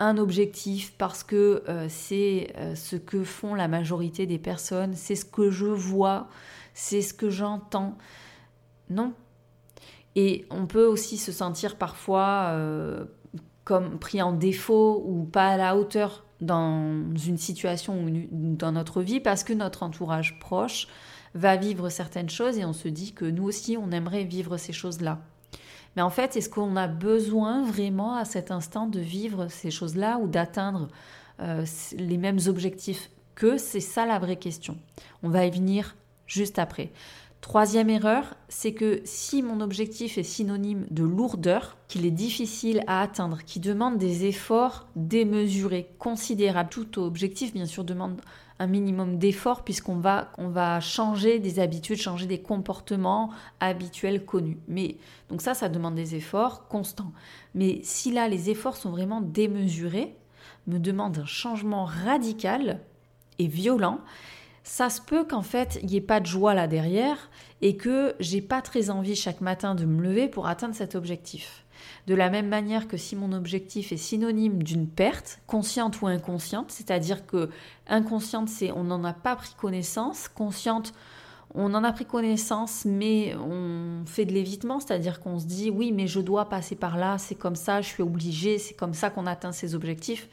un 0.00 0.16
objectif 0.16 0.94
parce 0.96 1.22
que 1.22 1.62
euh, 1.68 1.86
c'est 1.88 2.52
euh, 2.56 2.74
ce 2.74 2.96
que 2.96 3.22
font 3.22 3.54
la 3.54 3.68
majorité 3.68 4.26
des 4.26 4.38
personnes, 4.38 4.94
c'est 4.94 5.14
ce 5.14 5.26
que 5.26 5.50
je 5.50 5.66
vois, 5.66 6.28
c'est 6.74 7.02
ce 7.02 7.14
que 7.14 7.28
j'entends. 7.28 7.96
Non. 8.88 9.12
Et 10.16 10.46
on 10.50 10.66
peut 10.66 10.86
aussi 10.86 11.18
se 11.18 11.30
sentir 11.30 11.76
parfois 11.76 12.48
euh, 12.48 13.04
comme 13.64 13.98
pris 13.98 14.22
en 14.22 14.32
défaut 14.32 15.04
ou 15.06 15.24
pas 15.24 15.50
à 15.50 15.56
la 15.56 15.76
hauteur 15.76 16.24
dans 16.40 17.14
une 17.26 17.36
situation 17.36 18.02
ou 18.02 18.10
dans 18.30 18.72
notre 18.72 19.02
vie 19.02 19.20
parce 19.20 19.44
que 19.44 19.52
notre 19.52 19.82
entourage 19.82 20.40
proche 20.40 20.88
va 21.34 21.56
vivre 21.56 21.90
certaines 21.90 22.30
choses 22.30 22.58
et 22.58 22.64
on 22.64 22.72
se 22.72 22.88
dit 22.88 23.12
que 23.12 23.26
nous 23.26 23.44
aussi 23.44 23.76
on 23.76 23.92
aimerait 23.92 24.24
vivre 24.24 24.56
ces 24.56 24.72
choses-là. 24.72 25.20
Mais 25.96 26.02
en 26.02 26.10
fait, 26.10 26.36
est-ce 26.36 26.48
qu'on 26.48 26.76
a 26.76 26.86
besoin 26.86 27.64
vraiment 27.64 28.14
à 28.16 28.24
cet 28.24 28.50
instant 28.50 28.86
de 28.86 29.00
vivre 29.00 29.48
ces 29.48 29.70
choses-là 29.70 30.18
ou 30.18 30.28
d'atteindre 30.28 30.88
euh, 31.40 31.64
les 31.96 32.16
mêmes 32.16 32.38
objectifs 32.46 33.10
que? 33.34 33.58
C'est 33.58 33.80
ça 33.80 34.06
la 34.06 34.18
vraie 34.18 34.36
question. 34.36 34.76
On 35.22 35.28
va 35.28 35.46
y 35.46 35.50
venir 35.50 35.96
juste 36.26 36.58
après. 36.58 36.90
Troisième 37.40 37.88
erreur, 37.88 38.34
c'est 38.48 38.74
que 38.74 39.00
si 39.04 39.42
mon 39.42 39.62
objectif 39.62 40.18
est 40.18 40.22
synonyme 40.22 40.86
de 40.90 41.02
lourdeur, 41.02 41.78
qu'il 41.88 42.04
est 42.04 42.10
difficile 42.10 42.82
à 42.86 43.00
atteindre, 43.00 43.38
qui 43.44 43.60
demande 43.60 43.96
des 43.96 44.26
efforts 44.26 44.86
démesurés, 44.94 45.90
considérables, 45.98 46.68
tout 46.68 46.98
objectif 46.98 47.54
bien 47.54 47.64
sûr 47.64 47.82
demande 47.82 48.20
un 48.60 48.66
minimum 48.66 49.16
d'effort 49.16 49.64
puisqu'on 49.64 49.96
va, 49.96 50.30
on 50.36 50.48
va 50.48 50.80
changer 50.80 51.38
des 51.38 51.58
habitudes, 51.58 51.96
changer 51.96 52.26
des 52.26 52.40
comportements 52.40 53.30
habituels 53.58 54.24
connus. 54.24 54.58
Mais 54.68 54.98
donc 55.30 55.40
ça, 55.40 55.54
ça 55.54 55.70
demande 55.70 55.94
des 55.94 56.14
efforts 56.14 56.68
constants. 56.68 57.12
Mais 57.54 57.80
si 57.82 58.12
là, 58.12 58.28
les 58.28 58.50
efforts 58.50 58.76
sont 58.76 58.90
vraiment 58.90 59.22
démesurés, 59.22 60.14
me 60.66 60.78
demande 60.78 61.18
un 61.18 61.26
changement 61.26 61.86
radical 61.86 62.80
et 63.38 63.46
violent, 63.46 64.00
ça 64.62 64.90
se 64.90 65.00
peut 65.00 65.24
qu'en 65.24 65.42
fait, 65.42 65.78
il 65.82 65.88
n'y 65.88 65.96
ait 65.96 66.02
pas 66.02 66.20
de 66.20 66.26
joie 66.26 66.52
là 66.52 66.68
derrière 66.68 67.30
et 67.62 67.78
que 67.78 68.14
j'ai 68.20 68.42
pas 68.42 68.60
très 68.60 68.90
envie 68.90 69.16
chaque 69.16 69.40
matin 69.40 69.74
de 69.74 69.86
me 69.86 70.02
lever 70.02 70.28
pour 70.28 70.46
atteindre 70.46 70.74
cet 70.74 70.94
objectif. 70.94 71.64
De 72.06 72.14
la 72.14 72.30
même 72.30 72.48
manière 72.48 72.88
que 72.88 72.96
si 72.96 73.16
mon 73.16 73.32
objectif 73.32 73.92
est 73.92 73.96
synonyme 73.96 74.62
d'une 74.62 74.88
perte, 74.88 75.40
consciente 75.46 76.00
ou 76.00 76.06
inconsciente, 76.06 76.70
c'est-à-dire 76.70 77.26
que 77.26 77.50
inconsciente, 77.88 78.48
c'est 78.48 78.72
on 78.72 78.84
n'en 78.84 79.04
a 79.04 79.12
pas 79.12 79.36
pris 79.36 79.54
connaissance, 79.58 80.28
consciente, 80.28 80.92
on 81.54 81.74
en 81.74 81.82
a 81.82 81.92
pris 81.92 82.04
connaissance, 82.04 82.84
mais 82.84 83.34
on 83.36 84.04
fait 84.06 84.24
de 84.24 84.32
l'évitement, 84.32 84.80
c'est-à-dire 84.80 85.20
qu'on 85.20 85.38
se 85.38 85.46
dit 85.46 85.70
oui, 85.70 85.92
mais 85.92 86.06
je 86.06 86.20
dois 86.20 86.48
passer 86.48 86.76
par 86.76 86.96
là, 86.96 87.18
c'est 87.18 87.34
comme 87.34 87.56
ça, 87.56 87.80
je 87.80 87.88
suis 87.88 88.02
obligé, 88.02 88.58
c'est 88.58 88.74
comme 88.74 88.94
ça 88.94 89.10
qu'on 89.10 89.26
atteint 89.26 89.52
ses 89.52 89.74
objectifs 89.74 90.28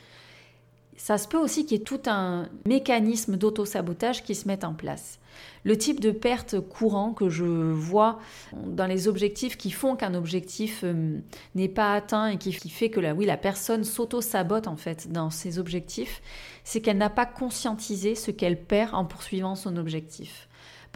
ça 0.97 1.17
se 1.17 1.27
peut 1.27 1.37
aussi 1.37 1.65
qu'il 1.65 1.77
y 1.77 1.81
ait 1.81 1.83
tout 1.83 2.01
un 2.07 2.49
mécanisme 2.65 3.37
d'auto-sabotage 3.37 4.23
qui 4.23 4.35
se 4.35 4.47
mette 4.47 4.63
en 4.63 4.73
place. 4.73 5.19
Le 5.67 5.77
type 5.77 5.99
de 5.99 6.11
perte 6.11 6.61
courant 6.61 7.11
que 7.11 7.27
je 7.27 7.43
vois 7.43 8.19
dans 8.53 8.85
les 8.85 9.09
objectifs 9.09 9.57
qui 9.57 9.69
font 9.69 9.97
qu'un 9.97 10.13
objectif 10.13 10.79
euh, 10.85 11.19
n'est 11.55 11.67
pas 11.67 11.93
atteint 11.93 12.27
et 12.29 12.37
qui, 12.37 12.53
fait 12.53 12.89
que 12.89 13.01
la, 13.01 13.13
oui, 13.13 13.25
la 13.25 13.35
personne 13.35 13.83
s'auto-sabote 13.83 14.69
en 14.69 14.77
fait 14.77 15.11
dans 15.11 15.29
ses 15.29 15.59
objectifs, 15.59 16.21
c'est 16.63 16.79
qu'elle 16.79 16.97
n'a 16.97 17.09
pas 17.09 17.25
conscientisé 17.25 18.15
ce 18.15 18.31
qu'elle 18.31 18.63
perd 18.63 18.95
en 18.95 19.03
poursuivant 19.03 19.55
son 19.55 19.75
objectif. 19.75 20.46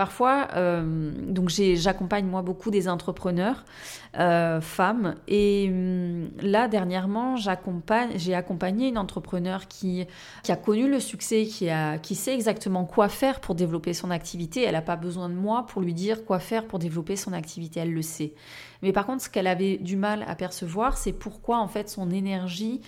Parfois, 0.02 0.48
euh, 0.56 1.12
donc 1.28 1.50
j'accompagne 1.50 2.26
moi 2.26 2.42
beaucoup 2.42 2.72
des 2.72 2.90
entrepreneurs 2.90 3.66
euh, 4.18 4.60
femmes 4.60 5.14
et 5.28 5.68
hum, 5.70 6.32
là 6.42 6.68
dernièrement 6.68 7.36
j'ai 7.36 8.34
accompagné 8.34 8.88
une 8.88 8.98
entrepreneur 8.98 9.68
qui, 9.68 10.08
a 10.50 10.56
connu 10.56 10.90
le 10.90 11.00
succès, 11.00 11.46
qui, 11.46 11.70
qui 12.02 12.16
sait 12.16 12.34
exactement 12.34 12.86
quoi 12.86 13.10
faire 13.10 13.42
pour 13.42 13.54
développer 13.54 13.94
son 13.94 14.10
activité. 14.10 14.64
Elle 14.64 14.74
n'a 14.74 14.82
pas 14.82 14.96
besoin 14.96 15.30
de 15.30 15.36
moi 15.36 15.68
pour 15.68 15.84
lui 15.84 15.94
dire 15.94 16.26
quoi 16.26 16.40
faire 16.40 16.66
pour 16.66 16.80
développer 16.80 17.16
son 17.16 17.32
activité, 17.32 17.82
elle 17.82 17.94
le 17.94 18.02
sait. 18.02 18.34
Mais 18.82 18.94
par 18.94 19.06
contre, 19.06 19.22
ce 19.22 19.30
qu'elle 19.30 19.46
avait 19.46 19.78
du 19.78 19.98
mal 19.98 20.26
à 20.28 20.34
percevoir, 20.34 20.98
c'est 20.98 21.14
pourquoi 21.14 21.60
en 21.60 21.68
fait 21.68 21.90
son 21.90 22.10
énergie 22.10 22.82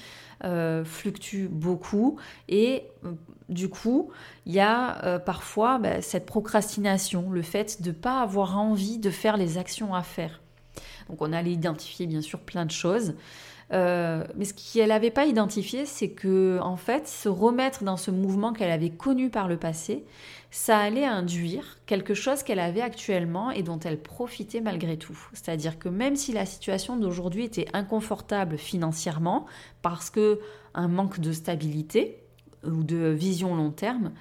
euh, 0.46 0.84
fluctue 0.84 1.48
beaucoup 1.48 2.18
et 2.50 2.84
euh, 3.06 3.14
du 3.50 3.70
coup, 3.70 4.12
il 4.46 4.54
y 4.54 4.60
a 4.60 5.04
euh, 5.06 5.20
parfois 5.20 5.78
bah, 5.78 6.02
cette 6.02 6.26
procrastination, 6.26 7.30
le 7.30 7.42
fait 7.42 7.82
de 7.82 7.90
ne 7.90 7.94
pas 7.94 8.22
avoir 8.22 8.58
envie 8.58 8.98
de 8.98 9.10
faire 9.10 9.38
les 9.38 9.58
actions 9.58 9.94
à 9.94 10.04
faire. 10.04 10.42
Donc 11.10 11.22
on 11.22 11.34
allait 11.34 11.52
identifier 11.52 12.08
bien 12.08 12.22
sûr 12.22 12.40
plein 12.40 12.66
de 12.66 12.72
choses. 12.72 13.16
Euh, 13.72 14.24
mais 14.36 14.46
ce 14.46 14.54
qu'elle 14.54 14.90
n'avait 14.90 15.12
pas 15.12 15.26
identifié, 15.26 15.86
c'est 15.86 16.10
que 16.10 16.60
en 16.62 16.76
fait, 16.76 17.08
se 17.08 17.30
remettre 17.30 17.84
dans 17.84 17.98
ce 17.98 18.12
mouvement 18.12 18.54
qu'elle 18.54 18.72
avait 18.72 18.90
connu 18.90 19.30
par 19.30 19.48
le 19.48 19.58
passé, 19.58 20.04
ça 20.52 20.78
allait 20.78 21.06
induire 21.06 21.80
quelque 21.88 22.14
chose 22.14 22.44
qu'elle 22.44 22.60
avait 22.60 22.82
actuellement 22.82 23.50
et 23.52 23.64
dont 23.64 23.80
elle 23.80 24.00
profitait 24.00 24.62
malgré 24.62 24.98
tout. 24.98 25.18
C'est-à-dire 25.34 25.80
que 25.80 25.90
même 25.90 26.16
si 26.16 26.32
la 26.32 26.46
situation 26.46 26.96
d'aujourd'hui 26.96 27.46
était 27.46 27.66
inconfortable 27.74 28.58
financièrement 28.58 29.46
parce 29.82 30.10
que 30.10 30.40
un 30.76 30.88
manque 30.88 31.20
de 31.20 31.32
stabilité 31.32 32.20
ou 32.64 32.84
de 32.84 33.08
vision 33.08 33.56
long 33.56 33.72
terme, 33.72 34.12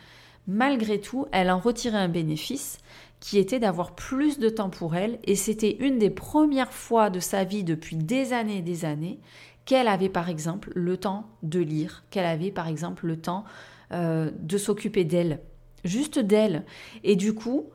malgré 0.46 1.00
tout, 1.00 1.26
elle 1.32 1.50
en 1.50 1.58
retirait 1.58 1.98
un 1.98 2.08
bénéfice 2.08 2.78
qui 3.22 3.38
était 3.38 3.60
d'avoir 3.60 3.94
plus 3.94 4.40
de 4.40 4.48
temps 4.48 4.68
pour 4.68 4.96
elle, 4.96 5.20
et 5.22 5.36
c'était 5.36 5.76
une 5.78 5.96
des 5.96 6.10
premières 6.10 6.72
fois 6.72 7.08
de 7.08 7.20
sa 7.20 7.44
vie 7.44 7.62
depuis 7.62 7.94
des 7.94 8.32
années 8.32 8.58
et 8.58 8.62
des 8.62 8.84
années 8.84 9.20
qu'elle 9.64 9.86
avait 9.86 10.08
par 10.08 10.28
exemple 10.28 10.72
le 10.74 10.96
temps 10.96 11.28
de 11.44 11.60
lire, 11.60 12.02
qu'elle 12.10 12.26
avait 12.26 12.50
par 12.50 12.66
exemple 12.66 13.06
le 13.06 13.16
temps 13.16 13.44
euh, 13.92 14.32
de 14.40 14.58
s'occuper 14.58 15.04
d'elle, 15.04 15.38
juste 15.84 16.18
d'elle. 16.18 16.64
Et 17.04 17.14
du 17.14 17.32
coup, 17.32 17.66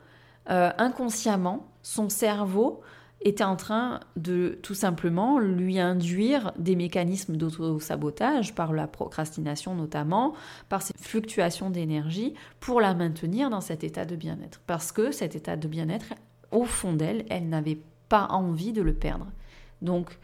euh, 0.50 0.70
inconsciemment, 0.78 1.72
son 1.82 2.10
cerveau 2.10 2.82
était 3.22 3.44
en 3.44 3.56
train 3.56 4.00
de 4.16 4.60
tout 4.62 4.76
simplement 4.76 5.40
lui 5.40 5.80
induire 5.80 6.52
des 6.58 6.76
mécanismes 6.76 7.36
d'auto-sabotage 7.36 8.54
par 8.54 8.74
la 8.74 8.88
procrastination 8.88 9.76
notamment, 9.76 10.34
par 10.70 10.82
ces 10.82 10.94
fluctuations 11.00 11.70
d'énergie 11.70 12.36
pour 12.60 12.80
la 12.80 12.94
maintenir 12.94 13.50
dans 13.50 13.62
cet 13.62 13.84
état 13.84 14.06
de 14.06 14.16
bien-être. 14.16 14.62
Parce 14.68 14.92
que 14.92 15.12
cet 15.12 15.36
état 15.36 15.56
de 15.56 15.68
bien-être, 15.68 16.14
au 16.52 16.64
fond 16.64 16.94
d'elle, 16.94 17.26
elle, 17.30 17.50
n'avait 17.50 17.80
pas 18.08 18.28
envie 18.30 18.72
de 18.72 18.82
le 18.82 18.94
perdre. 18.94 19.28
Donc 19.82 20.18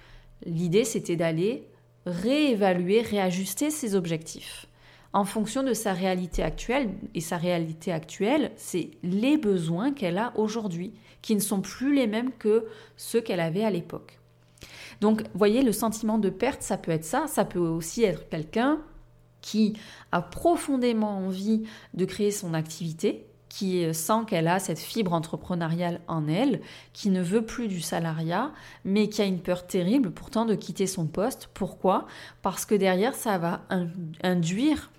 l'idée 0.45 0.85
c'était 0.85 1.15
d'aller 1.15 1.67
réévaluer, 2.05 3.01
réajuster 3.01 3.71
ses 3.71 3.95
objectifs 3.95 4.67
en 5.13 5.25
fonction 5.25 5.63
de 5.63 5.73
sa 5.73 5.93
réalité 5.93 6.43
actuelle. 6.43 6.89
Et 7.13 7.21
sa 7.21 7.37
réalité 7.37 7.91
actuelle, 7.91 8.51
c'est 8.57 8.91
les 9.03 9.37
besoins 9.37 9.93
qu'elle 9.93 10.17
a 10.17 10.33
aujourd'hui 10.35 10.93
qui 11.21 11.35
ne 11.35 11.39
sont 11.39 11.61
plus 11.61 11.95
les 11.95 12.07
mêmes 12.07 12.31
que 12.31 12.65
ceux 12.97 13.21
qu'elle 13.21 13.39
avait 13.39 13.63
à 13.63 13.71
l'époque. 13.71 14.19
Donc, 15.01 15.23
voyez, 15.33 15.61
le 15.61 15.71
sentiment 15.71 16.17
de 16.17 16.29
perte, 16.29 16.61
ça 16.61 16.77
peut 16.77 16.91
être 16.91 17.05
ça, 17.05 17.25
ça 17.27 17.45
peut 17.45 17.59
aussi 17.59 18.03
être 18.03 18.27
quelqu'un 18.29 18.79
qui 19.41 19.73
a 20.11 20.21
profondément 20.21 21.17
envie 21.17 21.63
de 21.93 22.05
créer 22.05 22.31
son 22.31 22.53
activité, 22.53 23.27
qui 23.49 23.93
sent 23.93 24.21
qu'elle 24.27 24.47
a 24.47 24.57
cette 24.59 24.79
fibre 24.79 25.13
entrepreneuriale 25.13 25.99
en 26.07 26.27
elle, 26.27 26.61
qui 26.93 27.09
ne 27.09 27.21
veut 27.21 27.45
plus 27.45 27.67
du 27.67 27.81
salariat, 27.81 28.51
mais 28.83 29.09
qui 29.09 29.21
a 29.21 29.25
une 29.25 29.41
peur 29.41 29.67
terrible 29.67 30.11
pourtant 30.11 30.45
de 30.45 30.55
quitter 30.55 30.87
son 30.87 31.05
poste. 31.05 31.49
Pourquoi? 31.53 32.07
Parce 32.41 32.65
que 32.65 32.73
derrière, 32.73 33.13
ça 33.13 33.37
va 33.37 33.61
induire 34.23 34.91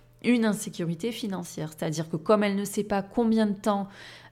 insécurité 0.44 1.12
financière. 1.12 1.70
C'est-à-dire 1.70 2.08
que 2.08 2.16
comme 2.16 2.42
elle 2.42 2.56
ne 2.56 2.64
sait 2.64 2.84
pas 2.84 3.02
combien 3.02 3.46
de 3.46 3.54
temps 3.54 3.88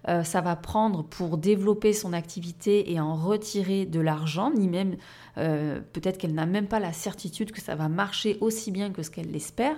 euh, 0.09 0.25
ça 0.25 0.41
va 0.41 0.57
prendre 0.57 1.05
pour 1.05 1.39
développer 1.39 1.93
son 1.93 2.13
activité 2.13 2.93
et 2.93 2.99
en 2.99 3.15
retirer 3.15 3.87
de 3.87 4.01
l'argent, 4.01 4.51
ni 4.51 4.67
même 4.67 4.97
euh, 5.39 5.81
peut-être 5.93 6.19
qu'elle 6.19 6.35
n'a 6.35 6.47
même 6.47 6.67
pas 6.67 6.81
la 6.81 6.93
certitude 6.93 7.53
que 7.53 7.61
ça 7.61 7.77
va 7.77 7.89
marcher 7.89 8.37
aussi 8.41 8.73
bien 8.73 8.91
que 8.91 9.03
ce 9.03 9.11
qu'elle 9.11 9.31
l'espère, 9.31 9.77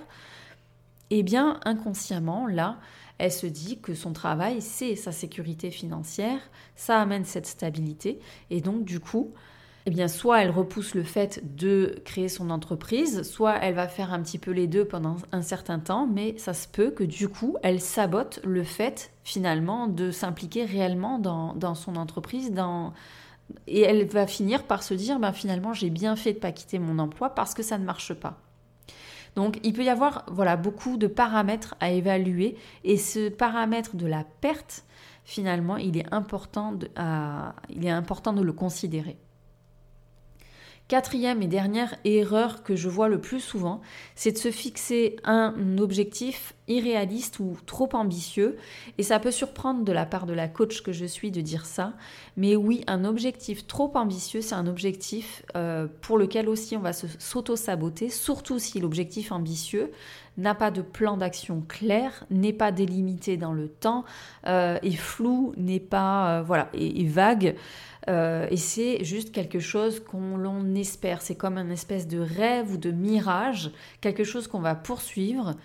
eh 1.11 1.21
bien 1.21 1.59
inconsciemment, 1.63 2.47
là, 2.47 2.79
elle 3.19 3.31
se 3.31 3.45
dit 3.45 3.79
que 3.79 3.93
son 3.93 4.13
travail, 4.13 4.61
c'est 4.61 4.95
sa 4.95 5.11
sécurité 5.11 5.69
financière, 5.69 6.39
ça 6.75 6.99
amène 6.99 7.23
cette 7.23 7.45
stabilité, 7.45 8.19
et 8.49 8.61
donc 8.61 8.83
du 8.83 8.99
coup, 8.99 9.31
eh 9.87 9.91
bien, 9.91 10.07
soit 10.07 10.41
elle 10.41 10.49
repousse 10.49 10.95
le 10.95 11.03
fait 11.03 11.43
de 11.55 12.01
créer 12.05 12.27
son 12.27 12.49
entreprise, 12.49 13.21
soit 13.21 13.57
elle 13.61 13.75
va 13.75 13.87
faire 13.87 14.13
un 14.13 14.21
petit 14.21 14.39
peu 14.39 14.49
les 14.49 14.65
deux 14.65 14.83
pendant 14.83 15.17
un 15.31 15.43
certain 15.43 15.77
temps, 15.77 16.07
mais 16.07 16.35
ça 16.39 16.55
se 16.55 16.67
peut 16.67 16.89
que 16.89 17.03
du 17.03 17.29
coup, 17.29 17.55
elle 17.61 17.79
sabote 17.79 18.39
le 18.43 18.63
fait 18.63 19.11
finalement 19.23 19.87
de 19.87 20.09
s'impliquer 20.09 20.65
réellement 20.65 21.19
dans, 21.19 21.75
son 21.75 21.97
entreprise, 21.97 22.51
dans... 22.51 22.93
et 23.67 23.81
elle 23.81 24.07
va 24.07 24.25
finir 24.25 24.63
par 24.63 24.81
se 24.81 24.95
dire, 24.95 25.19
ben, 25.19 25.33
finalement, 25.33 25.73
j'ai 25.73 25.91
bien 25.91 26.15
fait 26.15 26.33
de 26.33 26.39
pas 26.39 26.51
quitter 26.51 26.79
mon 26.79 26.97
emploi 26.97 27.29
parce 27.35 27.53
que 27.53 27.61
ça 27.61 27.77
ne 27.77 27.85
marche 27.85 28.15
pas. 28.15 28.39
Donc 29.35 29.59
il 29.63 29.73
peut 29.73 29.83
y 29.83 29.89
avoir 29.89 30.25
voilà 30.31 30.55
beaucoup 30.55 30.97
de 30.97 31.07
paramètres 31.07 31.75
à 31.81 31.91
évaluer 31.91 32.55
et 32.85 32.97
ce 32.97 33.27
paramètre 33.27 33.97
de 33.97 34.07
la 34.07 34.23
perte 34.39 34.85
finalement 35.25 35.75
il 35.75 35.97
est 35.97 36.13
important 36.13 36.79
il 37.69 37.85
est 37.85 37.89
important 37.89 38.31
de 38.31 38.41
le 38.41 38.53
considérer. 38.53 39.17
Quatrième 40.87 41.41
et 41.41 41.47
dernière 41.47 41.95
erreur 42.05 42.61
que 42.61 42.75
je 42.75 42.89
vois 42.89 43.09
le 43.09 43.19
plus 43.19 43.39
souvent, 43.39 43.81
c'est 44.13 44.33
de 44.33 44.37
se 44.37 44.51
fixer 44.51 45.15
un 45.23 45.79
objectif 45.79 46.53
irréaliste 46.67 47.39
ou 47.39 47.57
trop 47.65 47.89
ambitieux. 47.93 48.57
Et 48.99 49.03
ça 49.03 49.19
peut 49.19 49.31
surprendre 49.31 49.83
de 49.83 49.91
la 49.91 50.05
part 50.05 50.27
de 50.27 50.33
la 50.33 50.47
coach 50.47 50.83
que 50.83 50.91
je 50.91 51.05
suis 51.05 51.31
de 51.31 51.41
dire 51.41 51.65
ça. 51.65 51.93
Mais 52.37 52.55
oui, 52.55 52.83
un 52.85 53.03
objectif 53.03 53.65
trop 53.65 53.91
ambitieux, 53.95 54.41
c'est 54.41 54.53
un 54.53 54.67
objectif 54.67 55.43
euh, 55.55 55.87
pour 56.01 56.19
lequel 56.19 56.47
aussi 56.47 56.77
on 56.77 56.81
va 56.81 56.93
s'auto-saboter, 56.93 58.09
surtout 58.09 58.59
si 58.59 58.79
l'objectif 58.79 59.31
ambitieux 59.31 59.91
n'a 60.37 60.55
pas 60.55 60.71
de 60.71 60.81
plan 60.81 61.17
d'action 61.17 61.63
clair, 61.67 62.25
n'est 62.29 62.53
pas 62.53 62.71
délimité 62.71 63.37
dans 63.37 63.53
le 63.53 63.67
temps, 63.67 64.03
euh, 64.47 64.77
est 64.81 64.95
flou, 64.95 65.53
n'est 65.57 65.79
pas 65.79 66.39
euh, 66.39 66.41
voilà, 66.43 66.69
est 66.73 67.07
vague. 67.07 67.55
Euh, 68.07 68.47
et 68.51 68.57
c'est 68.57 69.03
juste 69.03 69.31
quelque 69.31 69.59
chose 69.59 69.99
qu'on 69.99 70.37
l'on 70.37 70.75
espère. 70.75 71.21
C'est 71.21 71.35
comme 71.35 71.57
un 71.57 71.69
espèce 71.69 72.07
de 72.07 72.19
rêve 72.19 72.73
ou 72.73 72.77
de 72.77 72.91
mirage, 72.91 73.71
quelque 74.01 74.23
chose 74.23 74.47
qu'on 74.47 74.59
va 74.59 74.75
poursuivre 74.75 75.55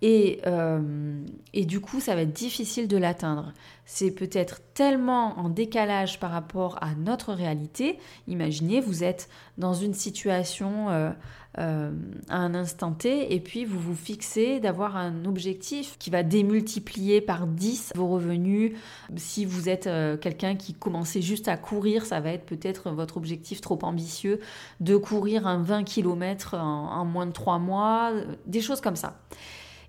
Et, 0.00 0.40
euh, 0.46 1.24
et, 1.52 1.64
du 1.64 1.80
coup, 1.80 2.00
ça 2.00 2.14
va 2.14 2.22
être 2.22 2.32
difficile 2.32 2.86
de 2.86 2.96
l'atteindre. 2.96 3.52
C'est 3.84 4.12
peut-être 4.12 4.60
tellement 4.74 5.38
en 5.38 5.48
décalage 5.48 6.20
par 6.20 6.30
rapport 6.30 6.78
à 6.82 6.94
notre 6.94 7.32
réalité. 7.32 7.98
Imaginez, 8.28 8.80
vous 8.80 9.02
êtes 9.02 9.28
dans 9.56 9.74
une 9.74 9.94
situation 9.94 10.90
euh, 10.90 11.10
euh, 11.58 11.90
à 12.28 12.36
un 12.36 12.54
instant 12.54 12.92
T 12.92 13.34
et 13.34 13.40
puis 13.40 13.64
vous 13.64 13.80
vous 13.80 13.96
fixez 13.96 14.60
d'avoir 14.60 14.96
un 14.96 15.24
objectif 15.24 15.96
qui 15.98 16.10
va 16.10 16.22
démultiplier 16.22 17.20
par 17.20 17.48
10 17.48 17.94
vos 17.96 18.06
revenus. 18.06 18.74
Si 19.16 19.44
vous 19.46 19.68
êtes 19.68 19.88
quelqu'un 20.20 20.54
qui 20.54 20.74
commençait 20.74 21.22
juste 21.22 21.48
à 21.48 21.56
courir, 21.56 22.06
ça 22.06 22.20
va 22.20 22.30
être 22.30 22.46
peut-être 22.46 22.90
votre 22.90 23.16
objectif 23.16 23.60
trop 23.60 23.78
ambitieux 23.82 24.38
de 24.78 24.96
courir 24.96 25.48
un 25.48 25.60
20 25.60 25.82
km 25.82 26.54
en, 26.54 26.92
en 26.92 27.04
moins 27.04 27.26
de 27.26 27.32
3 27.32 27.58
mois, 27.58 28.12
des 28.46 28.60
choses 28.60 28.80
comme 28.80 28.96
ça. 28.96 29.18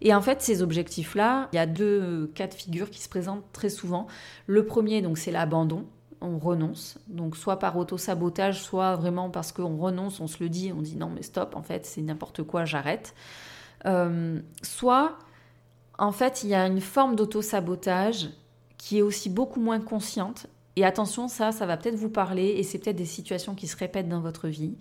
Et 0.01 0.13
en 0.13 0.21
fait, 0.21 0.41
ces 0.41 0.61
objectifs-là, 0.61 1.49
il 1.51 1.57
y 1.57 1.59
a 1.59 1.65
deux 1.65 2.31
cas 2.35 2.47
de 2.47 2.53
figure 2.53 2.89
qui 2.89 3.01
se 3.01 3.09
présentent 3.09 3.43
très 3.51 3.69
souvent. 3.69 4.07
Le 4.47 4.65
premier, 4.65 5.01
donc, 5.01 5.17
c'est 5.17 5.31
l'abandon. 5.31 5.85
On 6.21 6.37
renonce, 6.37 6.97
donc 7.07 7.37
soit 7.37 7.59
par 7.59 7.77
auto-sabotage, 7.77 8.61
soit 8.61 8.97
vraiment 8.97 9.29
parce 9.29 9.53
qu'on 9.53 9.77
renonce, 9.77 10.19
on 10.19 10.27
se 10.27 10.43
le 10.43 10.49
dit, 10.49 10.73
on 10.77 10.81
dit 10.81 10.97
non 10.97 11.09
mais 11.09 11.21
stop, 11.21 11.55
en 11.55 11.61
fait 11.61 11.85
c'est 11.85 12.01
n'importe 12.01 12.43
quoi, 12.43 12.65
j'arrête. 12.65 13.15
Euh, 13.85 14.41
soit, 14.61 15.17
en 15.97 16.11
fait, 16.11 16.43
il 16.43 16.49
y 16.49 16.55
a 16.55 16.67
une 16.67 16.81
forme 16.81 17.15
d'auto-sabotage 17.15 18.31
qui 18.77 18.97
est 18.97 19.01
aussi 19.01 19.29
beaucoup 19.29 19.61
moins 19.61 19.79
consciente. 19.79 20.47
Et 20.75 20.83
attention, 20.83 21.29
ça, 21.29 21.53
ça 21.53 21.65
va 21.65 21.77
peut-être 21.77 21.95
vous 21.95 22.09
parler, 22.09 22.47
et 22.57 22.63
c'est 22.63 22.79
peut-être 22.79 22.97
des 22.97 23.05
situations 23.05 23.55
qui 23.55 23.67
se 23.67 23.77
répètent 23.77 24.09
dans 24.09 24.19
votre 24.21 24.49
vie. 24.49 24.77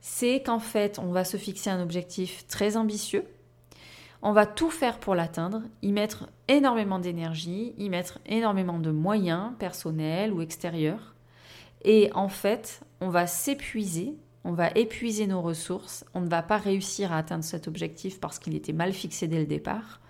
C'est 0.00 0.42
qu'en 0.42 0.60
fait, 0.60 0.98
on 0.98 1.12
va 1.12 1.24
se 1.24 1.36
fixer 1.36 1.68
un 1.68 1.82
objectif 1.82 2.46
très 2.46 2.78
ambitieux, 2.78 3.24
on 4.24 4.32
va 4.32 4.46
tout 4.46 4.70
faire 4.70 4.98
pour 4.98 5.14
l'atteindre, 5.14 5.62
y 5.82 5.92
mettre 5.92 6.30
énormément 6.48 6.98
d'énergie, 6.98 7.74
y 7.76 7.90
mettre 7.90 8.20
énormément 8.24 8.78
de 8.78 8.90
moyens 8.90 9.52
personnels 9.58 10.32
ou 10.32 10.40
extérieurs. 10.40 11.14
Et 11.82 12.10
en 12.14 12.30
fait, 12.30 12.80
on 13.02 13.10
va 13.10 13.26
s'épuiser, 13.26 14.16
on 14.42 14.52
va 14.52 14.70
épuiser 14.70 15.26
nos 15.26 15.42
ressources, 15.42 16.06
on 16.14 16.22
ne 16.22 16.28
va 16.28 16.42
pas 16.42 16.56
réussir 16.56 17.12
à 17.12 17.18
atteindre 17.18 17.44
cet 17.44 17.68
objectif 17.68 18.18
parce 18.18 18.38
qu'il 18.38 18.54
était 18.54 18.72
mal 18.72 18.94
fixé 18.94 19.28
dès 19.28 19.38
le 19.38 19.46
départ. 19.46 20.00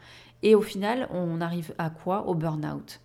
Et 0.44 0.54
au 0.54 0.62
final, 0.62 1.08
on 1.10 1.40
arrive 1.40 1.74
à 1.78 1.90
quoi? 1.90 2.28
Au 2.28 2.34
burn-out 2.34 3.00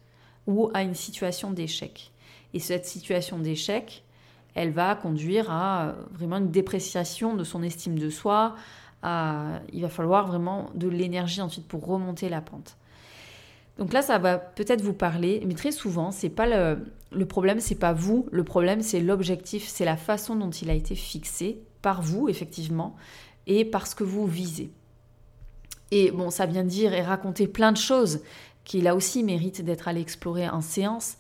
ou 0.46 0.70
à 0.76 0.84
une 0.84 0.96
situation 0.96 1.52
d'échec. 1.52 2.12
Et 2.54 2.60
cette 2.60 2.86
situation 2.86 3.40
d'échec, 3.40 4.04
elle 4.54 4.72
va 4.72 4.94
conduire 4.96 5.52
à 5.52 5.96
vraiment 6.12 6.38
une 6.38 6.52
dépréciation 6.52 7.36
de 7.36 7.44
son 7.44 7.64
estime 7.64 7.98
de 7.98 8.10
soi, 8.10 8.56
il 9.04 9.82
va 9.82 9.90
falloir 9.90 10.28
vraiment 10.28 10.70
de 10.76 10.88
l'énergie 10.88 11.42
ensuite 11.42 11.68
pour 11.68 11.86
remonter 11.86 12.30
la 12.30 12.42
pente. 12.42 12.78
Donc 13.78 13.94
là, 13.94 14.02
ça 14.02 14.18
va 14.18 14.38
peut-être 14.38 14.82
vous 14.82 14.94
parler, 14.94 15.42
mais 15.48 15.54
très 15.54 15.72
souvent, 15.72 16.12
c'est 16.12 16.30
pas 16.30 16.46
le, 16.48 16.86
le 17.12 17.26
problème, 17.26 17.62
c'est 17.62 17.76
pas 17.76 17.94
vous, 17.94 18.28
le 18.32 18.44
problème, 18.44 18.82
c'est 18.82 19.00
l'objectif, 19.00 19.68
c'est 19.68 19.86
la 19.86 19.96
façon 19.96 20.36
dont 20.36 20.50
il 20.50 20.70
a 20.70 20.74
été 20.74 20.96
fixé 20.96 21.62
par 21.82 22.02
vous, 22.02 22.28
effectivement, 22.28 22.96
et 23.48 23.64
parce 23.64 23.94
que 23.94 24.04
vous 24.04 24.28
visez. 24.28 24.72
Et 25.92 26.12
bon, 26.12 26.30
ça 26.30 26.46
vient 26.46 26.64
dire 26.66 26.94
et 26.94 27.02
raconter 27.02 27.48
plein 27.48 27.72
de 27.72 27.78
choses 27.78 28.20
qui 28.64 28.82
là 28.82 28.96
aussi 28.96 29.24
méritent 29.24 29.64
d'être 29.64 29.88
allé 29.88 30.02
explorer 30.02 30.48
en 30.50 30.62
séance 30.62 31.18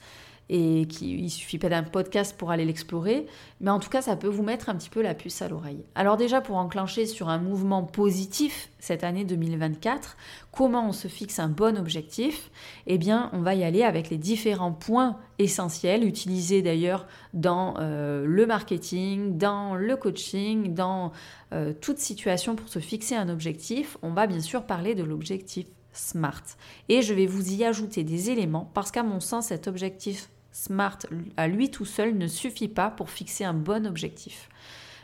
et 0.50 0.88
qui 0.88 1.16
il 1.16 1.30
suffit 1.30 1.60
pas 1.60 1.70
d'un 1.70 1.84
podcast 1.84 2.36
pour 2.38 2.52
aller 2.52 2.66
l'explorer, 2.66 3.28
mais 3.62 3.70
en 3.70 3.80
tout 3.80 3.90
cas 3.90 4.02
ça 4.02 4.16
peut 4.16 4.28
vous 4.28 4.44
mettre 4.44 4.70
un 4.70 4.76
petit 4.76 4.90
peu 4.90 5.02
la 5.02 5.14
puce 5.14 5.42
à 5.42 5.48
l'oreille. 5.48 5.84
Alors 5.96 6.18
déjà 6.18 6.42
pour 6.42 6.58
enclencher 6.58 7.06
sur 7.06 7.30
un 7.30 7.38
mouvement 7.38 7.84
positif 7.84 8.70
cette 8.80 9.04
année 9.04 9.26
2024, 9.26 10.18
comment 10.52 10.88
on 10.88 10.92
se 10.92 11.08
fixe 11.08 11.40
un 11.40 11.50
bon 11.50 11.78
objectif? 11.78 12.50
Eh 12.88 12.98
bien 12.98 13.30
on 13.34 13.42
va 13.42 13.56
y 13.56 13.64
aller 13.64 13.84
avec 13.84 14.10
les 14.10 14.18
différents 14.18 14.72
points 14.72 15.18
essentiels 15.38 16.04
utilisés 16.04 16.62
d'ailleurs 16.62 17.06
dans 17.34 17.76
euh, 17.80 18.26
le 18.26 18.46
marketing, 18.46 19.38
dans 19.38 19.76
le 19.76 19.96
coaching, 19.96 20.74
dans 20.74 21.12
euh, 21.54 21.74
toute 21.80 22.00
situation 22.00 22.56
pour 22.56 22.70
se 22.70 22.80
fixer 22.80 23.16
un 23.16 23.30
objectif. 23.30 23.98
On 24.02 24.12
va 24.12 24.28
bien 24.28 24.42
sûr 24.42 24.64
parler 24.64 24.96
de 24.96 25.04
l'objectif 25.04 25.68
SMART. 25.94 26.44
Et 26.88 27.02
je 27.02 27.14
vais 27.14 27.26
vous 27.26 27.54
y 27.54 27.64
ajouter 27.64 28.04
des 28.04 28.30
éléments 28.30 28.70
parce 28.74 28.92
qu'à 28.92 29.04
mon 29.04 29.20
sens, 29.20 29.48
cet 29.48 29.68
objectif 29.68 30.30
SMART 30.52 31.00
à 31.38 31.48
lui 31.48 31.72
tout 31.72 31.86
seul 31.86 32.18
ne 32.18 32.28
suffit 32.28 32.68
pas 32.68 32.90
pour 32.90 33.10
fixer 33.10 33.44
un 33.44 33.54
bon 33.54 33.86
objectif. 33.86 34.50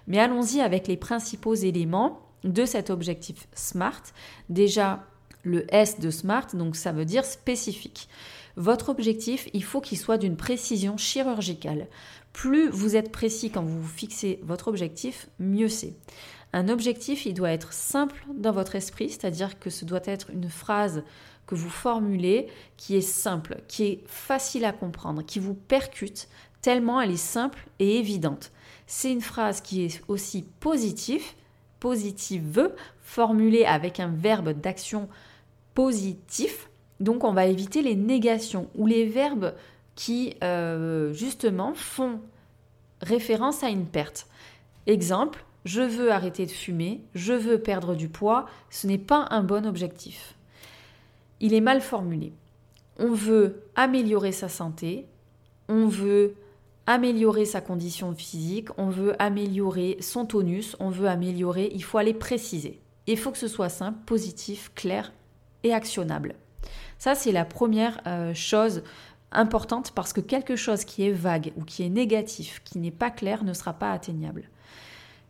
Mais 0.08 0.20
allons-y 0.20 0.62
avec 0.62 0.88
les 0.88 0.98
principaux 0.98 1.56
éléments 1.56 2.22
de 2.44 2.66
cet 2.66 2.90
objectif 2.90 3.48
SMART. 3.54 4.04
Déjà, 4.50 5.06
le 5.44 5.66
S 5.74 6.00
de 6.00 6.10
SMART, 6.10 6.48
donc 6.54 6.76
ça 6.76 6.92
veut 6.92 7.06
dire 7.06 7.26
spécifique. 7.26 8.08
Votre 8.56 8.90
objectif, 8.90 9.50
il 9.54 9.64
faut 9.64 9.82
qu'il 9.82 9.98
soit 9.98 10.18
d'une 10.18 10.38
précision 10.38 10.98
chirurgicale. 10.98 11.88
Plus 12.34 12.70
vous 12.70 12.96
êtes 12.96 13.12
précis 13.12 13.50
quand 13.50 13.64
vous 13.64 13.88
fixez 13.88 14.40
votre 14.44 14.68
objectif, 14.68 15.28
mieux 15.40 15.70
c'est. 15.70 15.96
Un 16.54 16.70
objectif, 16.70 17.26
il 17.26 17.34
doit 17.34 17.52
être 17.52 17.74
simple 17.74 18.26
dans 18.34 18.54
votre 18.54 18.76
esprit, 18.76 19.10
c'est-à-dire 19.10 19.60
que 19.60 19.70
ce 19.70 19.84
doit 19.84 20.02
être 20.06 20.30
une 20.30 20.50
phrase 20.50 21.04
que 21.48 21.56
vous 21.56 21.70
formulez 21.70 22.48
qui 22.78 22.96
est 22.96 23.02
simple, 23.02 23.62
qui 23.68 23.84
est 23.84 24.04
facile 24.08 24.66
à 24.66 24.72
comprendre, 24.72 25.24
qui 25.24 25.40
vous 25.40 25.54
percute 25.54 26.28
tellement 26.62 27.00
elle 27.00 27.12
est 27.12 27.18
simple 27.18 27.68
et 27.80 28.00
évidente. 28.00 28.52
C'est 28.88 29.12
une 29.12 29.22
phrase 29.22 29.62
qui 29.62 29.84
est 29.86 30.02
aussi 30.08 30.44
positive, 30.60 31.24
positive, 31.80 32.72
formulée 33.02 33.66
avec 33.66 34.00
un 34.00 34.08
verbe 34.08 34.50
d'action 34.50 35.08
positif. 35.74 36.70
Donc 37.00 37.24
on 37.24 37.34
va 37.34 37.46
éviter 37.46 37.82
les 37.82 37.96
négations 37.96 38.70
ou 38.76 38.88
les 38.88 39.06
verbes 39.06 39.54
qui 39.96 40.36
euh, 40.44 41.14
justement 41.14 41.74
font 41.74 42.20
référence 43.02 43.64
à 43.64 43.70
une 43.70 43.86
perte. 43.86 44.28
Exemple, 44.88 45.46
je 45.66 45.82
veux 45.82 46.12
arrêter 46.12 46.46
de 46.46 46.52
fumer, 46.52 47.02
je 47.14 47.34
veux 47.34 47.60
perdre 47.60 47.96
du 47.96 48.08
poids, 48.10 48.48
ce 48.70 48.88
n'est 48.88 48.98
pas 48.98 49.28
un 49.32 49.44
bon 49.44 49.66
objectif 49.66 50.35
il 51.39 51.54
est 51.54 51.62
mal 51.62 51.82
formulé. 51.82 52.34
On 52.98 53.12
veut 53.12 53.63
améliorer 53.76 54.32
sa 54.32 54.50
santé, 54.50 55.08
on 55.67 55.88
veut 55.88 56.36
améliorer 56.88 57.45
sa 57.45 57.62
condition 57.62 58.13
physique, 58.13 58.69
on 58.78 58.89
veut 58.89 59.19
améliorer 59.21 59.98
son 60.00 60.26
tonus, 60.26 60.76
on 60.80 60.89
veut 60.89 61.08
améliorer, 61.08 61.71
il 61.74 61.84
faut 61.84 61.98
aller 61.98 62.13
préciser. 62.13 62.80
Il 63.08 63.17
faut 63.17 63.32
que 63.32 63.38
ce 63.38 63.48
soit 63.48 63.69
simple, 63.69 64.00
positif, 64.06 64.71
clair 64.76 65.12
et 65.63 65.74
actionnable. 65.74 66.36
Ça, 66.98 67.15
c'est 67.15 67.32
la 67.32 67.45
première 67.45 68.00
euh, 68.08 68.34
chose 68.34 68.84
importante 69.32 69.91
parce 69.91 70.13
que 70.13 70.21
quelque 70.21 70.56
chose 70.56 70.86
qui 70.86 71.08
est 71.08 71.12
vague 71.12 71.52
ou 71.58 71.63
qui 71.63 71.84
est 71.84 71.89
négatif, 71.89 72.62
qui 72.63 72.80
n'est 72.80 72.91
pas 72.91 73.12
clair, 73.12 73.43
ne 73.43 73.54
sera 73.54 73.74
pas 73.74 73.91
atteignable. 73.91 74.50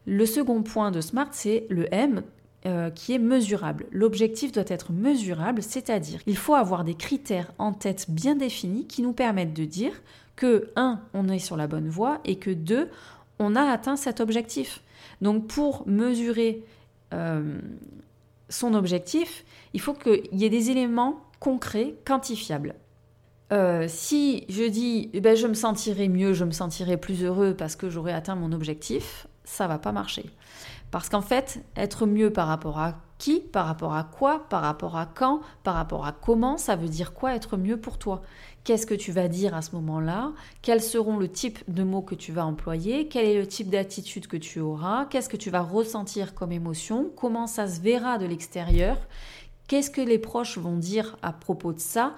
Le 0.06 0.26
second 0.26 0.62
point 0.62 0.92
de 0.92 1.02
SMART, 1.02 1.30
c'est 1.32 1.66
le 1.70 1.92
M, 1.94 2.22
euh, 2.66 2.90
qui 2.90 3.14
est 3.14 3.20
mesurable. 3.20 3.86
L'objectif 3.92 4.52
doit 4.52 4.64
être 4.68 4.92
mesurable, 4.92 5.62
c'est-à-dire 5.62 6.20
il 6.26 6.36
faut 6.36 6.56
avoir 6.56 6.84
des 6.84 6.96
critères 6.96 7.52
en 7.60 7.74
tête 7.74 8.06
bien 8.10 8.36
définis 8.36 8.88
qui 8.88 9.02
nous 9.02 9.14
permettent 9.14 9.54
de 9.54 9.66
dire 9.66 9.94
que 10.36 10.72
1. 10.76 11.00
on 11.14 11.30
est 11.30 11.40
sur 11.40 11.58
la 11.58 11.68
bonne 11.68 11.90
voie 11.90 12.22
et 12.26 12.38
que 12.38 12.50
2. 12.50 12.90
on 13.38 13.56
a 13.56 13.62
atteint 13.62 13.96
cet 13.96 14.20
objectif. 14.20 14.82
Donc 15.22 15.48
pour 15.48 15.88
mesurer 15.88 16.64
euh, 17.14 17.60
son 18.50 18.74
objectif, 18.74 19.46
il 19.74 19.80
faut 19.80 19.94
qu'il 19.94 20.24
y 20.32 20.46
ait 20.46 20.50
des 20.50 20.72
éléments 20.72 21.22
concrets, 21.40 21.94
quantifiables. 22.04 22.74
Euh, 23.54 23.86
si 23.88 24.44
je 24.50 24.64
dis 24.64 25.12
eh 25.14 25.22
ben, 25.22 25.36
je 25.36 25.46
me 25.46 25.54
sentirai 25.54 26.08
mieux, 26.10 26.34
je 26.34 26.46
me 26.46 26.52
sentirai 26.52 26.98
plus 26.98 27.24
heureux 27.24 27.54
parce 27.56 27.76
que 27.76 27.92
j'aurai 27.92 28.12
atteint 28.12 28.36
mon 28.36 28.52
objectif, 28.52 29.28
ça 29.44 29.68
va 29.68 29.78
pas 29.78 29.92
marcher. 29.92 30.26
Parce 30.96 31.10
qu'en 31.10 31.20
fait, 31.20 31.62
être 31.76 32.06
mieux 32.06 32.32
par 32.32 32.48
rapport 32.48 32.80
à 32.80 32.96
qui, 33.18 33.42
par 33.42 33.66
rapport 33.66 33.94
à 33.94 34.06
quoi, 34.06 34.48
par 34.48 34.62
rapport 34.62 34.96
à 34.96 35.06
quand, 35.06 35.42
par 35.62 35.76
rapport 35.76 36.06
à 36.06 36.14
comment, 36.14 36.58
ça 36.58 36.78
veut 36.78 36.88
dire 36.88 37.14
quoi 37.14 37.36
être 37.36 37.58
mieux 37.58 37.76
pour 37.76 37.98
toi? 37.98 38.22
Qu'est-ce 38.64 38.86
que 38.86 38.94
tu 38.94 39.12
vas 39.12 39.28
dire 39.28 39.54
à 39.54 39.62
ce 39.62 39.76
moment-là? 39.76 40.32
Quels 40.62 40.82
seront 40.82 41.18
le 41.18 41.28
type 41.28 41.60
de 41.68 41.84
mots 41.84 42.02
que 42.02 42.16
tu 42.16 42.32
vas 42.32 42.46
employer? 42.46 43.10
Quel 43.10 43.26
est 43.26 43.38
le 43.38 43.46
type 43.46 43.70
d'attitude 43.70 44.28
que 44.28 44.38
tu 44.38 44.62
auras? 44.62 45.04
Qu'est-ce 45.08 45.28
que 45.28 45.36
tu 45.36 45.50
vas 45.50 45.60
ressentir 45.60 46.34
comme 46.34 46.54
émotion? 46.54 47.12
Comment 47.18 47.46
ça 47.46 47.68
se 47.68 47.82
verra 47.82 48.18
de 48.18 48.26
l'extérieur? 48.26 48.98
Qu'est-ce 49.68 49.92
que 49.92 50.00
les 50.00 50.18
proches 50.18 50.58
vont 50.58 50.78
dire 50.78 51.18
à 51.22 51.34
propos 51.34 51.74
de 51.74 51.82
ça? 51.82 52.14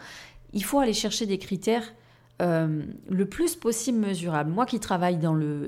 Il 0.54 0.64
faut 0.64 0.78
aller 0.78 0.94
chercher 0.94 1.26
des 1.26 1.40
critères 1.40 1.96
euh, 2.40 2.84
le 3.10 3.26
plus 3.26 3.56
possible 3.56 3.98
mesurables. 3.98 4.52
Moi 4.52 4.68
qui 4.68 4.80
travaille 4.80 5.20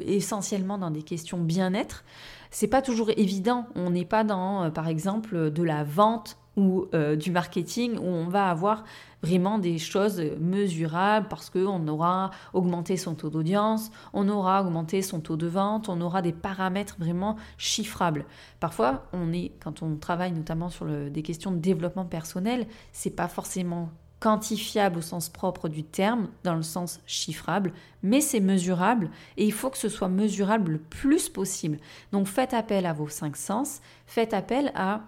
essentiellement 0.05 0.77
dans 0.77 0.91
des 0.91 1.01
questions 1.01 1.39
bien-être, 1.39 2.03
c'est 2.51 2.67
pas 2.67 2.84
toujours 2.84 3.10
évident. 3.17 3.67
On 3.75 3.89
n'est 3.89 4.05
pas 4.05 4.23
dans, 4.23 4.65
euh, 4.65 4.69
par 4.69 4.88
exemple, 4.88 5.49
de 5.49 5.63
la 5.63 5.84
vente 5.84 6.38
ou 6.58 6.86
euh, 6.93 7.15
du 7.15 7.32
marketing 7.32 7.97
où 7.97 8.05
on 8.05 8.27
va 8.27 8.51
avoir 8.51 8.84
vraiment 9.23 9.58
des 9.58 9.79
choses 9.79 10.21
mesurables 10.39 11.27
parce 11.27 11.49
qu'on 11.49 11.88
aura 11.88 12.29
augmenté 12.53 12.97
son 12.97 13.15
taux 13.15 13.29
d'audience, 13.32 13.89
on 14.13 14.29
aura 14.29 14.62
augmenté 14.62 15.01
son 15.01 15.21
taux 15.21 15.38
de 15.38 15.47
vente, 15.47 15.89
on 15.89 15.99
aura 16.01 16.21
des 16.21 16.34
paramètres 16.34 16.97
vraiment 16.99 17.36
chiffrables. 17.58 18.25
Parfois, 18.60 19.08
on 19.12 19.34
est, 19.34 19.53
quand 19.60 19.82
on 19.82 19.95
travaille 19.95 20.34
notamment 20.34 20.69
sur 20.69 20.86
des 20.86 21.21
questions 21.23 21.51
de 21.51 21.58
développement 21.58 22.05
personnel, 22.05 22.67
c'est 22.93 23.15
pas 23.15 23.27
forcément 23.27 23.89
quantifiable 24.19 24.99
au 24.99 25.01
sens 25.01 25.29
propre 25.29 25.69
du 25.69 25.84
terme, 25.84 26.27
dans 26.43 26.55
le 26.55 26.62
sens 26.62 26.99
chiffrable, 27.05 27.73
mais 28.03 28.21
c'est 28.21 28.39
mesurable 28.39 29.10
et 29.38 29.45
il 29.45 29.53
faut 29.53 29.69
que 29.69 29.77
ce 29.77 29.89
soit 29.89 30.10
mesurable 30.10 30.73
le 30.73 30.77
plus 30.77 31.29
possible. 31.29 31.77
Donc 32.12 32.27
faites 32.27 32.53
appel 32.53 32.86
à 32.86 32.93
vos 32.93 33.08
cinq 33.08 33.38
sens, 33.38 33.82
faites 34.05 34.34
appel 34.34 34.71
à 34.75 35.01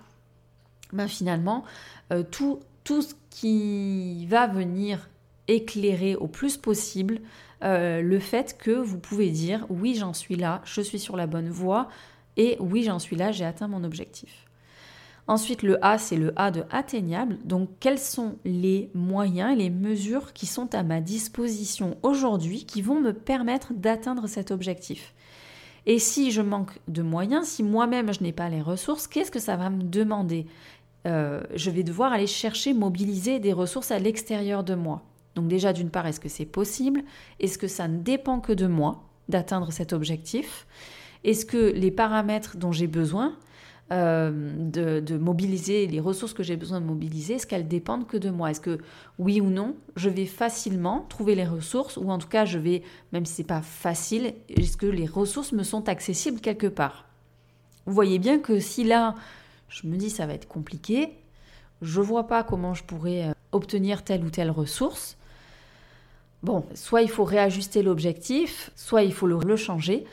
ben, 0.94 1.08
finalement 1.08 1.64
euh, 2.12 2.24
tout, 2.24 2.60
tout 2.84 3.02
ce 3.02 3.14
qui 3.30 4.26
va 4.28 4.48
venir 4.48 5.10
éclairer 5.48 6.16
au 6.16 6.28
plus 6.28 6.58
possible 6.58 7.20
euh, 7.64 8.02
le 8.02 8.20
fait 8.20 8.58
que 8.58 8.72
vous 8.72 8.98
pouvez 8.98 9.30
dire 9.30 9.66
oui 9.70 9.96
j'en 9.96 10.14
suis 10.14 10.36
là, 10.36 10.62
je 10.64 10.82
suis 10.82 11.00
sur 11.00 11.18
la 11.18 11.28
bonne 11.28 11.50
voie 11.50 11.90
et 12.38 12.58
oui 12.60 12.84
j'en 12.84 13.00
suis 13.00 13.16
là, 13.16 13.32
j'ai 13.32 13.46
atteint 13.46 13.68
mon 13.68 13.84
objectif. 13.84 14.48
Ensuite, 15.28 15.64
le 15.64 15.84
A, 15.86 15.98
c'est 15.98 16.18
le 16.18 16.34
A 16.36 16.52
de 16.52 16.64
atteignable. 16.72 17.38
Donc, 17.46 17.70
quels 17.80 18.00
sont 18.00 18.36
les 18.44 18.90
moyens 18.94 19.58
les 19.58 19.70
mesures 19.70 20.34
qui 20.34 20.46
sont 20.46 20.74
à 20.76 20.84
ma 20.84 21.00
disposition 21.00 21.98
aujourd'hui 22.04 22.66
qui 22.66 22.82
vont 22.82 23.00
me 23.00 23.14
permettre 23.14 23.74
d'atteindre 23.74 24.28
cet 24.28 24.52
objectif? 24.52 25.14
Et 25.86 26.00
si 26.00 26.32
je 26.32 26.42
manque 26.42 26.80
de 26.88 27.02
moyens, 27.02 27.48
si 27.48 27.64
moi-même 27.64 28.14
je 28.14 28.22
n'ai 28.22 28.34
pas 28.34 28.50
les 28.50 28.62
ressources, 28.62 29.08
qu'est-ce 29.08 29.32
que 29.32 29.40
ça 29.40 29.56
va 29.56 29.70
me 29.70 29.84
demander? 29.84 30.46
Euh, 31.08 31.42
je 31.56 31.72
vais 31.72 31.84
devoir 31.84 32.14
aller 32.14 32.28
chercher, 32.28 32.74
mobiliser 32.74 33.40
des 33.40 33.54
ressources 33.54 33.92
à 33.92 33.98
l'extérieur 33.98 34.64
de 34.64 34.76
moi. 34.76 35.02
Donc 35.36 35.48
déjà, 35.48 35.74
d'une 35.74 35.90
part, 35.90 36.06
est-ce 36.06 36.20
que 36.20 36.30
c'est 36.30 36.46
possible? 36.46 37.04
Est-ce 37.40 37.58
que 37.58 37.68
ça 37.68 37.88
ne 37.88 37.98
dépend 37.98 38.40
que 38.40 38.54
de 38.54 38.68
moi 38.68 39.04
d'atteindre 39.30 39.72
cet 39.72 39.94
objectif? 39.94 40.68
Est-ce 41.24 41.46
que 41.46 41.72
les 41.72 41.92
paramètres 41.92 42.58
dont 42.58 42.72
j'ai 42.72 42.88
besoin 42.88 43.36
euh, 43.92 45.02
de, 45.02 45.18
mobiliser, 45.18 45.86
les 45.86 46.00
ressources 46.00 46.34
que 46.34 46.44
j'ai 46.44 46.56
besoin 46.56 46.80
de 46.80 46.86
mobiliser, 46.86 47.34
est-ce 47.34 47.46
qu'elles 47.46 47.68
dépendent 47.68 48.08
que 48.08 48.16
de 48.16 48.30
moi? 48.30 48.52
Est-ce 48.52 48.62
que 48.62 48.78
oui 49.20 49.42
ou 49.42 49.50
non, 49.50 49.76
je 49.98 50.10
vais 50.10 50.26
facilement 50.26 51.06
trouver 51.10 51.36
les 51.36 51.46
ressources 51.46 51.98
ou 51.98 52.10
en 52.10 52.18
tout 52.18 52.30
cas, 52.30 52.46
je 52.46 52.58
vais, 52.58 52.84
même 53.12 53.26
si 53.26 53.34
c'est 53.34 53.44
pas 53.44 53.62
facile, 53.62 54.34
est-ce 54.48 54.78
que 54.78 54.86
les 54.86 55.06
ressources 55.06 55.52
me 55.52 55.64
sont 55.64 55.90
accessibles 55.90 56.40
quelque 56.40 56.68
part? 56.68 57.06
Vous 57.86 57.94
voyez 57.94 58.18
bien 58.18 58.40
que 58.40 58.60
si 58.60 58.86
là, 58.86 59.16
je 59.68 59.86
me 59.88 59.98
dis 59.98 60.10
ça 60.10 60.26
va 60.26 60.36
être 60.36 60.48
compliqué, 60.48 61.10
je 61.82 62.00
vois 62.00 62.28
pas 62.28 62.44
comment 62.44 62.74
je 62.74 62.86
pourrais 62.86 63.30
euh, 63.30 63.34
obtenir 63.52 64.06
telle 64.06 64.24
ou 64.24 64.30
telle 64.30 64.52
ressource. 64.52 65.18
Bon, 66.44 66.66
soit 66.76 67.02
il 67.02 67.10
faut 67.10 67.26
réajuster 67.26 67.84
l'objectif, 67.84 68.72
soit 68.76 69.04
il 69.04 69.14
faut 69.14 69.28
le 69.28 69.56
changer. 69.58 70.06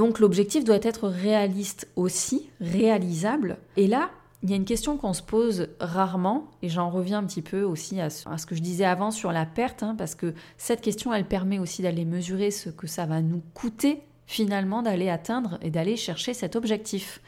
Donc 0.00 0.18
l'objectif 0.18 0.64
doit 0.64 0.78
être 0.80 1.08
réaliste 1.08 1.86
aussi, 1.94 2.48
réalisable. 2.58 3.58
Et 3.76 3.86
là, 3.86 4.08
il 4.42 4.48
y 4.48 4.54
a 4.54 4.56
une 4.56 4.64
question 4.64 4.96
qu'on 4.96 5.12
se 5.12 5.20
pose 5.20 5.68
rarement, 5.78 6.46
et 6.62 6.70
j'en 6.70 6.88
reviens 6.88 7.18
un 7.18 7.24
petit 7.24 7.42
peu 7.42 7.64
aussi 7.64 8.00
à 8.00 8.08
ce 8.08 8.46
que 8.46 8.54
je 8.54 8.62
disais 8.62 8.86
avant 8.86 9.10
sur 9.10 9.30
la 9.30 9.44
perte, 9.44 9.82
hein, 9.82 9.94
parce 9.98 10.14
que 10.14 10.32
cette 10.56 10.80
question, 10.80 11.12
elle 11.12 11.26
permet 11.26 11.58
aussi 11.58 11.82
d'aller 11.82 12.06
mesurer 12.06 12.50
ce 12.50 12.70
que 12.70 12.86
ça 12.86 13.04
va 13.04 13.20
nous 13.20 13.42
coûter 13.52 14.00
finalement 14.24 14.80
d'aller 14.80 15.10
atteindre 15.10 15.58
et 15.60 15.68
d'aller 15.68 15.96
chercher 15.96 16.32
cet 16.32 16.56
objectif. 16.56 17.20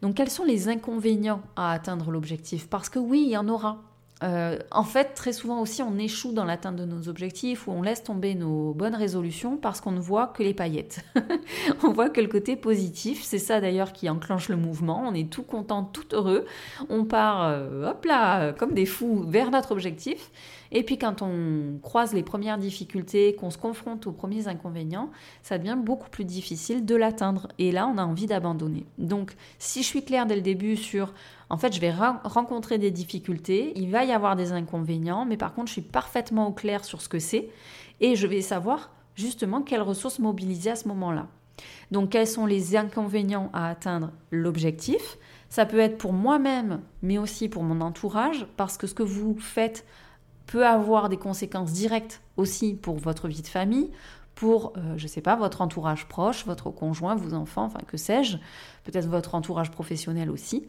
Donc 0.00 0.14
quels 0.14 0.30
sont 0.30 0.44
les 0.44 0.68
inconvénients 0.68 1.42
à 1.56 1.72
atteindre 1.72 2.10
l'objectif? 2.10 2.70
Parce 2.70 2.88
que 2.88 2.98
oui, 2.98 3.24
il 3.26 3.32
y 3.32 3.36
en 3.36 3.48
aura. 3.48 3.82
Euh, 4.24 4.58
en 4.72 4.82
fait, 4.82 5.14
très 5.14 5.32
souvent 5.32 5.60
aussi, 5.60 5.82
on 5.82 5.96
échoue 5.96 6.32
dans 6.32 6.44
l'atteinte 6.44 6.76
de 6.76 6.84
nos 6.84 7.08
objectifs 7.08 7.68
ou 7.68 7.72
on 7.72 7.82
laisse 7.82 8.02
tomber 8.02 8.34
nos 8.34 8.74
bonnes 8.74 8.96
résolutions 8.96 9.56
parce 9.56 9.80
qu'on 9.80 9.92
ne 9.92 10.00
voit 10.00 10.28
que 10.28 10.42
les 10.42 10.54
paillettes. 10.54 11.04
on 11.84 11.92
voit 11.92 12.10
que 12.10 12.20
le 12.20 12.26
côté 12.26 12.56
positif, 12.56 13.22
c'est 13.22 13.38
ça 13.38 13.60
d'ailleurs 13.60 13.92
qui 13.92 14.10
enclenche 14.10 14.48
le 14.48 14.56
mouvement. 14.56 15.04
On 15.06 15.14
est 15.14 15.30
tout 15.30 15.44
content, 15.44 15.84
tout 15.84 16.14
heureux. 16.14 16.46
On 16.88 17.04
part, 17.04 17.44
euh, 17.44 17.90
hop 17.90 18.04
là, 18.04 18.52
comme 18.52 18.74
des 18.74 18.86
fous 18.86 19.24
vers 19.28 19.50
notre 19.50 19.72
objectif. 19.72 20.30
Et 20.72 20.82
puis 20.82 20.98
quand 20.98 21.22
on 21.22 21.78
croise 21.82 22.12
les 22.12 22.22
premières 22.22 22.58
difficultés, 22.58 23.34
qu'on 23.34 23.50
se 23.50 23.58
confronte 23.58 24.06
aux 24.06 24.12
premiers 24.12 24.48
inconvénients, 24.48 25.10
ça 25.42 25.58
devient 25.58 25.78
beaucoup 25.80 26.10
plus 26.10 26.24
difficile 26.24 26.84
de 26.84 26.94
l'atteindre. 26.94 27.48
Et 27.58 27.72
là, 27.72 27.86
on 27.86 27.98
a 27.98 28.04
envie 28.04 28.26
d'abandonner. 28.26 28.86
Donc, 28.98 29.34
si 29.58 29.82
je 29.82 29.86
suis 29.86 30.04
claire 30.04 30.26
dès 30.26 30.36
le 30.36 30.42
début 30.42 30.76
sur 30.76 31.12
en 31.50 31.56
fait, 31.56 31.72
je 31.72 31.80
vais 31.80 31.92
rencontrer 32.24 32.76
des 32.76 32.90
difficultés, 32.90 33.72
il 33.76 33.90
va 33.90 34.04
y 34.04 34.12
avoir 34.12 34.36
des 34.36 34.52
inconvénients, 34.52 35.24
mais 35.24 35.38
par 35.38 35.54
contre, 35.54 35.68
je 35.68 35.72
suis 35.72 35.82
parfaitement 35.82 36.48
au 36.48 36.52
clair 36.52 36.84
sur 36.84 37.00
ce 37.00 37.08
que 37.08 37.18
c'est 37.18 37.48
et 38.00 38.16
je 38.16 38.26
vais 38.26 38.42
savoir 38.42 38.90
justement 39.14 39.62
quelles 39.62 39.82
ressources 39.82 40.18
mobiliser 40.18 40.70
à 40.70 40.76
ce 40.76 40.88
moment-là. 40.88 41.26
Donc, 41.90 42.10
quels 42.10 42.26
sont 42.26 42.46
les 42.46 42.76
inconvénients 42.76 43.50
à 43.52 43.68
atteindre? 43.68 44.12
L'objectif 44.30 45.18
Ça 45.48 45.64
peut 45.64 45.78
être 45.78 45.96
pour 45.96 46.12
moi-même, 46.12 46.82
mais 47.02 47.16
aussi 47.16 47.48
pour 47.48 47.62
mon 47.62 47.80
entourage, 47.80 48.46
parce 48.56 48.76
que 48.76 48.86
ce 48.86 48.94
que 48.94 49.02
vous 49.02 49.36
faites 49.38 49.86
peut 50.48 50.66
avoir 50.66 51.08
des 51.08 51.18
conséquences 51.18 51.72
directes 51.72 52.20
aussi 52.36 52.74
pour 52.74 52.96
votre 52.96 53.28
vie 53.28 53.42
de 53.42 53.46
famille, 53.46 53.90
pour, 54.34 54.72
euh, 54.76 54.94
je 54.96 55.02
ne 55.02 55.08
sais 55.08 55.20
pas, 55.20 55.36
votre 55.36 55.60
entourage 55.60 56.06
proche, 56.06 56.46
votre 56.46 56.70
conjoint, 56.70 57.14
vos 57.14 57.34
enfants, 57.34 57.64
enfin 57.64 57.80
que 57.86 57.96
sais-je, 57.96 58.38
peut-être 58.84 59.08
votre 59.08 59.34
entourage 59.34 59.70
professionnel 59.70 60.30
aussi. 60.30 60.66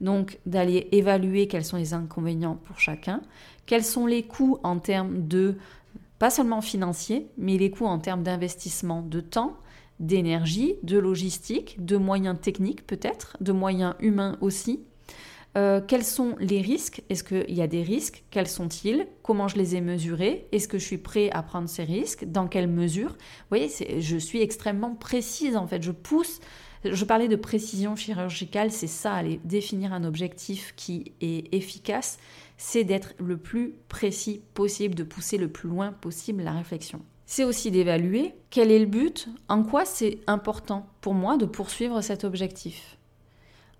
Donc 0.00 0.38
d'aller 0.44 0.88
évaluer 0.92 1.48
quels 1.48 1.64
sont 1.64 1.78
les 1.78 1.94
inconvénients 1.94 2.56
pour 2.56 2.78
chacun, 2.78 3.22
quels 3.64 3.84
sont 3.84 4.06
les 4.06 4.22
coûts 4.22 4.58
en 4.64 4.78
termes 4.78 5.26
de, 5.26 5.56
pas 6.18 6.30
seulement 6.30 6.60
financiers, 6.60 7.28
mais 7.38 7.56
les 7.56 7.70
coûts 7.70 7.86
en 7.86 7.98
termes 7.98 8.22
d'investissement 8.22 9.02
de 9.02 9.20
temps, 9.20 9.56
d'énergie, 9.98 10.74
de 10.82 10.98
logistique, 10.98 11.82
de 11.82 11.96
moyens 11.96 12.36
techniques 12.38 12.86
peut-être, 12.86 13.36
de 13.40 13.52
moyens 13.52 13.94
humains 14.00 14.36
aussi, 14.40 14.80
euh, 15.56 15.80
quels 15.86 16.04
sont 16.04 16.34
les 16.38 16.60
risques? 16.60 17.02
Est-ce 17.10 17.24
qu'il 17.24 17.54
y 17.54 17.62
a 17.62 17.66
des 17.66 17.82
risques? 17.82 18.24
Quels 18.30 18.48
sont-ils? 18.48 19.06
Comment 19.22 19.48
je 19.48 19.56
les 19.56 19.76
ai 19.76 19.80
mesurés? 19.80 20.46
Est-ce 20.52 20.68
que 20.68 20.78
je 20.78 20.84
suis 20.84 20.98
prêt 20.98 21.30
à 21.30 21.42
prendre 21.42 21.68
ces 21.68 21.84
risques? 21.84 22.24
Dans 22.24 22.48
quelle 22.48 22.68
mesure? 22.68 23.10
Vous 23.10 23.56
voyez, 23.56 23.70
je 24.00 24.16
suis 24.16 24.40
extrêmement 24.40 24.94
précise 24.94 25.56
en 25.56 25.66
fait. 25.66 25.82
Je 25.82 25.92
pousse. 25.92 26.40
Je 26.84 27.04
parlais 27.04 27.28
de 27.28 27.36
précision 27.36 27.94
chirurgicale, 27.94 28.72
c'est 28.72 28.88
ça, 28.88 29.12
aller 29.14 29.40
définir 29.44 29.92
un 29.92 30.02
objectif 30.02 30.74
qui 30.74 31.12
est 31.20 31.54
efficace, 31.54 32.18
c'est 32.56 32.82
d'être 32.82 33.14
le 33.20 33.36
plus 33.36 33.74
précis 33.88 34.42
possible, 34.52 34.96
de 34.96 35.04
pousser 35.04 35.38
le 35.38 35.46
plus 35.46 35.68
loin 35.68 35.92
possible 35.92 36.42
la 36.42 36.50
réflexion. 36.50 37.00
C'est 37.24 37.44
aussi 37.44 37.70
d'évaluer 37.70 38.34
quel 38.50 38.72
est 38.72 38.80
le 38.80 38.86
but, 38.86 39.28
en 39.48 39.62
quoi 39.62 39.84
c'est 39.84 40.18
important 40.26 40.88
pour 41.00 41.14
moi 41.14 41.36
de 41.36 41.46
poursuivre 41.46 42.00
cet 42.00 42.24
objectif. 42.24 42.98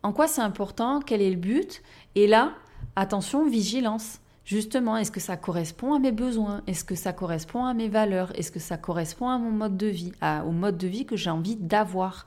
En 0.02 0.12
quoi 0.12 0.26
c'est 0.26 0.40
important? 0.40 1.00
Quel 1.00 1.22
est 1.22 1.30
le 1.30 1.36
but? 1.36 1.82
Et 2.14 2.26
là, 2.26 2.54
attention, 2.96 3.48
vigilance. 3.48 4.18
Justement, 4.44 4.96
est-ce 4.96 5.12
que 5.12 5.20
ça 5.20 5.36
correspond 5.36 5.94
à 5.94 6.00
mes 6.00 6.10
besoins? 6.10 6.62
Est-ce 6.66 6.84
que 6.84 6.96
ça 6.96 7.12
correspond 7.12 7.64
à 7.64 7.74
mes 7.74 7.88
valeurs? 7.88 8.32
Est-ce 8.36 8.50
que 8.50 8.58
ça 8.58 8.76
correspond 8.76 9.28
à 9.28 9.38
mon 9.38 9.50
mode 9.52 9.76
de 9.76 9.86
vie, 9.86 10.12
au 10.44 10.50
mode 10.50 10.76
de 10.78 10.88
vie 10.88 11.06
que 11.06 11.16
j'ai 11.16 11.30
envie 11.30 11.54
d'avoir? 11.54 12.26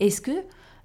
Est-ce 0.00 0.20
que 0.20 0.32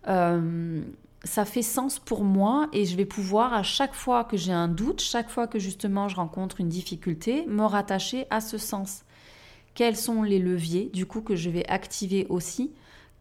euh, 0.07 0.81
ça 1.23 1.45
fait 1.45 1.63
sens 1.63 1.97
pour 1.97 2.23
moi 2.23 2.69
et 2.71 2.85
je 2.85 2.95
vais 2.95 3.05
pouvoir, 3.05 3.53
à 3.53 3.63
chaque 3.63 3.95
fois 3.95 4.23
que 4.23 4.37
j'ai 4.37 4.53
un 4.53 4.67
doute, 4.67 5.01
chaque 5.01 5.29
fois 5.29 5.47
que 5.47 5.57
justement 5.57 6.07
je 6.07 6.15
rencontre 6.15 6.61
une 6.61 6.69
difficulté, 6.69 7.45
me 7.47 7.63
rattacher 7.63 8.27
à 8.29 8.39
ce 8.39 8.59
sens? 8.59 9.03
Quels 9.73 9.97
sont 9.97 10.21
les 10.21 10.39
leviers 10.39 10.91
du 10.93 11.07
coup 11.07 11.21
que 11.21 11.35
je 11.35 11.49
vais 11.49 11.67
activer 11.67 12.27
aussi 12.29 12.71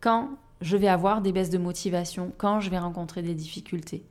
quand 0.00 0.30
je 0.60 0.76
vais 0.76 0.88
avoir 0.88 1.22
des 1.22 1.32
baisses 1.32 1.50
de 1.50 1.58
motivation, 1.58 2.32
quand 2.36 2.60
je 2.60 2.70
vais 2.70 2.78
rencontrer 2.78 3.22
des 3.22 3.34
difficultés. 3.34 4.04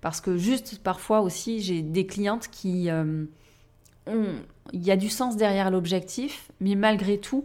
Parce 0.00 0.20
que 0.20 0.36
juste 0.36 0.80
parfois 0.82 1.20
aussi, 1.20 1.60
j'ai 1.60 1.82
des 1.82 2.06
clientes 2.06 2.48
qui 2.48 2.90
euh, 2.90 3.24
ont... 4.06 4.26
Il 4.72 4.82
y 4.82 4.90
a 4.90 4.96
du 4.96 5.08
sens 5.08 5.36
derrière 5.36 5.70
l'objectif, 5.70 6.50
mais 6.60 6.74
malgré 6.74 7.18
tout, 7.18 7.44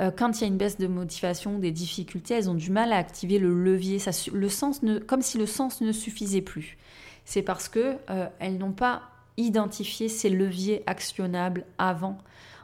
euh, 0.00 0.10
quand 0.10 0.38
il 0.38 0.40
y 0.42 0.44
a 0.44 0.48
une 0.48 0.56
baisse 0.56 0.78
de 0.78 0.86
motivation, 0.86 1.58
des 1.58 1.70
difficultés, 1.70 2.34
elles 2.34 2.50
ont 2.50 2.54
du 2.54 2.70
mal 2.70 2.92
à 2.92 2.96
activer 2.96 3.38
le 3.38 3.54
levier, 3.54 3.98
le 4.32 4.48
sens 4.48 4.80
comme 5.06 5.22
si 5.22 5.38
le 5.38 5.46
sens 5.46 5.80
ne 5.80 5.92
suffisait 5.92 6.42
plus. 6.42 6.76
C'est 7.24 7.42
parce 7.42 7.68
que 7.68 7.96
euh, 8.10 8.26
elles 8.38 8.58
n'ont 8.58 8.72
pas 8.72 9.02
identifié 9.36 10.08
ces 10.08 10.30
leviers 10.30 10.82
actionnables 10.86 11.64
avant, 11.78 12.18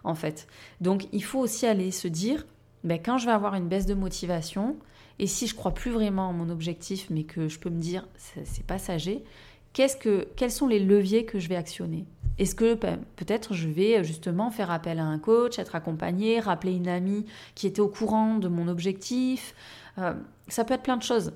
en 0.04 0.14
fait. 0.14 0.46
Donc, 0.80 1.08
il 1.12 1.24
faut 1.24 1.38
aussi 1.38 1.66
aller 1.66 1.90
se 1.90 2.08
dire, 2.08 2.46
ben, 2.84 2.98
quand 3.02 3.18
je 3.18 3.26
vais 3.26 3.32
avoir 3.32 3.54
une 3.54 3.68
baisse 3.68 3.86
de 3.86 3.94
motivation, 3.94 4.76
et 5.20 5.26
si 5.26 5.46
je 5.46 5.54
crois 5.54 5.72
plus 5.72 5.90
vraiment 5.90 6.30
à 6.30 6.32
mon 6.32 6.48
objectif, 6.48 7.08
mais 7.10 7.24
que 7.24 7.46
je 7.46 7.58
peux 7.58 7.68
me 7.68 7.78
dire 7.78 8.08
c'est 8.16 8.66
passager, 8.66 9.22
qu'est-ce 9.74 9.96
que, 9.96 10.26
quels 10.34 10.50
sont 10.50 10.66
les 10.66 10.80
leviers 10.80 11.26
que 11.26 11.38
je 11.38 11.46
vais 11.48 11.56
actionner? 11.56 12.06
Est-ce 12.38 12.54
que 12.54 12.72
ben, 12.72 12.98
peut-être 13.16 13.52
je 13.52 13.68
vais 13.68 14.02
justement 14.02 14.50
faire 14.50 14.70
appel 14.70 14.98
à 14.98 15.04
un 15.04 15.18
coach, 15.18 15.58
être 15.58 15.74
accompagné, 15.74 16.40
rappeler 16.40 16.72
une 16.72 16.88
amie 16.88 17.26
qui 17.54 17.66
était 17.66 17.82
au 17.82 17.88
courant 17.88 18.38
de 18.38 18.48
mon 18.48 18.66
objectif? 18.66 19.54
Euh, 19.98 20.14
Ça 20.48 20.64
peut 20.64 20.72
être 20.72 20.82
plein 20.82 20.96
de 20.96 21.02
choses. 21.02 21.32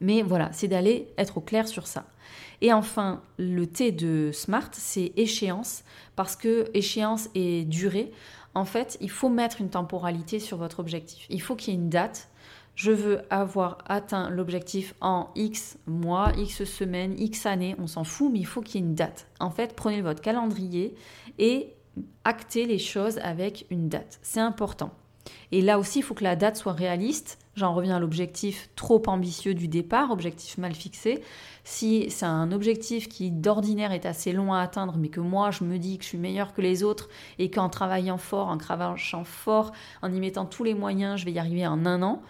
Mais 0.00 0.22
voilà, 0.22 0.52
c'est 0.52 0.68
d'aller 0.68 1.08
être 1.18 1.38
au 1.38 1.40
clair 1.40 1.66
sur 1.66 1.88
ça. 1.88 2.06
Et 2.60 2.72
enfin, 2.72 3.22
le 3.38 3.66
T 3.66 3.90
de 3.90 4.30
SMART, 4.32 4.70
c'est 4.72 5.12
échéance, 5.16 5.82
parce 6.14 6.36
que 6.36 6.70
échéance 6.74 7.28
et 7.34 7.64
durée, 7.64 8.12
en 8.54 8.64
fait, 8.64 8.96
il 9.00 9.10
faut 9.10 9.28
mettre 9.28 9.60
une 9.60 9.70
temporalité 9.70 10.38
sur 10.38 10.58
votre 10.58 10.78
objectif. 10.78 11.26
Il 11.28 11.42
faut 11.42 11.56
qu'il 11.56 11.74
y 11.74 11.76
ait 11.76 11.80
une 11.80 11.88
date. 11.88 12.28
Je 12.74 12.90
veux 12.90 13.22
avoir 13.30 13.78
atteint 13.86 14.30
l'objectif 14.30 14.94
en 15.00 15.30
X 15.36 15.78
mois, 15.86 16.32
X 16.36 16.64
semaines, 16.64 17.14
X 17.18 17.46
années, 17.46 17.76
on 17.78 17.86
s'en 17.86 18.04
fout, 18.04 18.30
mais 18.32 18.40
il 18.40 18.46
faut 18.46 18.62
qu'il 18.62 18.80
y 18.80 18.84
ait 18.84 18.86
une 18.86 18.94
date. 18.94 19.28
En 19.38 19.50
fait, 19.50 19.76
prenez 19.76 20.02
votre 20.02 20.20
calendrier 20.20 20.94
et 21.38 21.74
actez 22.24 22.66
les 22.66 22.78
choses 22.78 23.18
avec 23.18 23.66
une 23.70 23.88
date. 23.88 24.18
C'est 24.22 24.40
important. 24.40 24.90
Et 25.52 25.62
là 25.62 25.78
aussi, 25.78 26.00
il 26.00 26.02
faut 26.02 26.14
que 26.14 26.24
la 26.24 26.36
date 26.36 26.56
soit 26.56 26.72
réaliste. 26.72 27.38
J'en 27.54 27.72
reviens 27.74 27.96
à 27.96 28.00
l'objectif 28.00 28.68
trop 28.74 29.00
ambitieux 29.06 29.54
du 29.54 29.68
départ, 29.68 30.10
objectif 30.10 30.58
mal 30.58 30.74
fixé. 30.74 31.22
Si 31.62 32.10
c'est 32.10 32.26
un 32.26 32.50
objectif 32.50 33.08
qui 33.08 33.30
d'ordinaire 33.30 33.92
est 33.92 34.06
assez 34.06 34.32
long 34.32 34.52
à 34.52 34.60
atteindre, 34.60 34.96
mais 34.98 35.08
que 35.08 35.20
moi 35.20 35.52
je 35.52 35.62
me 35.62 35.78
dis 35.78 35.96
que 35.96 36.02
je 36.02 36.08
suis 36.08 36.18
meilleur 36.18 36.52
que 36.52 36.60
les 36.60 36.82
autres 36.82 37.08
et 37.38 37.50
qu'en 37.50 37.68
travaillant 37.68 38.18
fort, 38.18 38.48
en 38.48 38.58
travaillant 38.58 39.24
fort, 39.24 39.72
en 40.02 40.12
y 40.12 40.18
mettant 40.18 40.44
tous 40.44 40.64
les 40.64 40.74
moyens, 40.74 41.20
je 41.20 41.24
vais 41.24 41.32
y 41.32 41.38
arriver 41.38 41.66
en 41.66 41.86
un 41.86 42.02
an, 42.02 42.22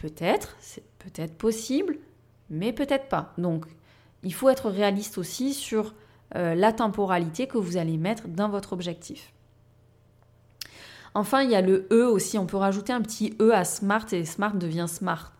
peut-être, 0.00 0.56
c'est 0.60 0.82
peut-être 0.98 1.34
possible, 1.38 1.98
mais 2.48 2.72
peut-être 2.72 3.08
pas. 3.08 3.32
Donc 3.38 3.66
il 4.24 4.34
faut 4.34 4.48
être 4.48 4.68
réaliste 4.68 5.18
aussi 5.18 5.54
sur 5.54 5.94
euh, 6.34 6.54
la 6.54 6.72
temporalité 6.72 7.46
que 7.46 7.58
vous 7.58 7.76
allez 7.76 7.96
mettre 7.96 8.26
dans 8.26 8.48
votre 8.48 8.72
objectif. 8.72 9.32
Enfin, 11.14 11.42
il 11.42 11.50
y 11.50 11.56
a 11.56 11.60
le 11.60 11.88
E 11.90 12.06
aussi. 12.06 12.38
On 12.38 12.46
peut 12.46 12.56
rajouter 12.56 12.92
un 12.92 13.02
petit 13.02 13.34
E 13.40 13.52
à 13.52 13.64
smart 13.64 14.06
et 14.12 14.24
smart 14.24 14.54
devient 14.54 14.86
smart. 14.88 15.32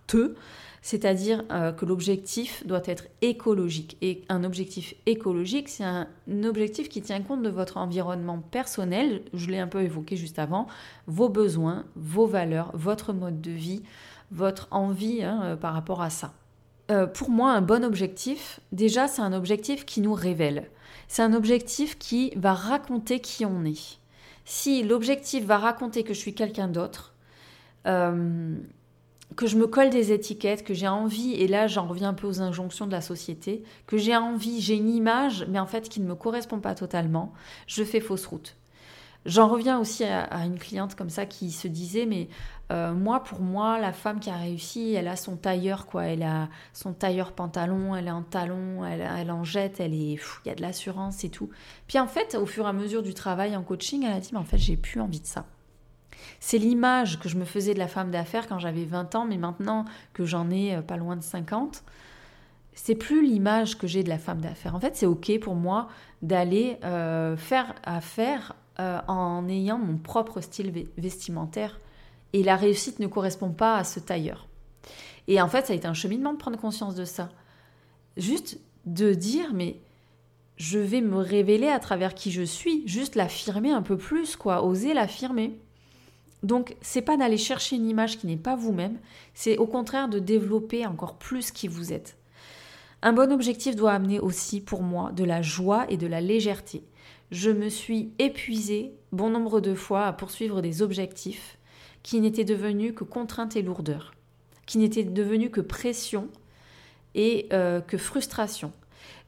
C'est-à-dire 0.83 1.45
euh, 1.53 1.73
que 1.73 1.85
l'objectif 1.85 2.67
doit 2.67 2.83
être 2.87 3.05
écologique. 3.21 3.97
Et 4.01 4.23
un 4.29 4.45
objectif 4.45 4.95
écologique, 5.07 5.69
c'est 5.69 5.85
un, 5.85 6.09
objectif 6.45 6.89
qui 6.89 7.03
tient 7.03 7.21
compte 7.21 7.43
de 7.43 7.51
votre 7.51 7.77
environnement 7.77 8.39
personnel, 8.39 9.23
je 9.35 9.49
l'ai 9.49 9.59
un 9.59 9.67
peu 9.67 9.83
évoqué 9.83 10.17
juste 10.17 10.39
avant, 10.39 10.67
vos 11.07 11.29
besoins, 11.29 11.85
vos 11.97 12.27
valeurs, 12.27 12.71
votre 12.75 13.13
mode 13.13 13.41
de 13.41 13.51
vie, 13.51 13.83
votre 14.31 14.69
envie 14.71 15.23
hein, 15.23 15.41
euh, 15.43 15.57
par 15.57 15.75
rapport 15.75 16.03
à 16.03 16.11
ça. 16.11 16.33
Euh, 16.91 17.07
pour 17.07 17.31
moi, 17.31 17.53
un 17.53 17.63
bon 17.63 17.85
objectif, 17.85 18.61
déjà, 18.73 19.07
c'est 19.07 19.23
un 19.23 19.33
objectif 19.33 19.85
qui 19.85 20.01
nous 20.01 20.15
révèle. 20.15 20.71
C'est 21.09 21.23
un 21.23 21.33
objectif 21.33 21.99
qui 21.99 22.33
va 22.37 22.53
raconter 22.53 23.21
qui 23.21 23.45
on 23.45 23.65
est. 23.65 23.99
Si 24.45 24.83
l'objectif 24.83 25.45
va 25.45 25.59
raconter 25.59 26.03
que 26.03 26.15
je 26.15 26.19
suis 26.19 26.35
quelqu'un 26.35 26.69
d'autre, 26.69 27.15
euh, 27.87 28.57
que 29.37 29.47
je 29.47 29.57
me 29.57 29.67
colle 29.67 29.91
des 29.91 30.13
étiquettes, 30.13 30.65
que 30.65 30.75
j'ai 30.75 30.89
envie, 30.89 31.35
et 31.35 31.47
là 31.47 31.69
j'en 31.69 31.87
reviens 31.87 32.09
un 32.09 32.15
peu 32.15 32.27
aux 32.27 32.41
injonctions 32.41 32.87
de 32.87 32.93
la 32.93 33.01
société, 33.01 33.63
que 33.87 33.97
j'ai 33.97 34.17
envie, 34.17 34.61
j'ai 34.61 34.75
une 34.75 34.91
image, 34.91 35.47
mais 35.49 35.61
en 35.61 35.67
fait 35.67 35.89
qui 35.89 36.01
ne 36.01 36.07
me 36.07 36.17
correspond 36.17 36.59
pas 36.59 36.75
totalement, 36.75 37.33
je 37.69 37.85
fais 37.85 38.01
fausse 38.01 38.27
route. 38.27 38.57
J'en 39.27 39.49
reviens 39.49 39.79
aussi 39.79 40.05
à, 40.05 40.47
une 40.47 40.59
cliente 40.59 40.95
comme 40.95 41.11
ça 41.11 41.27
qui 41.27 41.51
se 41.51 41.69
disait, 41.69 42.07
mais 42.07 42.29
euh, 42.73 42.95
moi, 42.95 43.23
pour 43.23 43.41
moi, 43.41 43.79
la 43.79 43.93
femme 43.93 44.19
qui 44.19 44.31
a 44.31 44.37
réussi, 44.37 44.95
elle 44.95 45.09
a 45.09 45.17
son 45.17 45.37
tailleur, 45.37 45.85
quoi. 45.85 46.05
Elle 46.05 46.23
a 46.23 46.49
son 46.73 46.95
tailleur 46.95 47.33
pantalon, 47.33 47.95
elle 47.95 48.07
est 48.07 48.13
en 48.13 48.23
talon, 48.23 48.85
elle, 48.85 49.07
elle 49.19 49.31
en 49.31 49.45
jette, 49.45 49.79
elle 49.79 49.93
est, 49.93 50.19
il 50.45 50.49
y 50.49 50.51
a 50.51 50.55
de 50.55 50.63
l'assurance 50.63 51.23
et 51.25 51.29
tout. 51.29 51.51
Puis 51.87 51.99
en 51.99 52.07
fait, 52.07 52.35
au 52.35 52.47
fur 52.47 52.65
et 52.65 52.69
à 52.69 52.73
mesure 52.73 53.03
du 53.03 53.13
travail 53.13 53.55
en 53.57 53.63
coaching, 53.63 54.05
elle 54.05 54.13
a 54.13 54.21
dit, 54.21 54.31
mais 54.33 54.39
en 54.39 54.45
fait, 54.45 54.59
j'ai 54.59 54.79
plus 54.79 55.03
envie 55.03 55.21
de 55.21 55.27
ça. 55.27 55.45
C'est 56.39 56.59
l'image 56.59 57.19
que 57.19 57.29
je 57.29 57.37
me 57.37 57.45
faisais 57.45 57.75
de 57.75 57.79
la 57.79 57.89
femme 57.89 58.11
d'affaires 58.11 58.47
quand 58.47 58.59
j'avais 58.59 58.85
20 58.85 59.15
ans, 59.17 59.27
mais 59.27 59.37
maintenant 59.37 59.85
que 60.15 60.25
j'en 60.25 60.51
ai 60.51 60.77
euh, 60.77 60.83
pas 60.83 60.97
loin 60.97 61.17
de 61.17 61.23
50, 61.23 61.85
c'est 62.73 62.95
plus 62.95 63.23
l'image 63.23 63.77
que 63.77 63.87
j'ai 63.87 64.03
de 64.03 64.09
la 64.09 64.19
femme 64.19 64.41
d'affaires. 64.41 64.75
En 64.75 64.81
fait, 64.81 64.97
c'est 64.97 65.07
ok 65.07 65.39
pour 65.41 65.55
moi 65.55 65.89
d'aller 66.23 66.79
euh, 66.85 67.37
faire 67.37 67.75
affaire 67.85 68.55
euh, 68.81 68.99
en 69.09 69.47
ayant 69.47 69.77
mon 69.77 69.99
propre 69.99 70.41
style 70.41 70.87
vestimentaire. 70.97 71.79
Et 72.33 72.43
la 72.43 72.57
réussite 72.57 72.99
ne 72.99 73.09
correspond 73.09 73.51
pas 73.51 73.77
à 73.77 73.85
ce 73.85 74.01
tailleur. 74.01 74.49
Et 75.29 75.39
en 75.43 75.49
fait, 75.49 75.67
ça 75.67 75.75
a 75.75 75.77
été 75.77 75.87
un 75.87 75.93
cheminement 75.93 76.33
de 76.33 76.39
prendre 76.39 76.59
conscience 76.59 76.95
de 76.95 77.05
ça. 77.05 77.29
Juste 78.17 78.59
de 78.87 79.13
dire, 79.13 79.53
mais 79.53 79.77
je 80.57 80.79
vais 80.79 81.03
me 81.03 81.19
révéler 81.19 81.69
à 81.69 81.79
travers 81.79 82.15
qui 82.15 82.31
je 82.31 82.41
suis, 82.41 82.83
juste 82.89 83.17
l'affirmer 83.17 83.71
un 83.71 83.83
peu 83.83 83.99
plus, 83.99 84.35
quoi, 84.35 84.65
oser 84.65 84.95
l'affirmer. 84.95 85.59
Donc, 86.43 86.75
c'est 86.81 87.03
pas 87.03 87.19
d'aller 87.19 87.37
chercher 87.37 87.77
une 87.77 87.89
image 87.89 88.19
qui 88.19 88.27
n'est 88.27 88.37
pas 88.39 88.57
vous-même, 88.57 88.99
c'est 89.35 89.59
au 89.59 89.67
contraire 89.67 90.09
de 90.09 90.21
développer 90.21 90.87
encore 90.87 91.17
plus 91.17 91.51
qui 91.51 91.69
vous 91.69 91.93
êtes. 91.93 92.17
Un 93.03 93.13
bon 93.13 93.31
objectif 93.31 93.77
doit 93.77 93.93
amener 93.93 94.21
aussi, 94.21 94.63
pour 94.63 94.83
moi, 94.83 95.13
de 95.13 95.25
la 95.25 95.43
joie 95.43 95.85
et 95.91 95.99
de 95.99 96.07
la 96.07 96.23
légèreté 96.23 96.83
je 97.31 97.51
me 97.51 97.69
suis 97.69 98.13
épuisée 98.19 98.93
bon 99.13 99.31
nombre 99.31 99.61
de 99.61 99.75
fois 99.75 100.07
à 100.07 100.13
poursuivre 100.13 100.63
des 100.63 100.83
objectifs 100.83 101.59
qui 102.03 102.21
n'étaient 102.21 102.45
devenus 102.45 102.93
que 102.95 103.05
contraintes 103.05 103.57
et 103.57 103.63
lourdeur, 103.63 104.13
qui 104.67 104.79
n'étaient 104.79 105.05
devenus 105.05 105.51
que 105.51 105.61
pression 105.61 106.29
et 107.15 107.49
euh, 107.53 107.81
que 107.81 107.99
frustration. 107.99 108.73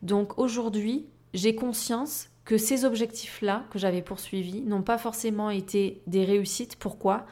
Donc 0.03 0.39
aujourd'hui, 0.39 1.07
j'ai 1.35 1.55
conscience 1.55 2.29
que 2.45 2.59
ces 2.59 2.85
objectifs-là 2.85 3.65
que 3.71 3.79
j'avais 3.79 4.03
poursuivis 4.03 4.63
n'ont 4.63 4.83
pas 4.83 4.99
forcément 4.99 5.51
été 5.51 6.03
des 6.07 6.25
réussites. 6.25 6.77
Pourquoi? 6.77 7.27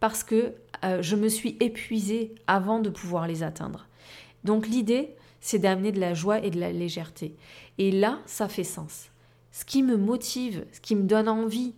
Parce 0.00 0.24
que 0.24 0.54
euh, 0.84 1.02
je 1.02 1.16
me 1.16 1.28
suis 1.28 1.56
épuisée 1.60 2.34
avant 2.46 2.80
de 2.80 2.90
pouvoir 2.90 3.28
les 3.28 3.42
atteindre. 3.42 3.86
Donc 4.44 4.66
l'idée, 4.66 5.14
c'est 5.40 5.58
d'amener 5.58 5.92
de 5.92 6.00
la 6.00 6.14
joie 6.14 6.40
et 6.44 6.50
de 6.50 6.58
la 6.58 6.72
légèreté. 6.72 7.36
Et 7.78 7.92
là, 7.92 8.20
ça 8.26 8.48
fait 8.48 8.64
sens 8.64 9.10
ce 9.56 9.64
qui 9.64 9.82
me 9.82 9.96
motive, 9.96 10.66
ce 10.70 10.82
qui 10.82 10.94
me 10.94 11.04
donne 11.04 11.30
envie 11.30 11.72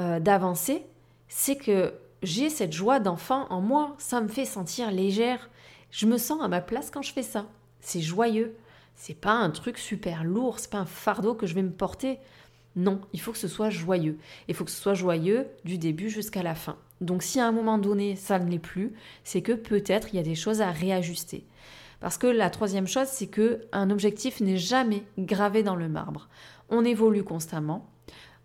euh, 0.00 0.18
d'avancer, 0.18 0.84
c'est 1.28 1.54
que 1.54 1.94
j'ai 2.24 2.50
cette 2.50 2.72
joie 2.72 2.98
d'enfant 2.98 3.46
en 3.50 3.60
moi. 3.60 3.94
Ça 3.98 4.20
me 4.20 4.26
fait 4.26 4.44
sentir 4.44 4.90
légère. 4.90 5.48
Je 5.92 6.06
me 6.06 6.18
sens 6.18 6.42
à 6.42 6.48
ma 6.48 6.60
place 6.60 6.90
quand 6.90 7.02
je 7.02 7.12
fais 7.12 7.22
ça. 7.22 7.46
C'est 7.78 8.00
joyeux. 8.00 8.56
C'est 8.96 9.14
pas 9.14 9.34
un 9.34 9.50
truc 9.50 9.78
super 9.78 10.24
lourd. 10.24 10.58
C'est 10.58 10.72
pas 10.72 10.78
un 10.78 10.86
fardeau 10.86 11.34
que 11.34 11.46
je 11.46 11.54
vais 11.54 11.62
me 11.62 11.70
porter. 11.70 12.18
Non, 12.74 13.00
il 13.12 13.20
faut 13.20 13.30
que 13.30 13.38
ce 13.38 13.46
soit 13.46 13.70
joyeux. 13.70 14.18
Il 14.48 14.56
faut 14.56 14.64
que 14.64 14.70
ce 14.72 14.82
soit 14.82 14.94
joyeux 14.94 15.46
du 15.64 15.78
début 15.78 16.10
jusqu'à 16.10 16.42
la 16.42 16.56
fin. 16.56 16.78
Donc 17.00 17.22
si 17.22 17.38
à 17.38 17.46
un 17.46 17.52
moment 17.52 17.78
donné 17.78 18.16
ça 18.16 18.40
ne 18.40 18.50
l'est 18.50 18.58
plus, 18.58 18.92
c'est 19.22 19.40
que 19.40 19.52
peut-être 19.52 20.08
il 20.12 20.16
y 20.16 20.20
a 20.20 20.24
des 20.24 20.34
choses 20.34 20.62
à 20.62 20.72
réajuster. 20.72 21.44
Parce 22.00 22.16
que 22.18 22.26
la 22.26 22.50
troisième 22.50 22.88
chose, 22.88 23.08
c'est 23.08 23.26
que 23.26 23.60
un 23.72 23.90
objectif 23.90 24.40
n'est 24.40 24.56
jamais 24.56 25.04
gravé 25.18 25.62
dans 25.62 25.76
le 25.76 25.88
marbre 25.88 26.28
on 26.70 26.84
évolue 26.84 27.24
constamment. 27.24 27.90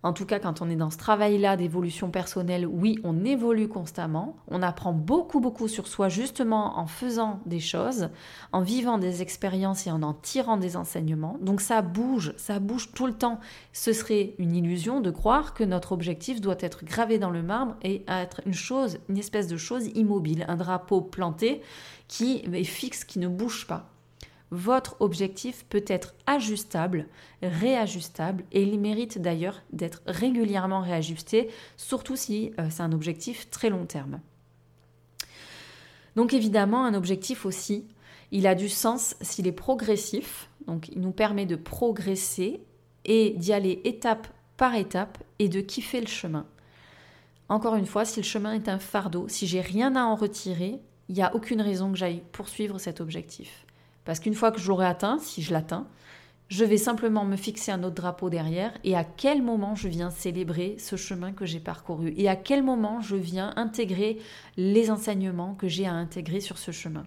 En 0.05 0.13
tout 0.13 0.28
cas, 0.28 0.38
quand 0.38 0.61
on 0.61 0.69
est 0.69 0.76
dans 0.76 0.91
ce 0.91 0.99
travail-là 0.99 1.57
d'évolution 1.57 2.11
personnelle, 2.11 2.67
oui, 2.67 2.99
on 3.03 3.26
évolue 3.26 3.67
constamment. 3.67 4.36
On 4.47 4.61
apprend 4.61 4.93
beaucoup, 4.93 5.39
beaucoup 5.39 5.67
sur 5.67 5.88
soi 5.88 6.09
justement 6.09 6.78
en 6.78 6.86
faisant 6.86 7.39
des 7.47 7.59
choses, 7.59 8.09
en 8.51 8.61
vivant 8.61 8.99
des 8.99 9.23
expériences 9.23 9.88
et 9.88 9.91
en 9.91 10.03
en 10.03 10.13
tirant 10.13 10.57
des 10.57 10.78
enseignements. 10.78 11.39
Donc 11.41 11.59
ça 11.59 11.82
bouge, 11.82 12.36
ça 12.38 12.59
bouge 12.59 12.91
tout 12.93 13.07
le 13.07 13.13
temps. 13.13 13.39
Ce 13.73 13.93
serait 13.93 14.36
une 14.38 14.55
illusion 14.55 15.01
de 15.01 15.09
croire 15.09 15.55
que 15.55 15.63
notre 15.63 15.91
objectif 15.91 16.39
doit 16.39 16.57
être 16.59 16.86
gravé 16.86 17.17
dans 17.17 17.32
le 17.32 17.41
marbre 17.41 17.76
et 17.82 18.05
être 18.07 18.41
une 18.45 18.53
chose, 18.53 18.99
une 19.09 19.17
espèce 19.17 19.47
de 19.47 19.57
chose 19.57 19.88
immobile, 19.95 20.45
un 20.47 20.55
drapeau 20.55 21.01
planté 21.01 21.63
qui 22.07 22.43
est 22.53 22.63
fixe, 22.63 23.05
qui 23.05 23.17
ne 23.17 23.28
bouge 23.28 23.65
pas 23.65 23.95
votre 24.52 24.96
objectif 25.00 25.66
peut 25.70 25.84
être 25.88 26.14
ajustable, 26.28 27.08
réajustable, 27.41 28.43
et 28.52 28.62
il 28.62 28.80
mérite 28.80 29.20
d'ailleurs 29.20 29.62
d'être 29.72 30.02
régulièrement 30.06 30.82
réajusté, 30.82 31.50
surtout 31.78 32.16
si 32.16 32.52
euh, 32.60 32.68
c'est 32.70 32.84
un 32.84 32.91
objectif 32.91 33.50
très 33.50 33.70
long 33.70 33.86
terme. 33.86 34.20
Donc 36.16 36.34
évidemment, 36.34 36.86
un 36.86 36.93
objectif 36.93 37.46
aussi, 37.46 37.88
il 38.32 38.48
a 38.48 38.56
du 38.56 38.70
sens 38.70 39.16
s'il 39.22 39.48
est 39.48 39.52
progressif, 39.52 40.50
donc 40.68 40.89
il 40.89 41.02
nous 41.02 41.12
permet 41.12 41.46
de 41.46 41.56
progresser 41.56 42.62
et 43.04 43.32
d'y 43.32 43.54
aller 43.54 43.82
étape 43.84 44.28
par 44.58 44.76
étape 44.76 45.18
et 45.39 45.50
de 45.50 45.62
kiffer 45.62 46.02
le 46.02 46.08
chemin. 46.08 46.46
Encore 47.50 47.76
une 47.76 47.86
fois, 47.86 48.06
si 48.06 48.20
le 48.20 48.26
chemin 48.26 48.54
est 48.54 48.70
un 48.70 48.80
fardeau, 48.80 49.28
si 49.28 49.46
j'ai 49.46 49.62
rien 49.62 49.96
à 49.96 50.04
en 50.04 50.16
retirer, 50.16 50.80
il 51.10 51.16
n'y 51.16 51.22
a 51.22 51.36
aucune 51.36 51.62
raison 51.62 51.91
que 51.91 51.98
j'aille 51.98 52.24
poursuivre 52.32 52.80
cet 52.80 53.02
objectif. 53.02 53.64
Parce 54.06 54.20
qu'une 54.20 54.36
fois 54.36 54.51
que 54.51 54.60
je 54.60 54.68
l'aurai 54.68 54.86
atteint, 54.86 55.18
si 55.20 55.41
je 55.41 55.51
l'atteins, 55.51 55.88
je 56.47 56.64
vais 56.64 56.78
simplement 56.78 57.26
me 57.26 57.36
fixer 57.36 57.72
un 57.72 57.84
autre 57.84 57.95
drapeau 57.95 58.30
derrière. 58.30 58.72
Et 58.84 58.95
à 58.95 59.03
quel 59.03 59.41
moment 59.41 59.76
je 59.76 59.88
viens 59.88 60.12
célébrer 60.12 60.76
ce 60.78 60.95
chemin 60.95 61.32
que 61.32 61.45
j'ai 61.45 61.60
parcouru? 61.60 62.14
Et 62.18 62.30
à 62.30 62.36
quel 62.36 62.64
moment 62.64 63.01
je 63.01 63.16
viens 63.16 63.51
intégrer 63.56 64.20
les 64.56 64.91
enseignements 64.91 65.56
que 65.56 65.68
j'ai 65.68 65.88
à 65.88 65.93
intégrer 65.93 66.39
sur 66.39 66.60
ce 66.60 66.72
chemin? 66.72 67.06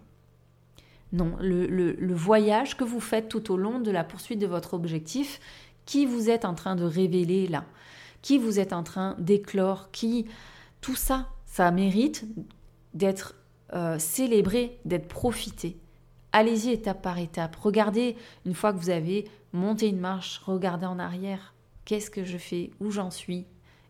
Non, 1.13 1.37
le, 1.39 2.13
voyage 2.13 2.77
que 2.77 2.83
vous 2.83 2.99
faites 2.99 3.29
tout 3.29 3.51
au 3.51 3.57
long 3.57 3.79
de 3.79 3.89
la 3.89 4.03
poursuite 4.03 4.39
de 4.39 4.45
votre 4.45 4.73
objectif, 4.73 5.39
qui 5.85 6.05
vous 6.05 6.29
êtes 6.29 6.45
en 6.45 6.53
train 6.53 6.75
de 6.75 6.83
révéler 6.83 7.47
là, 7.47 7.65
qui 8.21 8.37
vous 8.37 8.59
êtes 8.59 8.73
en 8.73 8.83
train 8.83 9.15
d'éclore, 9.19 9.89
qui... 9.91 10.25
Tout 10.81 10.95
ça, 10.95 11.27
ça 11.45 11.71
mérite 11.71 12.25
d'être 12.93 13.35
euh, 13.73 13.99
célébré, 13.99 14.79
d'être 14.85 15.09
profité 15.09 15.77
allez-y 16.31 16.71
étape 16.71 17.01
par 17.01 17.17
étape. 17.17 17.55
Regardez, 17.55 18.15
une 18.45 18.53
fois 18.53 18.73
que 18.73 18.79
vous 18.79 18.89
avez 18.89 19.25
monté 19.53 19.87
une 19.87 19.99
marche, 19.99 20.41
regardez 20.45 20.85
en 20.85 20.99
arrière. 20.99 21.53
Qu'est-ce 21.85 22.11
que 22.11 22.23
je 22.23 22.37
fais? 22.37 22.71
Où 22.79 22.91
j'en 22.91 23.11
suis? 23.11 23.45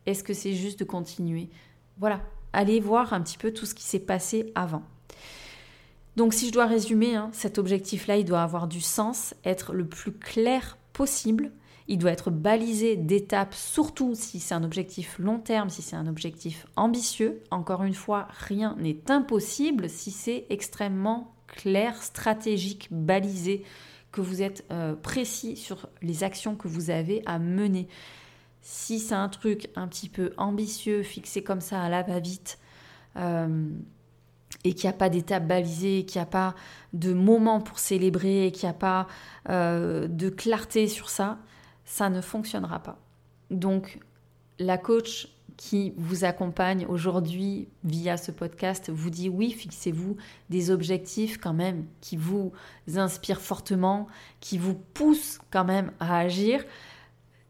Est-ce 0.06 0.24
que 0.24 0.34
c'est 0.34 0.54
juste 0.54 0.80
de 0.80 0.86
continuer? 0.86 1.50
Voilà, 1.98 2.22
allez 2.54 2.80
voir 2.80 3.14
un 3.14 3.22
petit 3.22 3.38
peu 3.38 3.52
tout 3.52 3.66
ce 3.66 3.76
qui 3.76 3.84
s'est 3.84 4.00
passé 4.00 4.52
avant. 4.56 4.84
Donc 6.16 6.34
si 6.34 6.48
je 6.48 6.54
dois 6.54 6.66
résumer, 6.66 7.16
hein, 7.16 7.30
cet 7.34 7.58
objectif-là, 7.58 8.18
il 8.18 8.26
doit 8.26 8.42
avoir 8.42 8.68
du 8.68 8.82
sens, 8.82 9.34
être 9.46 9.74
le 9.74 9.86
plus 9.86 10.12
clair 10.12 10.78
possible. 10.94 11.52
Il 11.88 11.98
doit 11.98 12.12
être 12.12 12.30
balisé 12.30 12.96
d'étapes, 12.96 13.54
surtout 13.54 14.14
si 14.14 14.40
c'est 14.40 14.54
un 14.54 14.64
objectif 14.64 15.18
long 15.18 15.40
terme, 15.40 15.70
si 15.70 15.82
c'est 15.82 15.96
un 15.96 16.08
objectif 16.08 16.68
ambitieux. 16.76 17.42
Encore 17.52 17.84
une 17.84 17.94
fois, 17.94 18.28
rien 18.32 18.76
n'est 18.80 19.10
impossible 19.10 19.90
si 19.90 20.12
c'est 20.12 20.46
extrêmement 20.50 21.34
clair, 21.56 22.02
stratégique, 22.02 22.88
balisé, 22.92 23.64
que 24.12 24.22
vous 24.22 24.42
êtes 24.42 24.66
euh, 24.72 24.96
précis 24.96 25.56
sur 25.56 25.90
les 26.02 26.24
actions 26.24 26.56
que 26.56 26.68
vous 26.68 26.90
avez 26.90 27.22
à 27.26 27.40
mener. 27.40 27.88
Si 28.62 29.00
c'est 29.00 29.16
un 29.16 29.30
truc 29.30 29.70
un 29.76 29.88
petit 29.88 30.10
peu 30.10 30.34
ambitieux, 30.38 31.04
fixé 31.04 31.44
comme 31.44 31.62
ça 31.62 31.82
à 31.82 31.90
la 31.90 32.04
va-vite, 32.04 32.60
euh, 33.18 33.70
et 34.64 34.74
qu'il 34.74 34.90
n'y 34.90 34.96
a 34.96 34.98
pas 34.98 35.10
d'étape 35.10 35.48
balisée, 35.48 36.06
qu'il 36.06 36.20
n'y 36.20 36.24
a 36.24 36.30
pas 36.30 36.56
de 36.94 37.14
moment 37.14 37.62
pour 37.62 37.80
célébrer, 37.80 38.52
qu'il 38.54 38.68
n'y 38.68 38.72
a 38.72 38.78
pas 38.78 39.08
euh, 39.50 40.08
de 40.08 40.30
clarté 40.30 40.88
sur 40.88 41.10
ça, 41.10 41.38
ça 41.86 42.10
ne 42.10 42.22
fonctionnera 42.22 42.80
pas. 42.80 43.00
Donc, 43.52 44.00
la 44.58 44.78
coach 44.78 45.30
qui 45.60 45.92
vous 45.98 46.24
accompagne 46.24 46.86
aujourd'hui 46.88 47.68
via 47.84 48.16
ce 48.16 48.32
podcast 48.32 48.90
vous 48.90 49.10
dit 49.10 49.28
oui, 49.28 49.52
fixez-vous 49.52 50.16
des 50.50 50.72
objectifs 50.72 51.38
quand 51.38 51.52
même 51.52 51.86
qui 52.00 52.16
vous 52.16 52.54
inspirent 52.96 53.42
fortement, 53.42 54.08
qui 54.40 54.58
vous 54.58 54.74
poussent 54.74 55.38
quand 55.52 55.66
même 55.66 55.92
à 56.00 56.18
agir. 56.18 56.64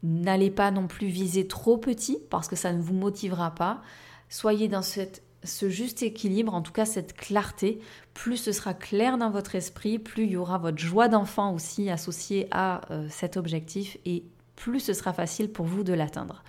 N'allez 0.01 0.49
pas 0.49 0.72
non 0.72 0.88
plus 0.88 1.05
viser 1.05 1.47
trop 1.47 1.78
petit 1.78 2.18
parce 2.32 2.47
que 2.47 2.55
ça 2.55 2.74
ne 2.74 2.82
vous 2.82 2.95
motivera 2.95 3.53
pas. 3.53 3.84
Soyez 4.28 4.68
dans 4.68 4.82
cette, 4.82 5.22
ce 5.43 5.70
juste 5.70 6.01
équilibre, 6.01 6.55
en 6.55 6.64
tout 6.64 6.74
cas 6.74 6.86
cette 6.86 7.14
clarté. 7.14 7.80
Plus 8.16 8.38
ce 8.38 8.51
sera 8.51 8.74
clair 8.74 9.20
dans 9.20 9.30
votre 9.30 9.53
esprit, 9.53 9.99
plus 9.99 10.24
il 10.24 10.32
y 10.32 10.38
aura 10.38 10.57
votre 10.57 10.80
joie 10.80 11.10
d'enfant 11.10 11.53
aussi 11.53 11.91
associée 11.91 12.47
à 12.49 12.82
euh, 12.89 13.05
cet 13.12 13.38
objectif 13.38 13.99
et 14.05 14.24
plus 14.55 14.80
ce 14.80 14.93
sera 14.93 15.14
facile 15.14 15.51
pour 15.51 15.68
vous 15.68 15.84
de 15.84 15.93
l'atteindre. 15.93 16.43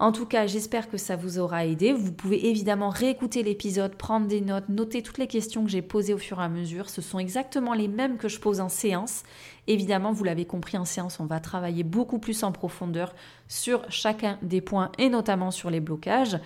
En 0.00 0.10
tout 0.10 0.26
cas, 0.26 0.48
j'espère 0.48 0.90
que 0.90 0.96
ça 0.96 1.14
vous 1.14 1.38
aura 1.38 1.66
aidé. 1.66 1.92
Vous 1.92 2.12
pouvez 2.12 2.48
évidemment 2.48 2.88
réécouter 2.88 3.44
l'épisode, 3.44 3.94
prendre 3.94 4.26
des 4.26 4.40
notes, 4.40 4.68
noter 4.68 5.02
toutes 5.02 5.18
les 5.18 5.28
questions 5.28 5.64
que 5.64 5.70
j'ai 5.70 5.82
posées 5.82 6.12
au 6.12 6.18
fur 6.18 6.40
et 6.40 6.42
à 6.42 6.48
mesure. 6.48 6.90
Ce 6.90 7.00
sont 7.00 7.20
exactement 7.20 7.74
les 7.74 7.86
mêmes 7.86 8.16
que 8.16 8.28
je 8.28 8.40
pose 8.40 8.60
en 8.60 8.68
séance. 8.68 9.22
Évidemment, 9.68 10.10
vous 10.10 10.24
l'avez 10.24 10.46
compris, 10.46 10.76
en 10.76 10.84
séance, 10.84 11.20
on 11.20 11.26
va 11.26 11.38
travailler 11.38 11.84
beaucoup 11.84 12.18
plus 12.18 12.42
en 12.42 12.50
profondeur 12.50 13.14
sur 13.46 13.88
chacun 13.88 14.36
des 14.42 14.60
points 14.60 14.90
et 14.98 15.08
notamment 15.08 15.52
sur 15.52 15.70
les 15.70 15.80
blocages. 15.80 16.38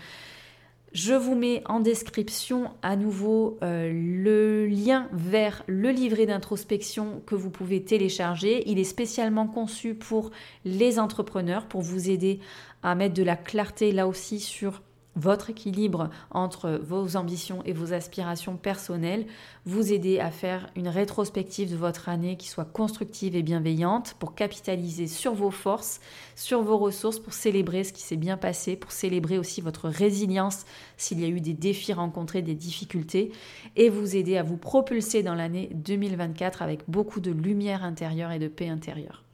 Je 0.92 1.12
vous 1.12 1.34
mets 1.34 1.62
en 1.66 1.80
description 1.80 2.70
à 2.80 2.96
nouveau 2.96 3.59
euh, 3.62 3.92
le 3.92 4.66
lien 4.66 5.07
vers 5.12 5.62
le 5.66 5.90
livret 5.90 6.24
d'introspection 6.24 7.22
que 7.26 7.34
vous 7.34 7.51
pouvez 7.51 7.82
télécharger. 7.82 8.62
Il 8.66 8.78
est 8.78 8.84
spécialement 8.84 9.46
conçu 9.46 9.94
pour 9.94 10.30
les 10.64 10.99
entrepreneurs, 10.99 11.66
pour 11.66 11.82
vous 11.82 12.09
aider 12.09 12.40
à 12.82 12.94
mettre 12.94 13.14
de 13.14 13.22
la 13.22 13.36
clarté 13.36 13.92
là 13.92 14.06
aussi 14.06 14.40
sur 14.40 14.82
votre 15.18 15.50
équilibre 15.50 16.10
entre 16.30 16.80
vos 16.82 17.16
ambitions 17.16 17.62
et 17.64 17.72
vos 17.72 17.92
aspirations 17.92 18.56
personnelles, 18.56 19.26
vous 19.66 19.92
aider 19.92 20.20
à 20.20 20.30
faire 20.30 20.70
une 20.76 20.88
rétrospective 20.88 21.70
de 21.70 21.76
votre 21.76 22.08
année 22.08 22.36
qui 22.36 22.48
soit 22.48 22.64
constructive 22.64 23.34
et 23.34 23.42
bienveillante 23.42 24.14
pour 24.18 24.34
capitaliser 24.34 25.08
sur 25.08 25.34
vos 25.34 25.50
forces, 25.50 26.00
sur 26.36 26.62
vos 26.62 26.78
ressources, 26.78 27.18
pour 27.18 27.32
célébrer 27.32 27.84
ce 27.84 27.92
qui 27.92 28.02
s'est 28.02 28.16
bien 28.16 28.36
passé, 28.36 28.76
pour 28.76 28.92
célébrer 28.92 29.38
aussi 29.38 29.60
votre 29.60 29.88
résilience 29.88 30.64
s'il 30.96 31.20
y 31.20 31.24
a 31.24 31.28
eu 31.28 31.40
des 31.40 31.54
défis 31.54 31.92
rencontrés, 31.92 32.42
des 32.42 32.54
difficultés, 32.54 33.32
et 33.76 33.88
vous 33.88 34.16
aider 34.16 34.36
à 34.36 34.42
vous 34.42 34.56
propulser 34.56 35.22
dans 35.22 35.34
l'année 35.34 35.68
2024 35.74 36.62
avec 36.62 36.80
beaucoup 36.88 37.20
de 37.20 37.32
lumière 37.32 37.82
intérieure 37.82 38.30
et 38.30 38.38
de 38.38 38.48
paix 38.48 38.68
intérieure. 38.68 39.24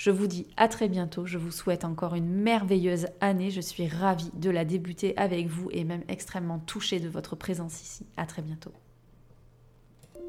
Je 0.00 0.10
vous 0.10 0.26
dis 0.26 0.46
à 0.56 0.66
très 0.66 0.88
bientôt. 0.88 1.26
Je 1.26 1.36
vous 1.36 1.50
souhaite 1.50 1.84
encore 1.84 2.14
une 2.14 2.24
merveilleuse 2.26 3.08
année. 3.20 3.50
Je 3.50 3.60
suis 3.60 3.86
ravie 3.86 4.30
de 4.32 4.48
la 4.48 4.64
débuter 4.64 5.14
avec 5.18 5.46
vous 5.46 5.68
et 5.72 5.84
même 5.84 6.04
extrêmement 6.08 6.58
touchée 6.58 7.00
de 7.00 7.08
votre 7.10 7.36
présence 7.36 7.82
ici. 7.82 8.06
À 8.16 8.24
très 8.24 8.40
bientôt. 8.40 8.72